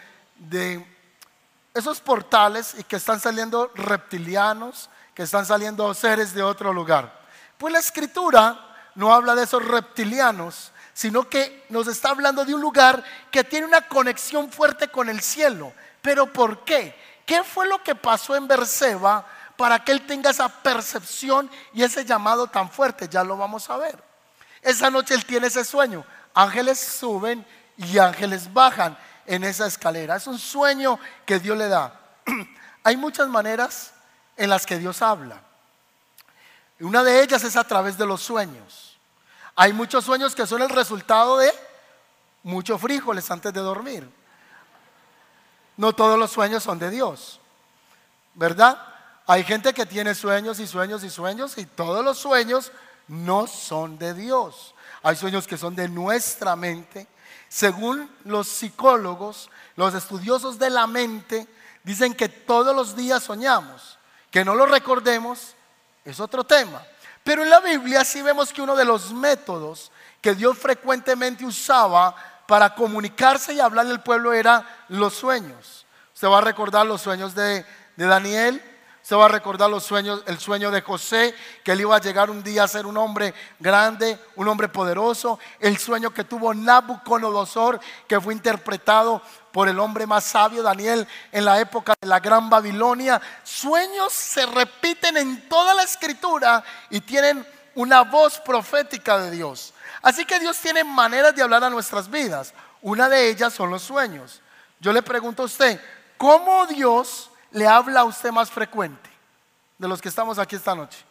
esos 1.74 2.00
portales 2.00 2.74
y 2.78 2.84
que 2.84 2.96
están 2.96 3.20
saliendo 3.20 3.70
reptilianos, 3.74 4.88
que 5.14 5.24
están 5.24 5.44
saliendo 5.44 5.92
seres 5.94 6.32
de 6.32 6.42
otro 6.42 6.72
lugar. 6.72 7.20
Pues 7.58 7.72
la 7.72 7.78
escritura 7.78 8.58
no 8.94 9.12
habla 9.12 9.34
de 9.34 9.44
esos 9.44 9.64
reptilianos, 9.64 10.72
sino 10.94 11.28
que 11.28 11.66
nos 11.68 11.86
está 11.86 12.10
hablando 12.10 12.44
de 12.44 12.54
un 12.54 12.60
lugar 12.62 13.04
que 13.30 13.44
tiene 13.44 13.66
una 13.66 13.82
conexión 13.82 14.50
fuerte 14.50 14.88
con 14.88 15.10
el 15.10 15.20
cielo. 15.20 15.72
¿Pero 16.00 16.32
por 16.32 16.64
qué? 16.64 16.94
¿Qué 17.26 17.44
fue 17.44 17.66
lo 17.68 17.82
que 17.82 17.94
pasó 17.94 18.34
en 18.34 18.48
Berseba 18.48 19.26
para 19.56 19.82
que 19.84 19.92
él 19.92 20.06
tenga 20.06 20.30
esa 20.30 20.48
percepción 20.48 21.50
y 21.72 21.82
ese 21.82 22.04
llamado 22.04 22.46
tan 22.46 22.70
fuerte? 22.70 23.08
Ya 23.08 23.24
lo 23.24 23.36
vamos 23.36 23.68
a 23.70 23.76
ver. 23.76 24.02
Esa 24.62 24.90
noche 24.90 25.14
él 25.14 25.24
tiene 25.24 25.46
ese 25.46 25.64
sueño. 25.64 26.04
Ángeles 26.34 26.78
suben 26.78 27.46
y 27.76 27.98
ángeles 27.98 28.52
bajan 28.52 28.96
en 29.26 29.44
esa 29.44 29.66
escalera. 29.66 30.16
Es 30.16 30.26
un 30.26 30.38
sueño 30.38 30.98
que 31.24 31.38
Dios 31.38 31.56
le 31.56 31.68
da. 31.68 32.00
Hay 32.84 32.96
muchas 32.96 33.28
maneras 33.28 33.92
en 34.36 34.50
las 34.50 34.66
que 34.66 34.78
Dios 34.78 35.02
habla. 35.02 35.40
Una 36.80 37.02
de 37.02 37.22
ellas 37.22 37.42
es 37.44 37.56
a 37.56 37.64
través 37.64 37.96
de 37.96 38.06
los 38.06 38.22
sueños. 38.22 38.98
Hay 39.54 39.72
muchos 39.72 40.04
sueños 40.04 40.34
que 40.34 40.46
son 40.46 40.60
el 40.62 40.68
resultado 40.68 41.38
de 41.38 41.50
muchos 42.42 42.80
frijoles 42.80 43.30
antes 43.30 43.52
de 43.52 43.60
dormir. 43.60 44.08
No 45.76 45.94
todos 45.94 46.18
los 46.18 46.30
sueños 46.30 46.62
son 46.62 46.78
de 46.78 46.90
Dios, 46.90 47.40
¿verdad? 48.34 48.78
Hay 49.26 49.44
gente 49.44 49.72
que 49.72 49.86
tiene 49.86 50.14
sueños 50.14 50.60
y 50.60 50.66
sueños 50.66 51.02
y 51.04 51.10
sueños 51.10 51.58
y 51.58 51.66
todos 51.66 52.04
los 52.04 52.18
sueños 52.18 52.72
no 53.08 53.46
son 53.46 53.98
de 53.98 54.14
Dios. 54.14 54.74
Hay 55.02 55.16
sueños 55.16 55.46
que 55.46 55.56
son 55.56 55.74
de 55.74 55.88
nuestra 55.88 56.56
mente 56.56 57.08
según 57.48 58.10
los 58.24 58.48
psicólogos, 58.48 59.50
los 59.76 59.94
estudiosos 59.94 60.58
de 60.58 60.70
la 60.70 60.86
mente, 60.86 61.46
dicen 61.84 62.14
que 62.14 62.28
todos 62.28 62.74
los 62.74 62.96
días 62.96 63.22
soñamos. 63.22 63.98
Que 64.30 64.44
no 64.44 64.54
lo 64.54 64.66
recordemos 64.66 65.54
es 66.04 66.20
otro 66.20 66.44
tema. 66.44 66.82
Pero 67.22 67.42
en 67.42 67.50
la 67.50 67.60
Biblia 67.60 68.04
sí 68.04 68.22
vemos 68.22 68.52
que 68.52 68.62
uno 68.62 68.76
de 68.76 68.84
los 68.84 69.12
métodos 69.12 69.90
que 70.20 70.34
Dios 70.34 70.58
frecuentemente 70.58 71.44
usaba 71.44 72.14
para 72.46 72.74
comunicarse 72.74 73.54
y 73.54 73.60
hablarle 73.60 73.92
al 73.92 74.02
pueblo 74.02 74.32
era 74.32 74.84
los 74.88 75.14
sueños. 75.14 75.86
Usted 76.14 76.28
va 76.28 76.38
a 76.38 76.42
recordar 76.42 76.86
los 76.86 77.02
sueños 77.02 77.34
de, 77.34 77.64
de 77.96 78.06
Daniel, 78.06 78.62
se 79.06 79.14
va 79.14 79.26
a 79.26 79.28
recordar 79.28 79.70
los 79.70 79.84
sueños, 79.84 80.24
el 80.26 80.36
sueño 80.40 80.72
de 80.72 80.82
José, 80.82 81.32
que 81.62 81.70
él 81.70 81.82
iba 81.82 81.94
a 81.94 82.00
llegar 82.00 82.28
un 82.28 82.42
día 82.42 82.64
a 82.64 82.68
ser 82.68 82.86
un 82.86 82.96
hombre 82.96 83.34
grande, 83.60 84.18
un 84.34 84.48
hombre 84.48 84.68
poderoso. 84.68 85.38
El 85.60 85.78
sueño 85.78 86.12
que 86.12 86.24
tuvo 86.24 86.52
Nabucodonosor, 86.52 87.78
que 88.08 88.20
fue 88.20 88.34
interpretado 88.34 89.22
por 89.52 89.68
el 89.68 89.78
hombre 89.78 90.08
más 90.08 90.24
sabio, 90.24 90.60
Daniel, 90.60 91.06
en 91.30 91.44
la 91.44 91.60
época 91.60 91.94
de 92.00 92.08
la 92.08 92.18
Gran 92.18 92.50
Babilonia. 92.50 93.22
Sueños 93.44 94.12
se 94.12 94.44
repiten 94.44 95.16
en 95.18 95.48
toda 95.48 95.72
la 95.72 95.84
escritura 95.84 96.64
y 96.90 97.00
tienen 97.00 97.46
una 97.76 98.02
voz 98.02 98.40
profética 98.40 99.18
de 99.18 99.30
Dios. 99.30 99.72
Así 100.02 100.24
que 100.24 100.40
Dios 100.40 100.58
tiene 100.58 100.82
maneras 100.82 101.32
de 101.32 101.44
hablar 101.44 101.62
a 101.62 101.70
nuestras 101.70 102.10
vidas. 102.10 102.52
Una 102.82 103.08
de 103.08 103.28
ellas 103.28 103.54
son 103.54 103.70
los 103.70 103.82
sueños. 103.82 104.42
Yo 104.80 104.92
le 104.92 105.02
pregunto 105.02 105.44
a 105.44 105.46
usted, 105.46 105.80
¿cómo 106.18 106.66
Dios 106.66 107.30
le 107.56 107.66
habla 107.66 108.00
a 108.00 108.04
usted 108.04 108.30
más 108.32 108.50
frecuente 108.50 109.08
de 109.78 109.88
los 109.88 110.02
que 110.02 110.10
estamos 110.10 110.38
aquí 110.38 110.56
esta 110.56 110.74
noche? 110.74 111.02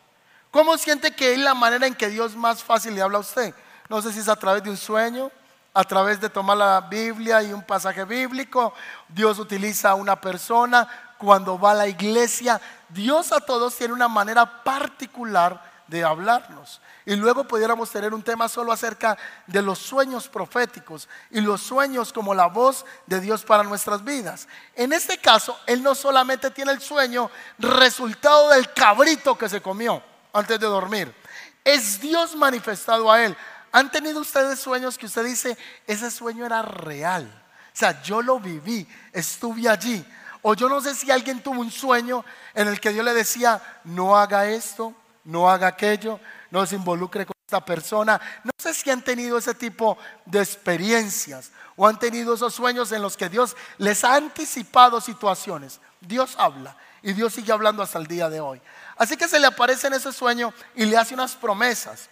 ¿Cómo 0.51 0.77
siente 0.77 1.15
que 1.15 1.34
es 1.34 1.39
la 1.39 1.55
manera 1.55 1.88
en 1.88 1.95
que 1.95 2.08
Dios 2.08 2.36
más 2.36 2.63
fácil 2.63 2.93
le 2.93 3.01
habla 3.01 3.17
a 3.17 3.21
usted? 3.21 3.55
No 3.89 3.99
sé 3.99 4.13
si 4.13 4.19
es 4.19 4.29
a 4.29 4.36
través 4.36 4.62
de 4.62 4.69
un 4.69 4.77
sueño, 4.77 5.31
a 5.73 5.84
través 5.84 6.21
de 6.21 6.29
tomar 6.29 6.55
la 6.55 6.81
Biblia 6.81 7.41
y 7.41 7.51
un 7.51 7.63
pasaje 7.63 8.05
bíblico. 8.05 8.75
Dios 9.10 9.39
utiliza 9.39 9.89
a 9.89 9.95
una 9.95 10.21
persona 10.21 10.88
cuando 11.17 11.58
va 11.58 11.71
a 11.71 11.73
la 11.73 11.88
iglesia. 11.88 12.62
Dios 12.89 13.31
a 13.31 13.39
todos 13.39 13.75
tiene 13.75 13.95
una 13.95 14.08
manera 14.08 14.63
particular 14.63 15.60
de 15.88 16.04
hablarnos. 16.04 16.82
Y 17.06 17.15
luego 17.15 17.43
pudiéramos 17.48 17.91
tener 17.91 18.13
un 18.13 18.24
tema 18.24 18.50
solo 18.50 18.71
acerca 18.71 19.17
de 19.45 19.62
los 19.62 19.80
sueños 19.80 20.28
proféticos 20.28 21.08
y 21.30 21.41
los 21.41 21.62
sueños 21.62 22.12
como 22.12 22.34
la 22.34 22.48
voz 22.48 22.86
de 23.06 23.19
Dios 23.19 23.43
para 23.43 23.63
nuestras 23.63 24.04
vidas. 24.04 24.48
En 24.76 24.93
este 24.93 25.17
caso, 25.19 25.58
Él 25.67 25.84
no 25.84 25.95
solamente 25.95 26.52
tiene 26.52 26.71
el 26.71 26.82
sueño 26.82 27.30
resultado 27.60 28.50
del 28.50 28.74
cabrito 28.74 29.38
que 29.38 29.50
se 29.50 29.62
comió 29.62 30.02
antes 30.34 30.60
de 30.60 30.67
dormir, 30.67 31.15
es 31.63 32.00
Dios 32.00 32.36
manifestado 32.36 33.12
a 33.12 33.24
Él. 33.24 33.36
¿Han 33.71 33.91
tenido 33.91 34.21
ustedes 34.21 34.60
sueños 34.60 34.98
que 34.98 35.06
usted 35.06 35.26
dice, 35.26 35.58
ese 35.88 36.12
sueño 36.12 36.45
era 36.45 36.62
real? 36.62 37.26
O 37.74 37.78
sea, 37.78 38.02
yo 38.04 38.21
lo 38.21 38.39
viví, 38.39 38.88
estuve 39.12 39.67
allí. 39.67 40.06
O 40.41 40.54
yo 40.54 40.69
no 40.69 40.80
sé 40.80 40.93
si 40.93 41.10
alguien 41.10 41.41
tuvo 41.41 41.60
un 41.60 41.71
sueño 41.71 42.24
en 42.54 42.67
el 42.67 42.80
que 42.80 42.91
Dios 42.91 43.04
le 43.04 43.13
decía, 43.13 43.62
no 43.84 44.15
haga 44.15 44.45
esto, 44.48 44.93
no 45.25 45.49
haga 45.49 45.67
aquello, 45.67 46.19
no 46.51 46.65
se 46.65 46.75
involucre 46.75 47.25
con 47.25 47.35
esta 47.45 47.63
persona. 47.63 48.19
No 48.43 48.51
sé 48.57 48.73
si 48.73 48.89
han 48.89 49.01
tenido 49.01 49.38
ese 49.38 49.53
tipo 49.53 49.97
de 50.25 50.39
experiencias 50.39 51.51
o 51.75 51.88
han 51.88 51.99
tenido 51.99 52.35
esos 52.35 52.53
sueños 52.53 52.91
en 52.91 53.01
los 53.01 53.17
que 53.17 53.27
Dios 53.27 53.55
les 53.77 54.03
ha 54.03 54.15
anticipado 54.15 55.01
situaciones. 55.01 55.81
Dios 55.99 56.35
habla 56.38 56.77
y 57.01 57.13
Dios 57.13 57.33
sigue 57.33 57.51
hablando 57.51 57.83
hasta 57.83 57.99
el 57.99 58.07
día 58.07 58.29
de 58.29 58.39
hoy. 58.39 58.61
Así 58.97 59.17
que 59.17 59.27
se 59.27 59.39
le 59.39 59.47
aparece 59.47 59.88
en 59.88 59.93
ese 59.93 60.13
sueño 60.13 60.53
y 60.75 60.85
le 60.85 60.97
hace 60.97 61.13
unas 61.13 61.35
promesas. 61.35 62.09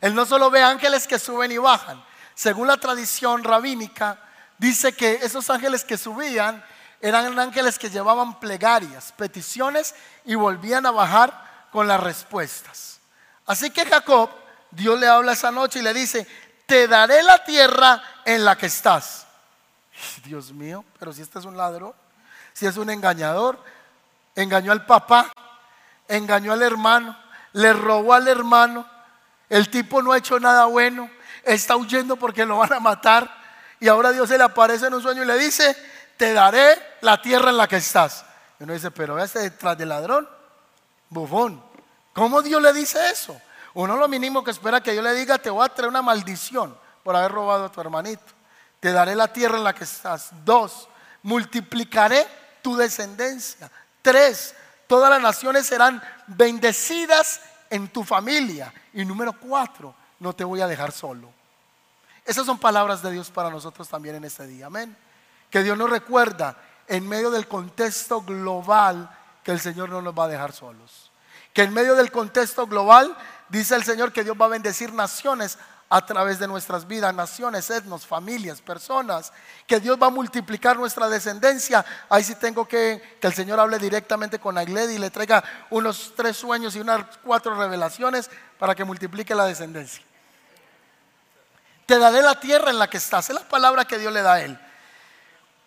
Él 0.00 0.14
no 0.14 0.26
solo 0.26 0.50
ve 0.50 0.62
ángeles 0.62 1.06
que 1.06 1.18
suben 1.18 1.50
y 1.52 1.58
bajan. 1.58 2.04
Según 2.34 2.66
la 2.66 2.76
tradición 2.76 3.42
rabínica, 3.42 4.20
dice 4.58 4.92
que 4.92 5.14
esos 5.22 5.48
ángeles 5.48 5.84
que 5.84 5.96
subían 5.96 6.62
eran 7.00 7.38
ángeles 7.38 7.78
que 7.78 7.90
llevaban 7.90 8.38
plegarias, 8.40 9.12
peticiones 9.16 9.94
y 10.24 10.34
volvían 10.34 10.84
a 10.86 10.90
bajar 10.90 11.45
con 11.70 11.86
las 11.86 12.00
respuestas. 12.00 13.00
Así 13.46 13.70
que 13.70 13.86
Jacob, 13.86 14.30
Dios 14.70 14.98
le 14.98 15.06
habla 15.06 15.32
esa 15.32 15.50
noche 15.50 15.78
y 15.78 15.82
le 15.82 15.94
dice, 15.94 16.26
te 16.66 16.88
daré 16.88 17.22
la 17.22 17.44
tierra 17.44 18.02
en 18.24 18.44
la 18.44 18.56
que 18.56 18.66
estás. 18.66 19.26
Dios 20.24 20.52
mío, 20.52 20.84
pero 20.98 21.12
si 21.12 21.22
este 21.22 21.38
es 21.38 21.44
un 21.44 21.56
ladrón, 21.56 21.94
si 22.52 22.66
es 22.66 22.76
un 22.76 22.90
engañador, 22.90 23.62
engañó 24.34 24.72
al 24.72 24.84
papá, 24.84 25.32
engañó 26.08 26.52
al 26.52 26.62
hermano, 26.62 27.16
le 27.52 27.72
robó 27.72 28.14
al 28.14 28.28
hermano, 28.28 28.88
el 29.48 29.70
tipo 29.70 30.02
no 30.02 30.12
ha 30.12 30.18
hecho 30.18 30.40
nada 30.40 30.66
bueno, 30.66 31.10
está 31.44 31.76
huyendo 31.76 32.16
porque 32.16 32.44
lo 32.44 32.58
van 32.58 32.72
a 32.72 32.80
matar 32.80 33.30
y 33.78 33.88
ahora 33.88 34.12
Dios 34.12 34.28
se 34.28 34.38
le 34.38 34.44
aparece 34.44 34.86
en 34.86 34.94
un 34.94 35.02
sueño 35.02 35.22
y 35.22 35.26
le 35.26 35.38
dice, 35.38 35.76
te 36.16 36.32
daré 36.32 36.78
la 37.02 37.20
tierra 37.20 37.50
en 37.50 37.56
la 37.56 37.68
que 37.68 37.76
estás. 37.76 38.24
Y 38.58 38.64
uno 38.64 38.72
dice, 38.72 38.90
pero 38.90 39.18
este 39.18 39.40
detrás 39.40 39.76
del 39.76 39.90
ladrón, 39.90 40.28
bufón. 41.10 41.62
¿Cómo 42.12 42.42
Dios 42.42 42.60
le 42.62 42.72
dice 42.72 43.10
eso? 43.10 43.40
Uno 43.74 43.96
lo 43.96 44.08
mínimo 44.08 44.42
que 44.42 44.50
espera 44.50 44.82
que 44.82 44.92
Dios 44.92 45.04
le 45.04 45.14
diga, 45.14 45.38
te 45.38 45.50
voy 45.50 45.64
a 45.64 45.68
traer 45.68 45.90
una 45.90 46.02
maldición 46.02 46.76
por 47.02 47.14
haber 47.14 47.30
robado 47.30 47.66
a 47.66 47.72
tu 47.72 47.80
hermanito. 47.80 48.24
Te 48.80 48.92
daré 48.92 49.14
la 49.14 49.32
tierra 49.32 49.58
en 49.58 49.64
la 49.64 49.74
que 49.74 49.84
estás. 49.84 50.30
Dos, 50.44 50.88
multiplicaré 51.22 52.26
tu 52.62 52.76
descendencia. 52.76 53.70
Tres, 54.00 54.54
todas 54.86 55.10
las 55.10 55.20
naciones 55.20 55.66
serán 55.66 56.02
bendecidas 56.26 57.40
en 57.70 57.88
tu 57.88 58.02
familia. 58.02 58.72
Y 58.92 59.04
número 59.04 59.34
cuatro, 59.38 59.94
no 60.20 60.32
te 60.32 60.44
voy 60.44 60.60
a 60.60 60.66
dejar 60.66 60.92
solo. 60.92 61.30
Esas 62.24 62.46
son 62.46 62.58
palabras 62.58 63.02
de 63.02 63.12
Dios 63.12 63.30
para 63.30 63.50
nosotros 63.50 63.88
también 63.88 64.16
en 64.16 64.24
este 64.24 64.46
día. 64.46 64.66
Amén. 64.66 64.96
Que 65.50 65.62
Dios 65.62 65.76
nos 65.78 65.90
recuerda 65.90 66.56
en 66.88 67.08
medio 67.08 67.30
del 67.30 67.46
contexto 67.46 68.22
global 68.22 69.15
que 69.46 69.52
el 69.52 69.60
Señor 69.60 69.88
no 69.90 70.02
nos 70.02 70.12
va 70.12 70.24
a 70.24 70.28
dejar 70.28 70.52
solos. 70.52 71.12
Que 71.52 71.62
en 71.62 71.72
medio 71.72 71.94
del 71.94 72.10
contexto 72.10 72.66
global 72.66 73.16
dice 73.48 73.76
el 73.76 73.84
Señor 73.84 74.12
que 74.12 74.24
Dios 74.24 74.36
va 74.36 74.46
a 74.46 74.48
bendecir 74.48 74.92
naciones 74.92 75.56
a 75.88 76.04
través 76.04 76.40
de 76.40 76.48
nuestras 76.48 76.88
vidas, 76.88 77.14
naciones, 77.14 77.70
etnos, 77.70 78.04
familias, 78.04 78.60
personas, 78.60 79.32
que 79.68 79.78
Dios 79.78 80.02
va 80.02 80.08
a 80.08 80.10
multiplicar 80.10 80.76
nuestra 80.76 81.08
descendencia. 81.08 81.86
Ahí 82.08 82.24
sí 82.24 82.34
tengo 82.34 82.66
que 82.66 83.18
que 83.20 83.28
el 83.28 83.34
Señor 83.34 83.60
hable 83.60 83.78
directamente 83.78 84.40
con 84.40 84.58
Agled 84.58 84.90
y 84.90 84.98
le 84.98 85.10
traiga 85.10 85.44
unos 85.70 86.14
tres 86.16 86.36
sueños 86.36 86.74
y 86.74 86.80
unas 86.80 87.04
cuatro 87.18 87.54
revelaciones 87.54 88.28
para 88.58 88.74
que 88.74 88.82
multiplique 88.82 89.32
la 89.32 89.44
descendencia. 89.44 90.02
Te 91.86 92.00
daré 92.00 92.20
la 92.20 92.40
tierra 92.40 92.70
en 92.70 92.80
la 92.80 92.90
que 92.90 92.96
estás. 92.96 93.30
Es 93.30 93.36
la 93.36 93.48
palabra 93.48 93.84
que 93.84 93.96
Dios 93.96 94.12
le 94.12 94.22
da 94.22 94.32
a 94.32 94.40
él. 94.40 94.58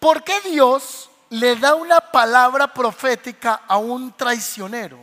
¿Por 0.01 0.25
qué 0.25 0.41
Dios 0.41 1.09
le 1.29 1.55
da 1.55 1.75
una 1.75 1.99
palabra 1.99 2.73
profética 2.73 3.61
a 3.67 3.77
un 3.77 4.11
traicionero? 4.13 4.99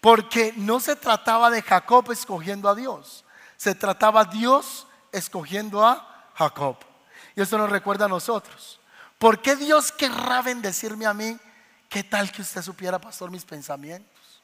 Porque 0.00 0.52
no 0.56 0.80
se 0.80 0.96
trataba 0.96 1.50
de 1.50 1.62
Jacob 1.62 2.10
escogiendo 2.12 2.68
a 2.68 2.74
Dios 2.74 3.24
se 3.64 3.74
trataba 3.74 4.26
Dios 4.26 4.86
escogiendo 5.10 5.82
a 5.86 6.28
Jacob. 6.34 6.76
Y 7.34 7.40
eso 7.40 7.56
nos 7.56 7.70
recuerda 7.70 8.04
a 8.04 8.08
nosotros. 8.08 8.78
¿Por 9.18 9.40
qué 9.40 9.56
Dios 9.56 9.90
querrá 9.90 10.42
bendecirme 10.42 11.06
a 11.06 11.14
mí? 11.14 11.38
¿Qué 11.88 12.04
tal 12.04 12.30
que 12.30 12.42
usted 12.42 12.60
supiera, 12.60 12.98
pastor, 12.98 13.30
mis 13.30 13.46
pensamientos? 13.46 14.42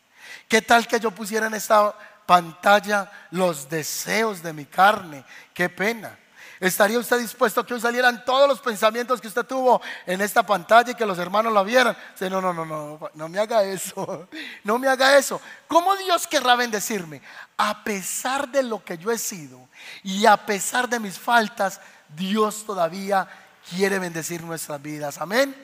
¿Qué 0.48 0.62
tal 0.62 0.86
que 0.86 0.98
yo 0.98 1.10
pusiera 1.10 1.48
en 1.48 1.54
esta 1.54 1.94
pantalla 2.24 3.10
los 3.30 3.68
deseos 3.68 4.42
de 4.42 4.54
mi 4.54 4.64
carne? 4.64 5.22
Qué 5.52 5.68
pena. 5.68 6.18
¿Estaría 6.60 6.98
usted 6.98 7.18
dispuesto 7.18 7.62
a 7.62 7.66
que 7.66 7.72
hoy 7.72 7.80
salieran 7.80 8.22
todos 8.22 8.46
los 8.46 8.60
pensamientos 8.60 9.18
que 9.18 9.28
usted 9.28 9.46
tuvo 9.46 9.80
en 10.04 10.20
esta 10.20 10.44
pantalla 10.44 10.90
y 10.90 10.94
que 10.94 11.06
los 11.06 11.18
hermanos 11.18 11.54
la 11.54 11.62
vieran? 11.62 11.96
no, 12.20 12.40
no, 12.42 12.52
no, 12.52 12.66
no, 12.66 13.10
no 13.14 13.28
me 13.30 13.38
haga 13.38 13.64
eso. 13.64 14.28
No 14.62 14.78
me 14.78 14.88
haga 14.88 15.16
eso. 15.16 15.40
¿Cómo 15.66 15.96
Dios 15.96 16.26
querrá 16.26 16.54
bendecirme? 16.54 17.22
A 17.56 17.82
pesar 17.82 18.48
de 18.48 18.62
lo 18.62 18.84
que 18.84 18.98
yo 18.98 19.10
he 19.10 19.16
sido 19.16 19.68
y 20.02 20.26
a 20.26 20.36
pesar 20.36 20.86
de 20.86 21.00
mis 21.00 21.18
faltas, 21.18 21.80
Dios 22.14 22.66
todavía 22.66 23.26
quiere 23.70 23.98
bendecir 23.98 24.42
nuestras 24.42 24.82
vidas. 24.82 25.18
Amén. 25.18 25.56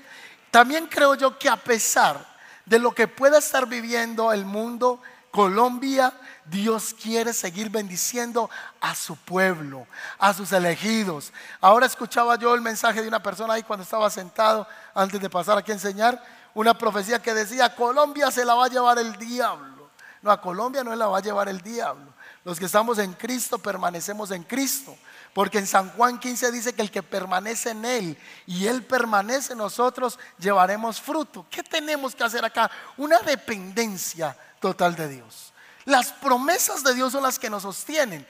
También 0.51 0.87
creo 0.87 1.15
yo 1.15 1.39
que 1.39 1.51
a 1.51 1.57
pesar 1.57 2.27
de 2.65 2.79
lo 2.79 2.95
que 2.95 3.07
pueda 3.07 3.39
estar 3.39 3.67
viviendo 3.67 4.33
el 4.33 4.47
mundo, 4.47 5.03
Colombia, 5.31 6.15
Dios 6.51 6.95
quiere 6.95 7.33
seguir 7.33 7.71
bendiciendo 7.71 8.49
a 8.81 8.95
su 8.95 9.17
pueblo, 9.17 9.87
a 10.19 10.33
sus 10.33 10.53
elegidos. 10.53 11.33
Ahora 11.61 11.87
escuchaba 11.87 12.37
yo 12.37 12.55
el 12.55 12.61
mensaje 12.61 13.03
de 13.03 13.09
una 13.09 13.23
persona 13.23 13.55
ahí 13.55 13.63
cuando 13.63 13.83
estaba 13.83 14.09
sentado, 14.11 14.67
antes 14.95 15.21
de 15.21 15.29
pasar 15.29 15.59
aquí 15.59 15.73
a 15.73 15.75
enseñar, 15.75 16.23
una 16.55 16.77
profecía 16.77 17.21
que 17.21 17.35
decía, 17.35 17.75
Colombia 17.75 18.31
se 18.31 18.45
la 18.45 18.55
va 18.55 18.67
a 18.67 18.69
llevar 18.69 18.99
el 18.99 19.17
diablo. 19.17 19.91
No, 20.23 20.31
a 20.31 20.41
Colombia 20.41 20.83
no 20.83 20.95
la 20.95 21.07
va 21.07 21.19
a 21.19 21.23
llevar 21.23 21.49
el 21.49 21.61
diablo. 21.61 22.13
Los 22.45 22.59
que 22.59 22.65
estamos 22.67 22.99
en 22.99 23.13
Cristo 23.13 23.59
permanecemos 23.59 24.31
en 24.31 24.43
Cristo. 24.45 24.97
Porque 25.35 25.59
en 25.59 25.67
San 25.67 25.91
Juan 25.91 26.19
15 26.19 26.51
dice 26.51 26.73
que 26.73 26.81
el 26.81 26.91
que 26.91 27.03
permanece 27.03 27.71
en 27.71 27.85
Él 27.85 28.19
y 28.47 28.67
Él 28.67 28.83
permanece 28.83 29.53
en 29.53 29.59
nosotros, 29.59 30.19
llevaremos 30.39 30.99
fruto. 30.99 31.45
¿Qué 31.51 31.63
tenemos 31.63 32.15
que 32.15 32.25
hacer 32.25 32.43
acá? 32.43 32.71
Una 32.97 33.19
dependencia 33.19 34.35
total 34.61 34.97
de 34.97 35.09
Dios. 35.09 35.53
Las 35.87 36.13
promesas 36.13 36.83
de 36.83 36.95
Dios 36.95 37.13
son 37.13 37.23
las 37.23 37.39
que 37.39 37.49
nos 37.49 37.63
sostienen. 37.63 38.27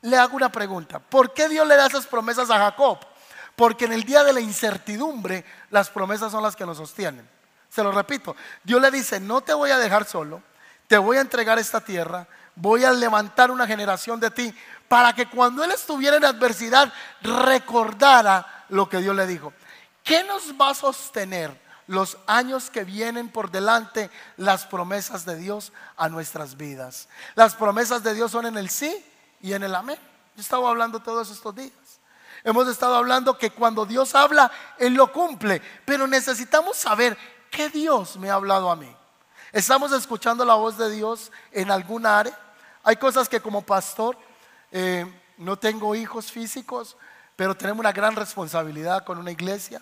Le 0.00 0.16
hago 0.16 0.36
una 0.36 0.50
pregunta. 0.50 0.98
¿Por 0.98 1.32
qué 1.32 1.48
Dios 1.48 1.66
le 1.68 1.76
da 1.76 1.86
esas 1.86 2.06
promesas 2.06 2.50
a 2.50 2.58
Jacob? 2.58 2.98
Porque 3.54 3.84
en 3.84 3.92
el 3.92 4.04
día 4.04 4.24
de 4.24 4.32
la 4.32 4.40
incertidumbre 4.40 5.44
las 5.70 5.90
promesas 5.90 6.32
son 6.32 6.42
las 6.42 6.56
que 6.56 6.66
nos 6.66 6.78
sostienen. 6.78 7.28
Se 7.68 7.82
lo 7.82 7.92
repito. 7.92 8.34
Dios 8.62 8.80
le 8.80 8.90
dice, 8.90 9.20
no 9.20 9.42
te 9.42 9.52
voy 9.52 9.70
a 9.70 9.78
dejar 9.78 10.06
solo, 10.06 10.42
te 10.88 10.96
voy 10.96 11.18
a 11.18 11.20
entregar 11.20 11.58
esta 11.58 11.80
tierra, 11.80 12.26
voy 12.56 12.84
a 12.84 12.92
levantar 12.92 13.50
una 13.50 13.66
generación 13.66 14.18
de 14.18 14.30
ti 14.30 14.54
para 14.88 15.12
que 15.12 15.28
cuando 15.28 15.62
él 15.62 15.72
estuviera 15.72 16.16
en 16.16 16.24
adversidad 16.24 16.92
recordara 17.20 18.64
lo 18.70 18.88
que 18.88 18.98
Dios 18.98 19.14
le 19.14 19.26
dijo. 19.26 19.52
¿Qué 20.02 20.24
nos 20.24 20.52
va 20.58 20.70
a 20.70 20.74
sostener 20.74 21.63
los 21.86 22.18
años 22.26 22.70
que 22.70 22.84
vienen 22.84 23.28
por 23.28 23.50
delante 23.50 24.10
las 24.36 24.66
promesas 24.66 25.24
de 25.24 25.36
Dios 25.36 25.72
a 25.96 26.08
nuestras 26.08 26.56
vidas. 26.56 27.08
Las 27.34 27.54
promesas 27.54 28.02
de 28.02 28.14
Dios 28.14 28.30
son 28.30 28.46
en 28.46 28.56
el 28.56 28.70
sí 28.70 29.04
y 29.40 29.52
en 29.52 29.62
el 29.62 29.74
amén. 29.74 29.98
Yo 30.36 30.40
estaba 30.40 30.68
hablando 30.68 31.00
todos 31.00 31.30
estos 31.30 31.54
días. 31.54 31.72
Hemos 32.42 32.68
estado 32.68 32.96
hablando 32.96 33.38
que 33.38 33.50
cuando 33.50 33.86
Dios 33.86 34.14
habla, 34.14 34.50
Él 34.78 34.94
lo 34.94 35.12
cumple. 35.12 35.62
Pero 35.84 36.06
necesitamos 36.06 36.76
saber 36.76 37.16
qué 37.50 37.70
Dios 37.70 38.16
me 38.16 38.30
ha 38.30 38.34
hablado 38.34 38.70
a 38.70 38.76
mí. 38.76 38.94
¿Estamos 39.52 39.92
escuchando 39.92 40.44
la 40.44 40.54
voz 40.54 40.76
de 40.76 40.90
Dios 40.90 41.30
en 41.52 41.70
algún 41.70 42.04
área? 42.04 42.36
Hay 42.82 42.96
cosas 42.96 43.28
que 43.28 43.40
como 43.40 43.62
pastor 43.62 44.18
eh, 44.72 45.06
no 45.38 45.56
tengo 45.56 45.94
hijos 45.94 46.30
físicos, 46.30 46.96
pero 47.36 47.56
tenemos 47.56 47.80
una 47.80 47.92
gran 47.92 48.16
responsabilidad 48.16 49.04
con 49.04 49.16
una 49.18 49.30
iglesia. 49.30 49.80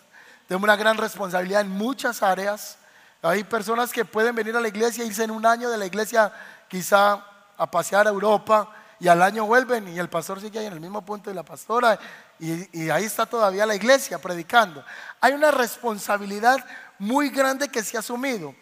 Tenemos 0.53 0.65
una 0.65 0.77
gran 0.77 0.99
responsabilidad 0.99 1.62
en 1.62 1.71
muchas 1.71 2.23
áreas. 2.23 2.77
Hay 3.23 3.43
personas 3.43 3.91
que 3.91 4.05
pueden 4.05 4.35
venir 4.35 4.55
a 4.55 4.61
la 4.61 4.69
iglesia, 4.69 5.03
irse 5.03 5.25
en 5.25 5.31
un 5.31 5.47
año 5.47 5.71
de 5.71 5.79
la 5.79 5.87
iglesia 5.87 6.31
quizá 6.69 7.25
a 7.57 7.71
pasear 7.71 8.07
a 8.07 8.11
Europa 8.11 8.71
y 9.01 9.09
al 9.09 9.23
año 9.23 9.47
vuelven 9.47 9.88
y 9.88 9.99
el 9.99 10.11
pastor 10.11 10.43
sigue 10.43 10.59
ahí 10.59 10.67
en 10.67 10.75
el 10.75 10.81
mismo 10.81 11.01
punto 11.01 11.31
y 11.31 11.35
la 11.35 11.43
pastora 11.43 11.99
y, 12.38 12.83
y 12.83 12.91
ahí 12.91 13.05
está 13.05 13.25
todavía 13.25 13.65
la 13.65 13.75
iglesia 13.75 14.19
predicando. 14.19 14.85
Hay 15.23 15.33
una 15.33 15.53
responsabilidad 15.53 16.62
muy 16.99 17.31
grande 17.31 17.71
que 17.71 17.83
se 17.83 17.97
ha 17.97 18.01
asumido, 18.01 18.55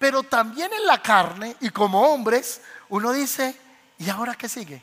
pero 0.00 0.24
también 0.24 0.72
en 0.72 0.84
la 0.84 1.00
carne 1.00 1.54
y 1.60 1.70
como 1.70 2.08
hombres 2.08 2.60
uno 2.88 3.12
dice, 3.12 3.54
¿y 3.98 4.10
ahora 4.10 4.34
qué 4.34 4.48
sigue? 4.48 4.82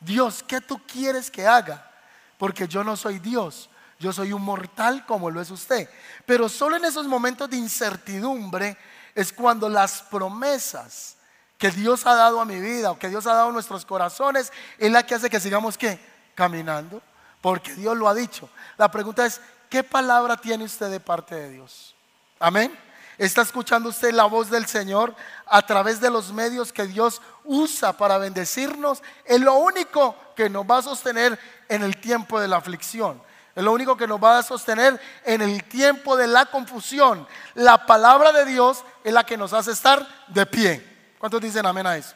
Dios, 0.00 0.42
¿qué 0.42 0.60
tú 0.60 0.82
quieres 0.84 1.30
que 1.30 1.46
haga? 1.46 1.88
Porque 2.36 2.66
yo 2.66 2.82
no 2.82 2.96
soy 2.96 3.20
Dios, 3.20 3.70
yo 3.98 4.12
soy 4.12 4.32
un 4.32 4.42
mortal 4.42 5.04
como 5.06 5.30
lo 5.30 5.40
es 5.40 5.50
usted. 5.50 5.88
Pero 6.24 6.48
solo 6.48 6.76
en 6.76 6.84
esos 6.84 7.06
momentos 7.06 7.50
de 7.50 7.56
incertidumbre 7.56 8.76
es 9.14 9.32
cuando 9.32 9.68
las 9.68 10.02
promesas 10.02 11.16
que 11.56 11.70
Dios 11.70 12.06
ha 12.06 12.14
dado 12.14 12.40
a 12.40 12.44
mi 12.44 12.60
vida 12.60 12.92
o 12.92 12.98
que 12.98 13.08
Dios 13.08 13.26
ha 13.26 13.34
dado 13.34 13.48
a 13.48 13.52
nuestros 13.52 13.84
corazones 13.84 14.52
es 14.78 14.92
la 14.92 15.04
que 15.04 15.16
hace 15.16 15.28
que 15.28 15.40
sigamos 15.40 15.76
¿qué? 15.76 15.98
caminando. 16.34 17.02
Porque 17.40 17.74
Dios 17.74 17.96
lo 17.96 18.08
ha 18.08 18.14
dicho. 18.14 18.48
La 18.76 18.90
pregunta 18.90 19.26
es, 19.26 19.40
¿qué 19.68 19.82
palabra 19.82 20.36
tiene 20.36 20.64
usted 20.64 20.90
de 20.90 21.00
parte 21.00 21.34
de 21.34 21.50
Dios? 21.50 21.94
Amén. 22.38 22.76
¿Está 23.16 23.42
escuchando 23.42 23.88
usted 23.88 24.12
la 24.12 24.26
voz 24.26 24.48
del 24.48 24.66
Señor 24.66 25.14
a 25.46 25.62
través 25.62 26.00
de 26.00 26.10
los 26.10 26.32
medios 26.32 26.72
que 26.72 26.86
Dios 26.86 27.20
usa 27.44 27.92
para 27.92 28.18
bendecirnos? 28.18 29.02
Es 29.24 29.40
lo 29.40 29.54
único 29.54 30.14
que 30.36 30.48
nos 30.48 30.64
va 30.64 30.78
a 30.78 30.82
sostener 30.82 31.38
en 31.68 31.82
el 31.82 32.00
tiempo 32.00 32.38
de 32.38 32.46
la 32.46 32.58
aflicción. 32.58 33.20
Es 33.58 33.64
lo 33.64 33.72
único 33.72 33.96
que 33.96 34.06
nos 34.06 34.22
va 34.22 34.38
a 34.38 34.42
sostener 34.44 35.00
en 35.24 35.42
el 35.42 35.64
tiempo 35.64 36.16
de 36.16 36.28
la 36.28 36.46
confusión. 36.46 37.26
La 37.56 37.86
palabra 37.86 38.30
de 38.30 38.44
Dios 38.44 38.84
es 39.02 39.12
la 39.12 39.26
que 39.26 39.36
nos 39.36 39.52
hace 39.52 39.72
estar 39.72 40.06
de 40.28 40.46
pie. 40.46 41.16
¿Cuántos 41.18 41.40
dicen 41.40 41.66
amén 41.66 41.84
a 41.84 41.96
eso? 41.96 42.14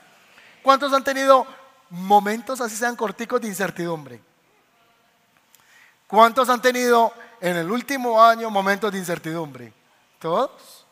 ¿Cuántos 0.63 0.93
han 0.93 1.03
tenido 1.03 1.45
momentos, 1.91 2.61
así 2.61 2.77
sean 2.77 2.95
corticos, 2.95 3.41
de 3.41 3.49
incertidumbre? 3.49 4.21
¿Cuántos 6.07 6.49
han 6.49 6.63
tenido 6.63 7.13
en 7.41 7.57
el 7.57 7.69
último 7.73 8.23
año 8.23 8.49
momentos 8.49 8.93
de 8.93 8.99
incertidumbre? 8.99 9.73
Todos. 10.21 10.87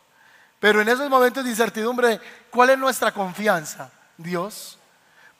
Pero 0.59 0.81
en 0.81 0.89
esos 0.89 1.09
momentos 1.09 1.45
de 1.45 1.49
incertidumbre, 1.49 2.19
¿cuál 2.49 2.71
es 2.71 2.77
nuestra 2.77 3.13
confianza? 3.13 3.89
Dios. 4.17 4.77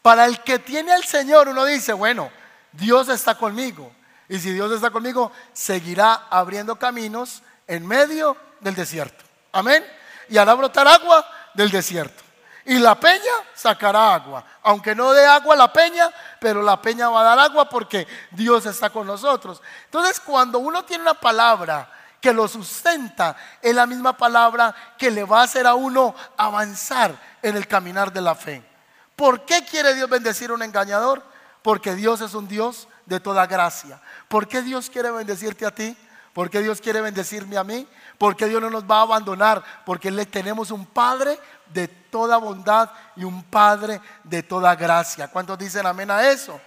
Para 0.02 0.24
el 0.24 0.40
que 0.40 0.58
tiene 0.58 0.94
al 0.94 1.04
Señor, 1.04 1.50
uno 1.50 1.66
dice, 1.66 1.92
bueno, 1.92 2.32
Dios 2.72 3.10
está 3.10 3.38
conmigo. 3.38 3.92
Y 4.32 4.40
si 4.40 4.54
Dios 4.54 4.72
está 4.72 4.92
conmigo, 4.92 5.30
seguirá 5.52 6.28
abriendo 6.30 6.78
caminos 6.78 7.44
en 7.68 7.86
medio 7.86 8.38
del 8.62 8.74
desierto. 8.76 9.26
Amén. 9.52 9.86
Y 10.30 10.38
hará 10.38 10.54
brotar 10.54 10.88
agua 10.88 11.30
del 11.54 11.70
desierto. 11.70 12.24
Y 12.64 12.80
la 12.80 12.98
peña 12.98 13.34
sacará 13.54 14.14
agua. 14.16 14.46
Aunque 14.64 14.96
no 14.96 15.12
dé 15.12 15.26
agua 15.26 15.58
la 15.58 15.74
peña, 15.74 16.10
pero 16.40 16.62
la 16.62 16.82
peña 16.82 17.10
va 17.10 17.20
a 17.20 17.24
dar 17.26 17.40
agua 17.40 17.68
porque 17.68 18.08
Dios 18.32 18.66
está 18.66 18.90
con 18.90 19.06
nosotros. 19.06 19.62
Entonces, 19.84 20.22
cuando 20.22 20.60
uno 20.60 20.86
tiene 20.86 21.02
una 21.02 21.16
palabra 21.16 21.92
que 22.22 22.32
lo 22.32 22.48
sustenta, 22.48 23.36
es 23.62 23.76
la 23.76 23.86
misma 23.86 24.16
palabra 24.16 24.74
que 24.98 25.12
le 25.12 25.26
va 25.26 25.42
a 25.42 25.44
hacer 25.44 25.68
a 25.68 25.76
uno 25.76 26.16
avanzar 26.38 27.14
en 27.42 27.58
el 27.58 27.68
caminar 27.68 28.14
de 28.14 28.22
la 28.22 28.36
fe. 28.36 28.64
¿Por 29.14 29.44
qué 29.44 29.66
quiere 29.66 29.94
Dios 29.94 30.10
bendecir 30.10 30.52
a 30.52 30.54
un 30.54 30.64
engañador? 30.64 31.22
Porque 31.62 31.96
Dios 31.96 32.22
es 32.22 32.34
un 32.34 32.48
Dios 32.48 32.88
de 33.12 33.20
toda 33.20 33.46
gracia. 33.46 34.02
¿Por 34.28 34.48
qué 34.48 34.62
Dios 34.62 34.90
quiere 34.90 35.12
bendecirte 35.12 35.66
a 35.66 35.72
ti? 35.72 35.96
¿Por 36.34 36.50
qué 36.50 36.62
Dios 36.62 36.80
quiere 36.80 37.02
bendecirme 37.02 37.58
a 37.58 37.64
mí? 37.64 37.88
Porque 38.18 38.48
Dios 38.48 38.62
no 38.62 38.70
nos 38.70 38.86
va 38.86 39.00
a 39.00 39.02
abandonar, 39.02 39.64
porque 39.86 40.10
le 40.10 40.26
tenemos 40.26 40.72
un 40.72 40.86
Padre 40.86 41.38
de 41.68 41.88
toda 41.88 42.38
bondad 42.38 42.90
y 43.18 43.26
un 43.26 43.44
Padre 43.44 44.00
de 44.24 44.44
toda 44.44 44.76
gracia. 44.76 45.28
¿Cuántos 45.28 45.58
dicen 45.60 45.86
amén 45.86 46.10
a 46.10 46.30
eso? 46.30 46.60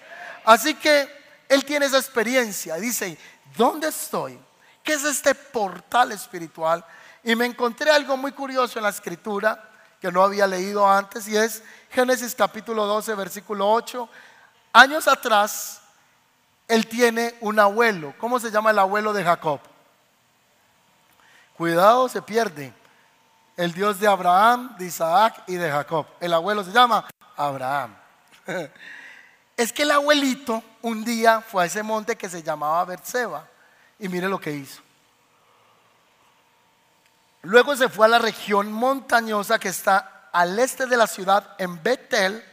Así 0.45 0.75
que 0.75 1.09
Él 1.49 1.65
tiene 1.65 1.87
esa 1.87 1.99
experiencia. 1.99 2.77
Dice, 2.77 3.19
¿dónde 3.57 3.89
estoy? 3.89 4.39
¿Qué 4.83 4.93
es 4.93 5.05
este 5.05 5.35
portal 5.35 6.13
espiritual? 6.13 6.85
Y 7.23 7.35
me 7.35 7.47
encontré 7.47 7.91
algo 7.91 8.19
muy 8.19 8.33
curioso 8.33 8.79
en 8.79 8.83
la 8.83 8.91
escritura 8.91 9.71
que 9.99 10.13
no 10.13 10.23
había 10.23 10.47
leído 10.47 10.87
antes 10.87 11.27
y 11.27 11.35
es 11.35 11.63
Génesis 11.89 12.35
capítulo 12.35 12.85
12, 12.85 13.15
versículo 13.15 13.71
8. 13.73 14.07
Años 14.75 15.09
atrás, 15.09 15.81
él 16.69 16.87
tiene 16.87 17.35
un 17.41 17.59
abuelo. 17.59 18.15
¿Cómo 18.19 18.41
se 18.41 18.51
llama 18.51 18.71
el 18.71 18.79
abuelo 18.79 19.13
de 19.13 19.25
Jacob? 19.25 19.61
Cuidado, 21.57 22.09
se 22.09 22.23
pierde. 22.23 22.73
El 23.57 23.73
Dios 23.73 24.01
de 24.01 24.09
Abraham, 24.09 24.77
de 24.77 24.87
Isaac 24.87 25.43
y 25.47 25.55
de 25.55 25.71
Jacob. 25.71 26.07
El 26.21 26.33
abuelo 26.33 26.65
se 26.65 26.73
llama 26.73 27.09
Abraham. 27.37 27.95
Es 29.57 29.73
que 29.73 29.83
el 29.83 29.93
abuelito 29.93 30.65
un 30.83 31.05
día 31.05 31.41
fue 31.41 31.63
a 31.63 31.67
ese 31.67 31.85
monte 31.85 32.17
que 32.17 32.29
se 32.29 32.43
llamaba 32.43 32.85
Berseba 32.85 33.47
y 34.01 34.09
mire 34.09 34.29
lo 34.29 34.41
que 34.41 34.51
hizo. 34.51 34.83
Luego 37.43 37.77
se 37.77 37.89
fue 37.89 38.07
a 38.07 38.09
la 38.09 38.19
región 38.19 38.73
montañosa 38.73 39.61
que 39.61 39.69
está 39.69 40.29
al 40.33 40.59
este 40.59 40.87
de 40.87 40.97
la 40.97 41.07
ciudad, 41.07 41.55
en 41.59 41.81
Betel. 41.81 42.45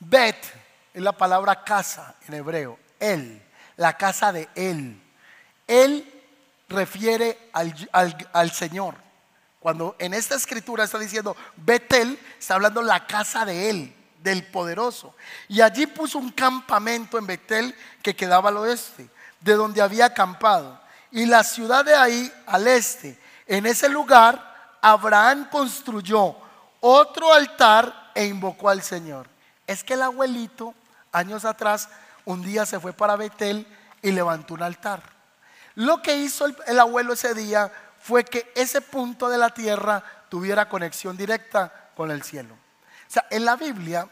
Bet 0.00 0.36
es 0.92 1.00
la 1.00 1.12
palabra 1.12 1.62
casa 1.62 2.16
en 2.26 2.34
hebreo. 2.34 2.76
Él, 3.00 3.42
la 3.76 3.96
casa 3.96 4.32
de 4.32 4.48
Él. 4.54 5.02
Él 5.66 6.22
refiere 6.68 7.50
al, 7.52 8.50
Señor. 8.52 8.94
Cuando 9.58 9.96
en 9.98 10.14
esta 10.14 10.36
escritura 10.36 10.84
está 10.84 10.98
diciendo 10.98 11.36
Betel, 11.56 12.18
está 12.38 12.54
hablando 12.54 12.80
la 12.82 13.06
casa 13.06 13.44
de 13.44 13.68
Él, 13.68 13.94
del 14.22 14.46
poderoso. 14.46 15.14
Y 15.48 15.60
allí 15.60 15.86
puso 15.86 16.18
un 16.18 16.30
campamento 16.30 17.18
en 17.18 17.26
Betel 17.26 17.74
que 18.02 18.16
quedaba 18.16 18.48
al 18.48 18.58
oeste, 18.58 19.10
de 19.40 19.54
donde 19.54 19.82
había 19.82 20.06
acampado. 20.06 20.80
Y 21.10 21.26
la 21.26 21.42
ciudad 21.42 21.84
de 21.84 21.94
ahí, 21.94 22.32
al 22.46 22.66
este, 22.68 23.18
en 23.46 23.66
ese 23.66 23.88
lugar, 23.88 24.78
Abraham 24.80 25.48
construyó 25.50 26.36
otro 26.80 27.32
altar 27.32 28.12
e 28.14 28.24
invocó 28.24 28.68
al 28.68 28.82
Señor. 28.82 29.28
Es 29.66 29.84
que 29.84 29.94
el 29.94 30.02
abuelito, 30.02 30.74
años 31.12 31.44
atrás, 31.44 31.88
un 32.24 32.42
día 32.42 32.66
se 32.66 32.80
fue 32.80 32.92
para 32.92 33.16
Betel 33.16 33.66
y 34.02 34.10
levantó 34.12 34.54
un 34.54 34.62
altar. 34.62 35.02
Lo 35.74 36.02
que 36.02 36.16
hizo 36.16 36.46
el, 36.46 36.78
abuelo 36.78 37.12
ese 37.12 37.34
día 37.34 37.72
fue 37.98 38.24
que 38.24 38.52
ese 38.54 38.80
punto 38.80 39.28
de 39.28 39.38
la 39.38 39.50
tierra 39.50 40.02
tuviera 40.28 40.68
conexión 40.68 41.16
directa 41.16 41.90
con 41.96 42.10
el 42.10 42.22
cielo. 42.22 42.54
O 42.54 43.12
sea, 43.12 43.26
en 43.30 43.44
la 43.44 43.56
Biblia, 43.56 44.08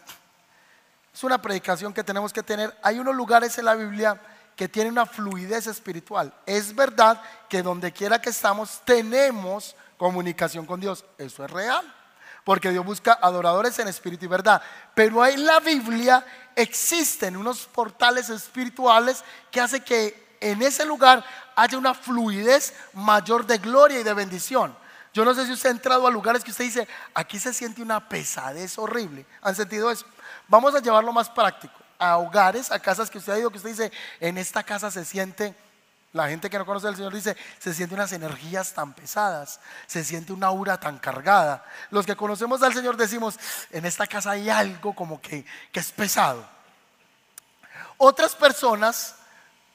es 1.13 1.25
una 1.25 1.41
predicación 1.41 1.93
que 1.93 2.05
tenemos 2.05 2.33
que 2.33 2.43
tener, 2.43 2.77
hay 2.83 2.99
unos 2.99 3.15
lugares 3.15 3.57
en 3.59 3.65
la 3.65 3.75
Biblia 3.75 4.21
que 4.57 4.69
tienen 4.69 4.93
una 4.93 5.07
fluidez 5.07 5.67
espiritual. 5.67 6.33
Es 6.47 6.75
verdad 6.75 7.21
que 7.49 7.63
donde 7.63 7.93
quiera 7.93 8.21
que 8.21 8.31
estamos 8.31 8.81
tenemos 8.85 9.77
comunicación 9.97 10.67
con 10.67 10.81
Dios, 10.81 11.05
eso 11.19 11.45
es 11.45 11.51
real 11.51 11.98
porque 12.49 12.71
Dios 12.71 12.83
busca 12.83 13.19
adoradores 13.21 13.79
en 13.79 13.89
espíritu 13.89 14.25
y 14.25 14.29
verdad. 14.29 14.63
Pero 14.95 15.27
en 15.27 15.45
la 15.45 15.61
Biblia 15.61 16.25
existen 16.57 17.37
unos 17.37 17.67
portales 17.67 18.31
espirituales 18.31 19.23
que 19.51 19.61
hace 19.61 19.81
que 19.81 20.39
en 20.41 20.63
ese 20.63 20.87
lugar 20.87 21.23
haya 21.55 21.77
una 21.77 21.93
fluidez 21.93 22.73
mayor 22.95 23.47
de 23.47 23.59
gloria 23.59 24.01
y 24.01 24.03
de 24.03 24.15
bendición. 24.15 24.75
Yo 25.13 25.27
no 25.27 25.35
sé 25.35 25.45
si 25.45 25.53
usted 25.53 25.69
ha 25.69 25.73
entrado 25.73 26.07
a 26.07 26.11
lugares 26.11 26.43
que 26.43 26.51
usted 26.51 26.65
dice, 26.65 26.89
aquí 27.13 27.39
se 27.39 27.53
siente 27.53 27.83
una 27.83 28.09
pesadez 28.09 28.79
horrible. 28.79 29.27
¿Han 29.43 29.55
sentido 29.55 29.91
eso? 29.91 30.07
Vamos 30.49 30.75
a 30.75 30.81
llevarlo 30.81 31.13
más 31.13 31.29
práctico. 31.29 31.75
A 31.99 32.17
hogares, 32.17 32.73
a 32.73 32.81
casas 32.81 33.11
que 33.11 33.19
usted 33.19 33.35
ha 33.35 33.39
ido, 33.41 33.51
que 33.51 33.59
usted 33.59 33.73
dice, 33.73 33.93
en 34.21 34.39
esta 34.39 34.63
casa 34.63 34.91
se 34.91 35.05
siente 35.05 35.55
la 36.13 36.29
gente 36.29 36.49
que 36.49 36.59
no 36.59 36.65
conoce 36.65 36.89
al 36.89 36.97
Señor 36.97 37.15
dice, 37.15 37.37
se 37.59 37.75
siente 37.75 37.95
unas 37.95 38.13
energías 38.13 38.73
tan 38.73 38.95
pesadas, 38.95 39.61
se 39.87 40.03
siente 40.05 40.33
una 40.33 40.47
aura 40.47 40.81
tan 40.81 40.99
cargada. 40.99 41.65
Los 41.91 42.07
que 42.07 42.17
conocemos 42.17 42.63
al 42.63 42.73
Señor 42.73 42.97
decimos, 42.97 43.39
en 43.71 43.85
esta 43.85 44.07
casa 44.07 44.31
hay 44.31 44.49
algo 44.49 44.95
como 44.95 45.21
que, 45.21 45.45
que 45.71 45.81
es 45.81 45.93
pesado. 45.93 46.49
Otras 47.99 48.35
personas 48.35 49.17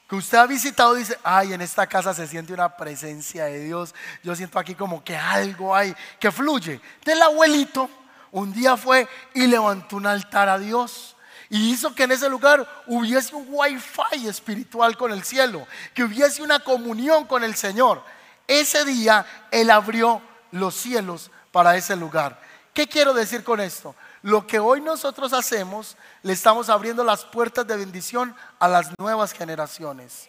que 0.09 0.15
usted 0.15 0.37
ha 0.37 0.47
visitado 0.47 0.95
dice, 0.95 1.19
ay, 1.23 1.53
en 1.53 1.61
esta 1.61 1.85
casa 1.85 2.13
se 2.13 2.27
siente 2.27 2.53
una 2.53 2.75
presencia 2.75 3.45
de 3.45 3.59
Dios. 3.65 3.93
Yo 4.23 4.35
siento 4.35 4.57
aquí 4.57 4.73
como 4.73 5.03
que 5.03 5.15
algo 5.15 5.75
hay 5.75 5.95
que 6.19 6.31
fluye. 6.31 6.81
Del 7.05 7.21
abuelito 7.21 7.89
un 8.31 8.51
día 8.51 8.75
fue 8.75 9.07
y 9.35 9.45
levantó 9.45 9.97
un 9.97 10.07
altar 10.07 10.49
a 10.49 10.57
Dios 10.57 11.12
y 11.53 11.69
hizo 11.69 11.93
que 11.93 12.05
en 12.05 12.11
ese 12.11 12.29
lugar 12.29 12.67
hubiese 12.87 13.35
un 13.35 13.45
wifi 13.47 14.27
espiritual 14.27 14.97
con 14.97 15.11
el 15.11 15.23
cielo, 15.23 15.67
que 15.93 16.03
hubiese 16.03 16.41
una 16.41 16.57
comunión 16.57 17.27
con 17.27 17.43
el 17.43 17.53
Señor. 17.53 18.01
Ese 18.47 18.83
día 18.85 19.23
Él 19.51 19.69
abrió 19.69 20.19
los 20.49 20.73
cielos 20.73 21.29
para 21.51 21.75
ese 21.77 21.95
lugar. 21.95 22.41
¿Qué 22.73 22.87
quiero 22.87 23.13
decir 23.13 23.43
con 23.43 23.61
esto? 23.61 23.93
Lo 24.23 24.47
que 24.47 24.57
hoy 24.57 24.81
nosotros 24.81 25.31
hacemos, 25.31 25.95
le 26.23 26.33
estamos 26.33 26.69
abriendo 26.69 27.03
las 27.03 27.23
puertas 27.23 27.67
de 27.67 27.77
bendición 27.77 28.35
a 28.57 28.67
las 28.67 28.89
nuevas 28.97 29.31
generaciones. 29.31 30.27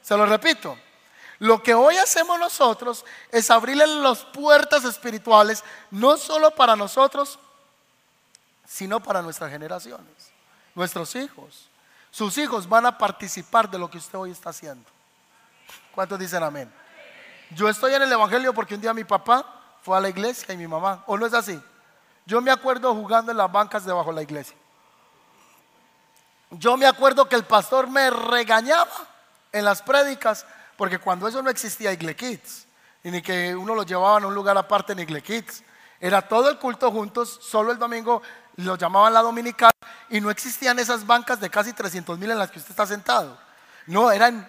Se 0.00 0.16
lo 0.16 0.24
repito. 0.24 0.78
Lo 1.40 1.62
que 1.62 1.74
hoy 1.74 1.98
hacemos 1.98 2.40
nosotros 2.40 3.04
es 3.30 3.50
abrirle 3.50 3.86
las 3.86 4.24
puertas 4.24 4.82
espirituales, 4.86 5.62
no 5.90 6.16
solo 6.16 6.52
para 6.52 6.74
nosotros, 6.74 7.38
sino 8.66 8.98
para 8.98 9.20
nuestras 9.20 9.50
generaciones 9.50 10.33
nuestros 10.74 11.14
hijos. 11.16 11.68
Sus 12.10 12.38
hijos 12.38 12.68
van 12.68 12.86
a 12.86 12.96
participar 12.96 13.70
de 13.70 13.78
lo 13.78 13.90
que 13.90 13.98
usted 13.98 14.18
hoy 14.18 14.30
está 14.30 14.50
haciendo. 14.50 14.88
¿Cuántos 15.94 16.18
dicen 16.18 16.42
amén? 16.42 16.72
Yo 17.50 17.68
estoy 17.68 17.94
en 17.94 18.02
el 18.02 18.12
Evangelio 18.12 18.54
porque 18.54 18.74
un 18.74 18.80
día 18.80 18.94
mi 18.94 19.04
papá 19.04 19.44
fue 19.82 19.96
a 19.96 20.00
la 20.00 20.08
iglesia 20.08 20.54
y 20.54 20.56
mi 20.56 20.66
mamá. 20.66 21.04
¿O 21.06 21.16
no 21.16 21.26
es 21.26 21.34
así? 21.34 21.60
Yo 22.26 22.40
me 22.40 22.50
acuerdo 22.50 22.94
jugando 22.94 23.32
en 23.32 23.38
las 23.38 23.50
bancas 23.50 23.84
debajo 23.84 24.10
de 24.10 24.16
la 24.16 24.22
iglesia. 24.22 24.56
Yo 26.50 26.76
me 26.76 26.86
acuerdo 26.86 27.28
que 27.28 27.36
el 27.36 27.44
pastor 27.44 27.88
me 27.88 28.10
regañaba 28.10 28.90
en 29.52 29.64
las 29.64 29.82
prédicas 29.82 30.46
porque 30.76 30.98
cuando 30.98 31.28
eso 31.28 31.42
no 31.42 31.50
existía 31.50 31.92
Igle 31.92 32.16
Kids 32.16 32.66
y 33.02 33.10
ni 33.10 33.22
que 33.22 33.54
uno 33.54 33.74
lo 33.74 33.82
llevaba 33.82 34.18
a 34.18 34.26
un 34.26 34.34
lugar 34.34 34.56
aparte 34.56 34.92
en 34.92 35.00
Igle 35.00 35.22
Kids. 35.22 35.62
Era 36.00 36.22
todo 36.22 36.48
el 36.48 36.58
culto 36.58 36.90
juntos, 36.90 37.40
solo 37.42 37.72
el 37.72 37.78
domingo 37.78 38.22
lo 38.56 38.76
llamaban 38.76 39.12
la 39.12 39.22
dominical 39.22 39.72
y 40.10 40.20
no 40.20 40.30
existían 40.30 40.78
esas 40.78 41.06
bancas 41.06 41.40
de 41.40 41.50
casi 41.50 41.72
300 41.72 42.18
mil 42.18 42.30
en 42.30 42.38
las 42.38 42.50
que 42.50 42.58
usted 42.58 42.70
está 42.70 42.86
sentado. 42.86 43.38
No, 43.86 44.10
eran 44.10 44.48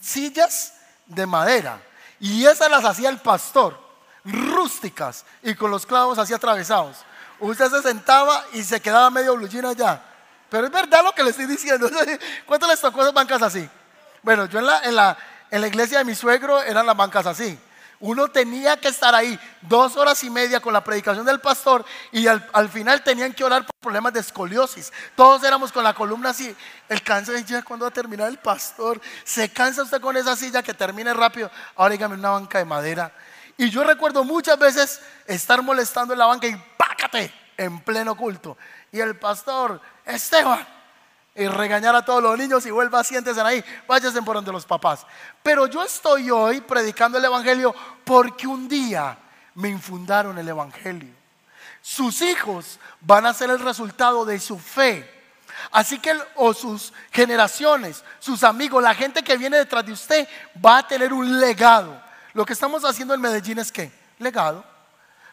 sillas 0.00 0.74
de 1.06 1.26
madera 1.26 1.80
y 2.18 2.46
esas 2.46 2.70
las 2.70 2.84
hacía 2.84 3.08
el 3.08 3.18
pastor, 3.18 3.78
rústicas 4.24 5.24
y 5.42 5.54
con 5.54 5.70
los 5.70 5.84
clavos 5.86 6.18
así 6.18 6.32
atravesados. 6.32 6.98
Usted 7.40 7.68
se 7.70 7.82
sentaba 7.82 8.44
y 8.52 8.62
se 8.62 8.80
quedaba 8.80 9.10
medio 9.10 9.36
blue 9.36 9.48
allá. 9.68 10.00
Pero 10.48 10.66
es 10.66 10.72
verdad 10.72 11.02
lo 11.02 11.12
que 11.12 11.22
le 11.22 11.30
estoy 11.30 11.46
diciendo. 11.46 11.90
¿Cuánto 12.46 12.66
les 12.66 12.80
tocó 12.80 13.02
esas 13.02 13.12
bancas 13.12 13.42
así? 13.42 13.68
Bueno, 14.22 14.46
yo 14.46 14.60
en 14.60 14.66
la, 14.66 14.80
en 14.84 14.94
la, 14.94 15.16
en 15.50 15.60
la 15.60 15.66
iglesia 15.66 15.98
de 15.98 16.04
mi 16.04 16.14
suegro 16.14 16.62
eran 16.62 16.86
las 16.86 16.96
bancas 16.96 17.26
así. 17.26 17.58
Uno 18.04 18.28
tenía 18.28 18.76
que 18.76 18.88
estar 18.88 19.14
ahí 19.14 19.40
dos 19.62 19.96
horas 19.96 20.22
y 20.24 20.28
media 20.28 20.60
con 20.60 20.74
la 20.74 20.84
predicación 20.84 21.24
del 21.24 21.40
pastor 21.40 21.86
y 22.12 22.26
al, 22.26 22.68
final 22.68 23.02
tenían 23.02 23.32
que 23.32 23.42
orar 23.42 23.64
por 23.64 23.74
problemas 23.80 24.12
de 24.12 24.20
escoliosis. 24.20 24.92
Todos 25.16 25.42
éramos 25.42 25.72
con 25.72 25.82
la 25.82 25.94
columna 25.94 26.28
así. 26.28 26.54
El 26.86 27.02
cáncer 27.02 27.42
ya 27.46 27.62
cuando 27.62 27.86
va 27.86 27.88
a 27.88 27.92
terminar 27.94 28.28
el 28.28 28.36
pastor. 28.36 29.00
Se 29.24 29.48
cansa 29.48 29.84
usted 29.84 30.02
con 30.02 30.18
esa 30.18 30.36
silla 30.36 30.62
que 30.62 30.74
termine 30.74 31.14
rápido. 31.14 31.50
Ahora 31.76 31.92
dígame 31.92 32.16
una 32.16 32.28
banca 32.28 32.58
de 32.58 32.66
madera. 32.66 33.10
Y 33.56 33.70
yo 33.70 33.82
recuerdo 33.84 34.22
muchas 34.22 34.58
veces 34.58 35.00
estar 35.26 35.62
molestando 35.62 36.12
en 36.12 36.18
la 36.18 36.26
banca 36.26 36.46
y 36.46 36.62
pácate. 36.76 37.32
en 37.56 37.80
pleno 37.80 38.14
culto. 38.18 38.58
Y 38.92 39.00
el 39.00 39.16
pastor, 39.16 39.80
Esteban, 40.04 40.66
y 41.34 41.48
regañar 41.48 41.96
a 41.96 42.04
todos 42.04 42.22
los 42.22 42.38
niños 42.38 42.64
y 42.64 42.70
vuelva, 42.70 43.02
siéntese 43.02 43.40
ahí, 43.40 43.64
váyanse 43.88 44.22
por 44.22 44.36
donde 44.36 44.52
los 44.52 44.64
papás. 44.64 45.04
Pero 45.42 45.66
yo 45.66 45.82
estoy 45.82 46.30
hoy 46.30 46.60
predicando 46.60 47.18
el 47.18 47.24
Evangelio 47.24 47.74
porque 48.04 48.46
un 48.46 48.68
día 48.68 49.18
me 49.54 49.68
infundaron 49.68 50.38
el 50.38 50.48
Evangelio. 50.48 51.12
Sus 51.82 52.22
hijos 52.22 52.78
van 53.00 53.26
a 53.26 53.34
ser 53.34 53.50
el 53.50 53.58
resultado 53.58 54.24
de 54.24 54.38
su 54.38 54.58
fe. 54.58 55.10
Así 55.70 55.98
que, 55.98 56.16
o 56.36 56.54
sus 56.54 56.92
generaciones, 57.10 58.04
sus 58.20 58.44
amigos, 58.44 58.82
la 58.82 58.94
gente 58.94 59.22
que 59.22 59.36
viene 59.36 59.58
detrás 59.58 59.84
de 59.84 59.92
usted 59.92 60.28
va 60.64 60.78
a 60.78 60.86
tener 60.86 61.12
un 61.12 61.40
legado. 61.40 62.00
Lo 62.32 62.44
que 62.44 62.52
estamos 62.52 62.84
haciendo 62.84 63.14
en 63.14 63.20
Medellín 63.20 63.58
es 63.58 63.70
qué? 63.70 63.92
Legado. 64.18 64.64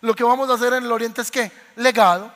Lo 0.02 0.16
que 0.16 0.24
vamos 0.24 0.50
a 0.50 0.54
hacer 0.54 0.74
en 0.74 0.84
el 0.84 0.92
Oriente 0.92 1.22
es 1.22 1.32
qué? 1.32 1.52
Legado. 1.76 2.32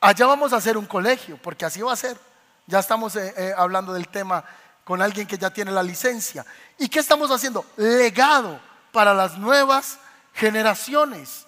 Allá 0.00 0.26
vamos 0.26 0.52
a 0.52 0.56
hacer 0.56 0.76
un 0.76 0.86
colegio, 0.86 1.38
porque 1.40 1.64
así 1.64 1.80
va 1.80 1.92
a 1.92 1.96
ser. 1.96 2.31
Ya 2.66 2.78
estamos 2.78 3.16
eh, 3.16 3.34
eh, 3.36 3.54
hablando 3.56 3.92
del 3.92 4.08
tema 4.08 4.44
con 4.84 5.02
alguien 5.02 5.26
que 5.26 5.38
ya 5.38 5.50
tiene 5.50 5.70
la 5.70 5.82
licencia. 5.82 6.44
¿Y 6.78 6.88
qué 6.88 7.00
estamos 7.00 7.30
haciendo? 7.30 7.64
Legado 7.76 8.60
para 8.92 9.14
las 9.14 9.36
nuevas 9.38 9.98
generaciones. 10.32 11.46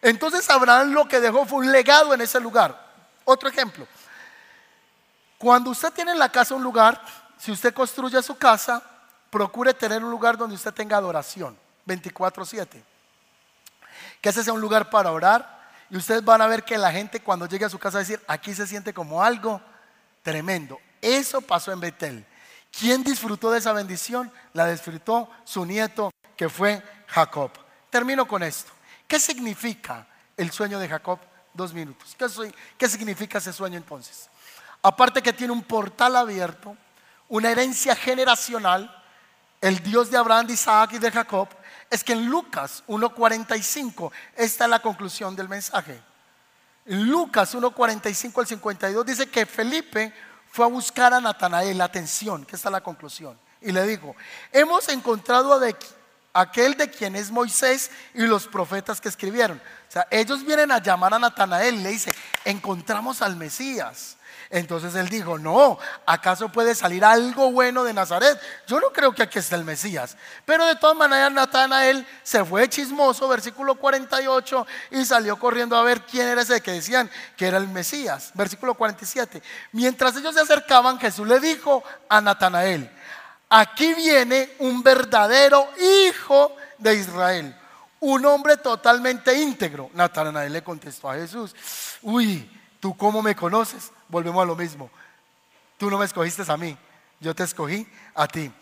Entonces 0.00 0.48
Abraham 0.50 0.92
lo 0.92 1.06
que 1.06 1.20
dejó 1.20 1.46
fue 1.46 1.58
un 1.58 1.72
legado 1.72 2.12
en 2.14 2.20
ese 2.20 2.40
lugar. 2.40 2.92
Otro 3.24 3.48
ejemplo. 3.48 3.86
Cuando 5.38 5.70
usted 5.70 5.92
tiene 5.92 6.12
en 6.12 6.18
la 6.18 6.28
casa 6.28 6.54
un 6.54 6.62
lugar, 6.62 7.00
si 7.38 7.50
usted 7.50 7.74
construye 7.74 8.22
su 8.22 8.36
casa, 8.36 8.82
procure 9.30 9.74
tener 9.74 10.04
un 10.04 10.10
lugar 10.10 10.36
donde 10.36 10.54
usted 10.54 10.72
tenga 10.72 10.96
adoración, 10.96 11.58
24/7. 11.86 12.82
Que 14.20 14.28
ese 14.28 14.44
sea 14.44 14.52
un 14.52 14.60
lugar 14.60 14.90
para 14.90 15.10
orar. 15.10 15.60
Y 15.90 15.96
ustedes 15.96 16.24
van 16.24 16.40
a 16.40 16.46
ver 16.46 16.64
que 16.64 16.78
la 16.78 16.90
gente 16.90 17.20
cuando 17.20 17.46
llegue 17.46 17.64
a 17.64 17.68
su 17.68 17.78
casa 17.78 17.98
va 17.98 18.00
a 18.00 18.04
decir, 18.04 18.22
aquí 18.26 18.54
se 18.54 18.66
siente 18.66 18.94
como 18.94 19.22
algo 19.22 19.60
Tremendo. 20.22 20.80
Eso 21.00 21.40
pasó 21.40 21.72
en 21.72 21.80
Betel. 21.80 22.26
¿Quién 22.70 23.04
disfrutó 23.04 23.50
de 23.50 23.58
esa 23.58 23.72
bendición? 23.72 24.32
La 24.54 24.68
disfrutó 24.70 25.28
su 25.44 25.66
nieto, 25.66 26.10
que 26.36 26.48
fue 26.48 26.82
Jacob. 27.08 27.50
Termino 27.90 28.26
con 28.26 28.42
esto. 28.42 28.72
¿Qué 29.06 29.20
significa 29.20 30.06
el 30.36 30.50
sueño 30.50 30.78
de 30.78 30.88
Jacob? 30.88 31.18
Dos 31.52 31.74
minutos. 31.74 32.16
¿Qué, 32.78 32.88
significa 32.88 33.38
ese 33.38 33.52
sueño 33.52 33.76
entonces? 33.76 34.30
Aparte 34.82 35.22
que 35.22 35.34
tiene 35.34 35.52
un 35.52 35.62
portal 35.62 36.16
abierto, 36.16 36.76
una 37.28 37.50
herencia 37.50 37.94
generacional, 37.94 38.90
el 39.60 39.82
Dios 39.82 40.10
de 40.10 40.16
Abraham, 40.16 40.46
de 40.46 40.54
Isaac 40.54 40.92
y 40.94 40.98
de 40.98 41.10
Jacob, 41.10 41.48
es 41.90 42.02
que 42.02 42.14
en 42.14 42.26
Lucas 42.26 42.82
1.45, 42.88 44.10
esta 44.34 44.64
es 44.64 44.70
la 44.70 44.80
conclusión 44.80 45.36
del 45.36 45.48
mensaje. 45.48 46.00
Lucas 46.84 47.54
1.45 47.54 48.40
al 48.40 48.46
52 48.46 49.06
dice 49.06 49.26
que 49.26 49.46
Felipe 49.46 50.12
fue 50.50 50.64
a 50.64 50.68
buscar 50.68 51.14
a 51.14 51.20
Natanael, 51.20 51.80
atención, 51.80 52.44
que 52.44 52.56
está 52.56 52.70
la 52.70 52.82
conclusión, 52.82 53.38
y 53.60 53.72
le 53.72 53.86
dijo, 53.86 54.14
hemos 54.52 54.88
encontrado 54.88 55.54
a 55.54 55.60
aquel 56.34 56.74
de 56.76 56.90
quien 56.90 57.16
es 57.16 57.30
Moisés 57.30 57.90
y 58.14 58.22
los 58.22 58.46
profetas 58.48 59.00
que 59.00 59.08
escribieron. 59.08 59.58
O 59.58 59.92
sea, 59.92 60.06
ellos 60.10 60.44
vienen 60.44 60.72
a 60.72 60.82
llamar 60.82 61.14
a 61.14 61.18
Natanael 61.18 61.76
y 61.76 61.82
le 61.82 61.90
dice, 61.90 62.12
encontramos 62.44 63.22
al 63.22 63.36
Mesías. 63.36 64.16
Entonces 64.52 64.94
él 64.96 65.08
dijo, 65.08 65.38
no, 65.38 65.78
¿acaso 66.04 66.50
puede 66.50 66.74
salir 66.74 67.06
algo 67.06 67.50
bueno 67.50 67.84
de 67.84 67.94
Nazaret? 67.94 68.38
Yo 68.66 68.80
no 68.80 68.92
creo 68.92 69.14
que 69.14 69.22
aquí 69.22 69.38
esté 69.38 69.54
el 69.54 69.64
Mesías. 69.64 70.14
Pero 70.44 70.66
de 70.66 70.76
todas 70.76 70.94
maneras 70.94 71.32
Natanael 71.32 72.06
se 72.22 72.44
fue 72.44 72.68
chismoso, 72.68 73.26
versículo 73.28 73.76
48, 73.76 74.66
y 74.90 75.06
salió 75.06 75.38
corriendo 75.38 75.74
a 75.74 75.82
ver 75.82 76.02
quién 76.02 76.28
era 76.28 76.42
ese 76.42 76.60
que 76.60 76.72
decían 76.72 77.10
que 77.34 77.46
era 77.46 77.56
el 77.56 77.66
Mesías. 77.68 78.30
Versículo 78.34 78.74
47. 78.74 79.42
Mientras 79.72 80.16
ellos 80.16 80.34
se 80.34 80.42
acercaban, 80.42 81.00
Jesús 81.00 81.26
le 81.26 81.40
dijo 81.40 81.82
a 82.10 82.20
Natanael, 82.20 82.90
aquí 83.48 83.94
viene 83.94 84.50
un 84.58 84.82
verdadero 84.82 85.66
hijo 85.80 86.54
de 86.76 86.94
Israel, 86.96 87.56
un 88.02 88.26
hombre 88.26 88.56
totalmente 88.56 89.32
íntegro. 89.40 89.90
Natanael 89.94 90.52
le 90.52 90.62
contestó 90.62 91.08
a 91.08 91.14
Jesús, 91.14 91.54
uy, 92.02 92.50
¿tú 92.80 92.96
cómo 92.96 93.22
me 93.22 93.34
conoces? 93.34 93.92
volvemos 94.08 94.42
a 94.42 94.46
lo 94.46 94.54
mismo. 94.54 94.90
Tú 95.78 95.90
no 95.90 95.98
me 95.98 96.04
escogiste 96.04 96.42
a 96.46 96.56
mí, 96.56 96.76
yo 97.18 97.34
te 97.34 97.44
escogí 97.44 97.88
a 98.14 98.28
ti. 98.28 98.52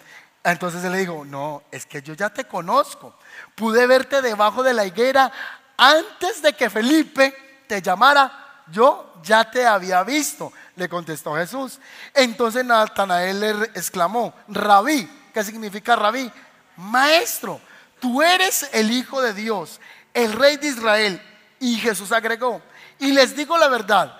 Entonces 0.44 0.82
él 0.84 0.92
le 0.92 0.98
dijo, 0.98 1.24
no, 1.24 1.64
es 1.70 1.84
que 1.84 2.00
yo 2.00 2.14
ya 2.14 2.30
te 2.30 2.44
conozco. 2.44 3.14
Pude 3.54 3.86
verte 3.86 4.22
debajo 4.22 4.62
de 4.62 4.72
la 4.72 4.86
higuera 4.86 5.30
antes 5.76 6.40
de 6.40 6.52
que 6.52 6.70
Felipe 6.70 7.34
te 7.66 7.82
llamara. 7.82 8.64
Yo 8.70 9.14
ya 9.22 9.50
te 9.50 9.66
había 9.66 10.04
visto, 10.04 10.52
le 10.76 10.88
contestó 10.88 11.34
Jesús. 11.34 11.80
Entonces 12.14 12.64
Natanael 12.64 13.40
le 13.40 13.50
exclamó, 13.74 14.32
rabí, 14.48 15.10
¿qué 15.34 15.42
significa 15.42 15.96
rabí? 15.96 16.30
Maestro, 16.76 17.60
tú 18.00 18.22
eres 18.22 18.68
el 18.72 18.90
Hijo 18.90 19.20
de 19.22 19.34
Dios, 19.34 19.80
el 20.14 20.32
Rey 20.32 20.56
de 20.56 20.68
Israel. 20.68 21.22
Y 21.58 21.76
Jesús 21.76 22.10
agregó, 22.10 22.62
y 22.98 23.12
les 23.12 23.36
digo 23.36 23.58
la 23.58 23.68
verdad, 23.68 24.16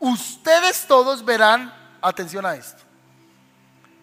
ustedes 0.00 0.86
todos 0.86 1.24
verán, 1.24 1.72
atención 2.02 2.44
a 2.44 2.56
esto, 2.56 2.82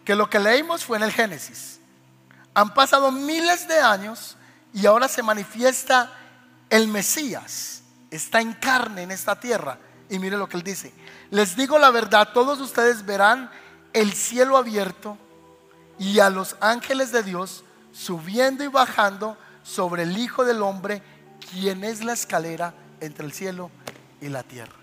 que 0.06 0.16
lo 0.16 0.30
que 0.30 0.40
leímos 0.40 0.86
fue 0.86 0.98
en 0.98 1.04
el 1.04 1.12
Génesis. 1.12 1.80
Han 2.54 2.74
pasado 2.74 3.12
miles 3.12 3.68
de 3.68 3.80
años 3.80 4.38
y 4.74 4.86
ahora 4.86 5.08
se 5.08 5.22
manifiesta 5.22 6.12
el 6.70 6.88
Mesías. 6.88 7.84
Está 8.10 8.42
en 8.42 8.54
carne 8.54 9.04
en 9.04 9.12
esta 9.12 9.40
tierra. 9.40 9.78
Y 10.10 10.18
mire 10.18 10.38
lo 10.38 10.48
que 10.48 10.58
él 10.58 10.64
dice. 10.64 10.94
Les 11.30 11.56
digo 11.56 11.78
la 11.78 11.92
verdad, 11.92 12.30
todos 12.34 12.60
ustedes 12.60 13.06
verán 13.06 13.52
el 13.94 14.14
cielo 14.14 14.58
abierto 14.58 15.18
y 16.00 16.20
a 16.20 16.30
los 16.30 16.56
ángeles 16.62 17.12
de 17.12 17.24
Dios 17.24 17.64
subiendo 17.98 18.64
y 18.64 18.68
bajando 18.68 19.38
sobre 19.64 20.04
el 20.04 20.18
Hijo 20.18 20.46
del 20.46 20.62
Hombre, 20.62 21.02
quien 21.52 21.84
es 21.84 22.04
la 22.04 22.14
escalera 22.14 22.74
entre 23.00 23.26
el 23.26 23.34
cielo 23.34 23.72
y 24.22 24.30
la 24.30 24.44
tierra. 24.44 24.76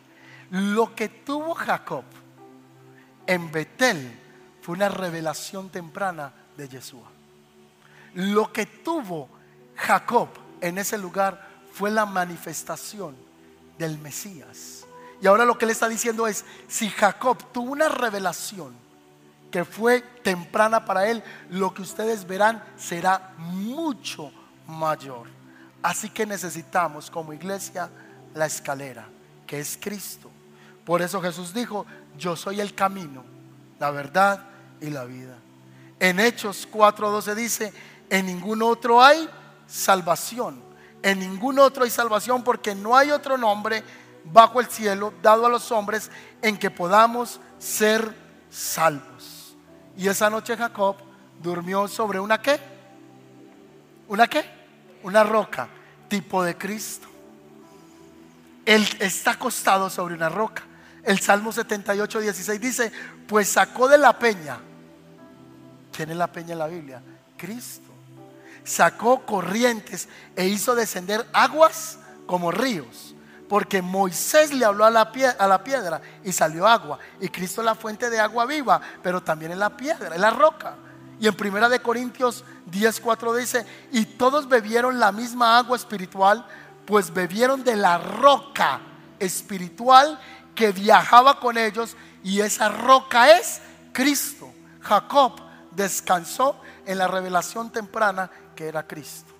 Lo 0.51 0.95
que 0.95 1.09
tuvo 1.09 1.55
Jacob 1.55 2.05
en 3.27 3.53
Betel 3.53 4.21
fue 4.61 4.75
una 4.75 4.89
revelación 4.89 5.71
temprana 5.71 6.33
de 6.57 6.69
Yeshua. 6.69 7.09
Lo 8.15 8.53
que 8.53 8.67
tuvo 8.67 9.29
Jacob 9.77 10.29
en 10.61 10.79
ese 10.79 10.99
lugar 10.99 11.49
fue 11.73 11.91
la 11.91 12.07
manifestación 12.07 13.17
del 13.79 13.99
Mesías. 13.99 14.87
Y 15.23 15.27
ahora 15.27 15.45
lo 15.45 15.57
que 15.57 15.67
le 15.67 15.73
está 15.73 15.89
diciendo 15.89 16.27
es, 16.27 16.45
si 16.67 16.89
Jacob 16.91 17.53
tuvo 17.53 17.73
una 17.73 17.89
revelación 17.89 18.75
que 19.55 19.65
fue 19.65 20.01
temprana 20.01 20.85
para 20.85 21.09
él, 21.09 21.23
lo 21.49 21.73
que 21.73 21.83
ustedes 21.83 22.27
verán 22.27 22.61
será 22.77 23.35
mucho 23.39 24.33
mayor. 24.67 25.29
Así 25.81 26.11
que 26.11 26.27
necesitamos 26.27 27.09
como 27.09 27.33
iglesia 27.33 27.89
la 28.35 28.47
escalera, 28.47 29.07
que 29.47 29.61
es 29.61 29.79
Cristo. 29.81 30.29
Por 30.85 31.03
eso 31.03 31.23
Jesús 31.23 31.55
dijo, 31.55 31.87
yo 32.19 32.35
soy 32.35 32.61
el 32.61 32.75
camino, 32.75 33.23
la 33.79 33.93
verdad 33.93 34.45
y 34.81 34.91
la 34.91 35.05
vida. 35.05 35.37
En 36.01 36.19
Hechos 36.19 36.67
4:12 36.69 37.35
dice, 37.37 37.73
en 38.11 38.27
ningún 38.27 38.61
otro 38.61 39.01
hay 39.01 39.31
salvación. 39.69 40.61
En 41.01 41.21
ningún 41.21 41.61
otro 41.61 41.85
hay 41.85 41.91
salvación 41.91 42.43
porque 42.43 42.75
no 42.75 42.97
hay 42.97 43.13
otro 43.13 43.39
nombre 43.39 43.85
bajo 44.25 44.59
el 44.59 44.67
cielo 44.67 45.15
dado 45.23 45.47
a 45.47 45.49
los 45.49 45.71
hombres 45.71 46.11
en 46.43 46.59
que 46.59 46.73
podamos 46.73 47.39
ser 47.61 48.13
salvos. 48.51 49.34
Y 49.97 50.09
esa 50.09 50.29
noche 50.31 50.57
Jacob 50.57 50.97
durmió 51.43 51.87
sobre 51.89 52.19
una 52.19 52.41
qué? 52.41 52.59
¿Una 54.09 54.27
qué? 54.27 54.45
Una 55.03 55.25
roca, 55.25 55.69
tipo 56.09 56.43
de 56.43 56.57
Cristo. 56.57 57.09
Él 58.65 58.87
está 58.99 59.33
acostado 59.33 59.91
sobre 59.91 60.15
una 60.15 60.29
roca. 60.29 60.63
El 61.03 61.21
Salmo 61.21 61.53
78, 61.53 62.21
16 62.21 62.61
dice, 62.61 62.93
pues 63.27 63.49
sacó 63.49 63.89
de 63.89 63.99
la 63.99 64.19
peña. 64.19 64.59
¿Quién 65.93 66.11
es 66.11 66.17
la 66.17 66.27
peña 66.27 66.53
en 66.53 66.59
la 66.59 66.67
Biblia? 66.67 67.03
Cristo. 67.37 67.91
Sacó 68.65 69.27
corrientes 69.27 70.09
e 70.35 70.47
hizo 70.47 70.75
descender 70.75 71.27
aguas 71.33 71.99
como 72.27 72.51
ríos. 72.51 73.15
Porque 73.49 73.83
Moisés 73.83 74.53
le 74.53 74.65
habló 74.65 74.85
a 74.85 74.91
la, 74.91 75.13
piedra 75.13 76.01
y 76.23 76.33
salió 76.33 76.67
agua. 76.67 76.99
Y 77.21 77.29
Cristo 77.29 77.61
es 77.61 77.67
la 77.67 77.75
fuente 77.75 78.09
de 78.11 78.19
agua 78.19 78.47
viva, 78.47 78.81
pero 79.03 79.23
también 79.23 79.53
es 79.53 79.59
la 79.59 79.77
piedra, 79.77 80.15
es 80.15 80.21
la 80.21 80.31
roca. 80.31 80.77
Y 81.21 81.29
en 81.29 81.35
Primera 81.35 81.69
de 81.69 81.81
Corintios 81.81 82.45
10:4 82.67 83.35
dice, 83.35 83.67
"Y 83.93 84.05
todos 84.05 84.49
bebieron 84.49 84.99
la 84.99 85.13
misma 85.13 85.59
agua 85.59 85.77
espiritual, 85.77 86.47
pues 86.87 87.13
bebieron 87.13 87.65
de 87.65 87.77
la 87.77 87.99
roca 87.99 88.81
espiritual 89.19 90.19
que 90.55 90.73
viajaba 90.73 91.41
con 91.41 91.59
ellos 91.59 91.97
y 92.23 92.41
esa 92.41 92.69
roca 92.69 93.39
es 93.39 93.61
Cristo. 93.93 94.53
Jacob 94.81 95.41
descansó 95.71 96.61
en 96.87 96.99
la 96.99 97.09
revelación 97.09 97.71
temprana 97.71 98.31
que 98.55 98.69
era 98.69 98.87
Cristo. 98.87 99.33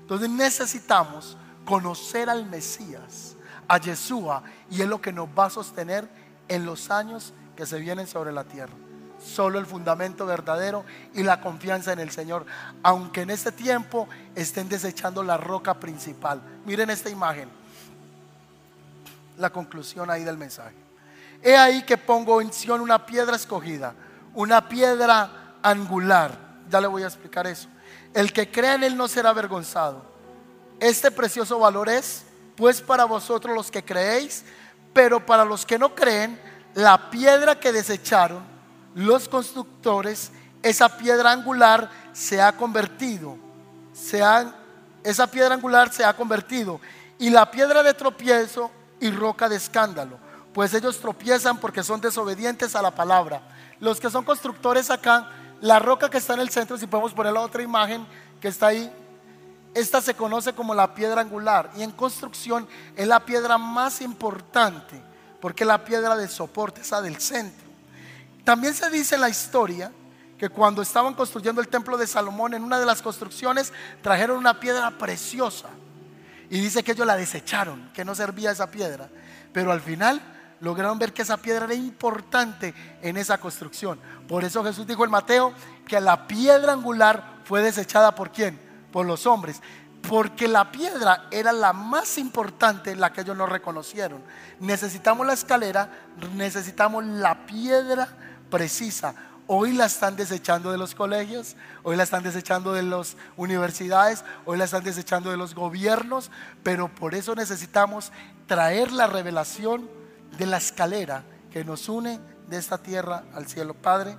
Entonces 0.00 0.28
necesitamos 0.28 1.36
conocer 1.64 2.30
al 2.30 2.46
Mesías, 2.46 3.25
a 3.68 3.78
Yeshua 3.78 4.42
y 4.70 4.82
es 4.82 4.88
lo 4.88 5.00
que 5.00 5.12
nos 5.12 5.28
va 5.28 5.46
a 5.46 5.50
sostener 5.50 6.08
en 6.48 6.66
los 6.66 6.90
años 6.90 7.32
que 7.56 7.66
se 7.66 7.78
vienen 7.78 8.06
sobre 8.06 8.32
la 8.32 8.44
tierra. 8.44 8.72
Solo 9.22 9.58
el 9.58 9.66
fundamento 9.66 10.26
verdadero 10.26 10.84
y 11.14 11.22
la 11.22 11.40
confianza 11.40 11.92
en 11.92 11.98
el 11.98 12.10
Señor. 12.10 12.44
Aunque 12.82 13.22
en 13.22 13.30
este 13.30 13.50
tiempo 13.50 14.08
estén 14.34 14.68
desechando 14.68 15.22
la 15.22 15.36
roca 15.38 15.74
principal. 15.74 16.40
Miren 16.66 16.90
esta 16.90 17.08
imagen. 17.08 17.48
La 19.38 19.50
conclusión 19.50 20.10
ahí 20.10 20.22
del 20.22 20.36
mensaje. 20.36 20.74
He 21.42 21.56
ahí 21.56 21.82
que 21.82 21.96
pongo 21.96 22.40
en 22.40 22.52
Sion 22.52 22.80
una 22.80 23.04
piedra 23.06 23.36
escogida, 23.36 23.94
una 24.34 24.68
piedra 24.68 25.56
angular. 25.62 26.32
Ya 26.70 26.80
le 26.80 26.86
voy 26.86 27.02
a 27.02 27.06
explicar 27.06 27.46
eso. 27.46 27.68
El 28.14 28.32
que 28.32 28.50
crea 28.50 28.74
en 28.74 28.84
él 28.84 28.96
no 28.96 29.08
será 29.08 29.30
avergonzado. 29.30 30.02
Este 30.80 31.10
precioso 31.10 31.58
valor 31.58 31.88
es, 31.88 32.24
pues 32.56 32.80
para 32.80 33.04
vosotros 33.04 33.54
los 33.54 33.70
que 33.70 33.84
creéis, 33.84 34.44
pero 34.92 35.24
para 35.24 35.44
los 35.44 35.66
que 35.66 35.78
no 35.78 35.94
creen, 35.94 36.40
la 36.74 37.10
piedra 37.10 37.58
que 37.60 37.72
desecharon 37.72 38.42
los 38.94 39.28
constructores, 39.28 40.32
esa 40.62 40.96
piedra 40.96 41.32
angular 41.32 41.90
se 42.12 42.40
ha 42.40 42.52
convertido, 42.56 43.36
se 43.92 44.22
esa 45.04 45.26
piedra 45.26 45.54
angular 45.54 45.92
se 45.92 46.04
ha 46.04 46.14
convertido, 46.14 46.80
y 47.18 47.30
la 47.30 47.50
piedra 47.50 47.82
de 47.82 47.94
tropiezo 47.94 48.70
y 49.00 49.10
roca 49.10 49.48
de 49.48 49.56
escándalo, 49.56 50.18
pues 50.52 50.72
ellos 50.74 50.98
tropiezan 50.98 51.58
porque 51.58 51.82
son 51.82 52.00
desobedientes 52.00 52.74
a 52.74 52.82
la 52.82 52.90
palabra. 52.90 53.42
Los 53.78 54.00
que 54.00 54.10
son 54.10 54.24
constructores 54.24 54.90
acá, 54.90 55.30
la 55.60 55.78
roca 55.78 56.08
que 56.08 56.18
está 56.18 56.34
en 56.34 56.40
el 56.40 56.48
centro, 56.48 56.78
si 56.78 56.86
podemos 56.86 57.12
poner 57.12 57.32
la 57.32 57.40
otra 57.40 57.62
imagen 57.62 58.06
que 58.40 58.48
está 58.48 58.68
ahí, 58.68 58.90
esta 59.76 60.00
se 60.00 60.14
conoce 60.14 60.54
como 60.54 60.74
la 60.74 60.94
piedra 60.94 61.20
angular 61.20 61.70
y 61.76 61.82
en 61.82 61.90
construcción 61.92 62.66
es 62.96 63.06
la 63.06 63.26
piedra 63.26 63.58
más 63.58 64.00
importante 64.00 64.98
porque 65.38 65.64
es 65.64 65.68
la 65.68 65.84
piedra 65.84 66.16
de 66.16 66.28
soporte, 66.28 66.80
esa 66.80 67.02
del 67.02 67.20
centro. 67.20 67.68
También 68.42 68.72
se 68.72 68.88
dice 68.88 69.16
en 69.16 69.20
la 69.20 69.28
historia 69.28 69.92
que 70.38 70.48
cuando 70.48 70.80
estaban 70.80 71.12
construyendo 71.12 71.60
el 71.60 71.68
templo 71.68 71.98
de 71.98 72.06
Salomón, 72.06 72.54
en 72.54 72.64
una 72.64 72.78
de 72.78 72.86
las 72.86 73.02
construcciones 73.02 73.70
trajeron 74.00 74.38
una 74.38 74.58
piedra 74.60 74.90
preciosa 74.92 75.68
y 76.48 76.58
dice 76.58 76.82
que 76.82 76.92
ellos 76.92 77.06
la 77.06 77.16
desecharon, 77.16 77.90
que 77.92 78.02
no 78.02 78.14
servía 78.14 78.52
esa 78.52 78.70
piedra, 78.70 79.10
pero 79.52 79.72
al 79.72 79.82
final 79.82 80.22
lograron 80.60 80.98
ver 80.98 81.12
que 81.12 81.20
esa 81.20 81.36
piedra 81.36 81.66
era 81.66 81.74
importante 81.74 82.72
en 83.02 83.18
esa 83.18 83.36
construcción. 83.36 84.00
Por 84.26 84.42
eso 84.42 84.64
Jesús 84.64 84.86
dijo 84.86 85.04
en 85.04 85.10
Mateo 85.10 85.52
que 85.86 86.00
la 86.00 86.26
piedra 86.26 86.72
angular 86.72 87.40
fue 87.44 87.60
desechada 87.60 88.14
por 88.14 88.30
quién? 88.32 88.65
Por 88.96 89.04
los 89.04 89.26
hombres. 89.26 89.60
Porque 90.08 90.48
la 90.48 90.72
piedra 90.72 91.26
era 91.30 91.52
la 91.52 91.74
más 91.74 92.16
importante, 92.16 92.96
la 92.96 93.12
que 93.12 93.20
ellos 93.20 93.36
no 93.36 93.44
reconocieron. 93.44 94.22
Necesitamos 94.58 95.26
la 95.26 95.34
escalera, 95.34 95.90
necesitamos 96.34 97.04
la 97.04 97.44
piedra 97.44 98.08
precisa. 98.50 99.14
Hoy 99.48 99.74
la 99.74 99.84
están 99.84 100.16
desechando 100.16 100.72
de 100.72 100.78
los 100.78 100.94
colegios, 100.94 101.56
hoy 101.82 101.94
la 101.96 102.04
están 102.04 102.22
desechando 102.22 102.72
de 102.72 102.84
las 102.84 103.18
universidades, 103.36 104.24
hoy 104.46 104.56
la 104.56 104.64
están 104.64 104.82
desechando 104.82 105.30
de 105.30 105.36
los 105.36 105.54
gobiernos, 105.54 106.30
pero 106.62 106.88
por 106.88 107.14
eso 107.14 107.34
necesitamos 107.34 108.12
traer 108.46 108.92
la 108.92 109.08
revelación 109.08 109.90
de 110.38 110.46
la 110.46 110.56
escalera 110.56 111.22
que 111.52 111.66
nos 111.66 111.90
une 111.90 112.18
de 112.48 112.56
esta 112.56 112.78
tierra 112.78 113.24
al 113.34 113.46
cielo. 113.46 113.74
Padre. 113.74 114.16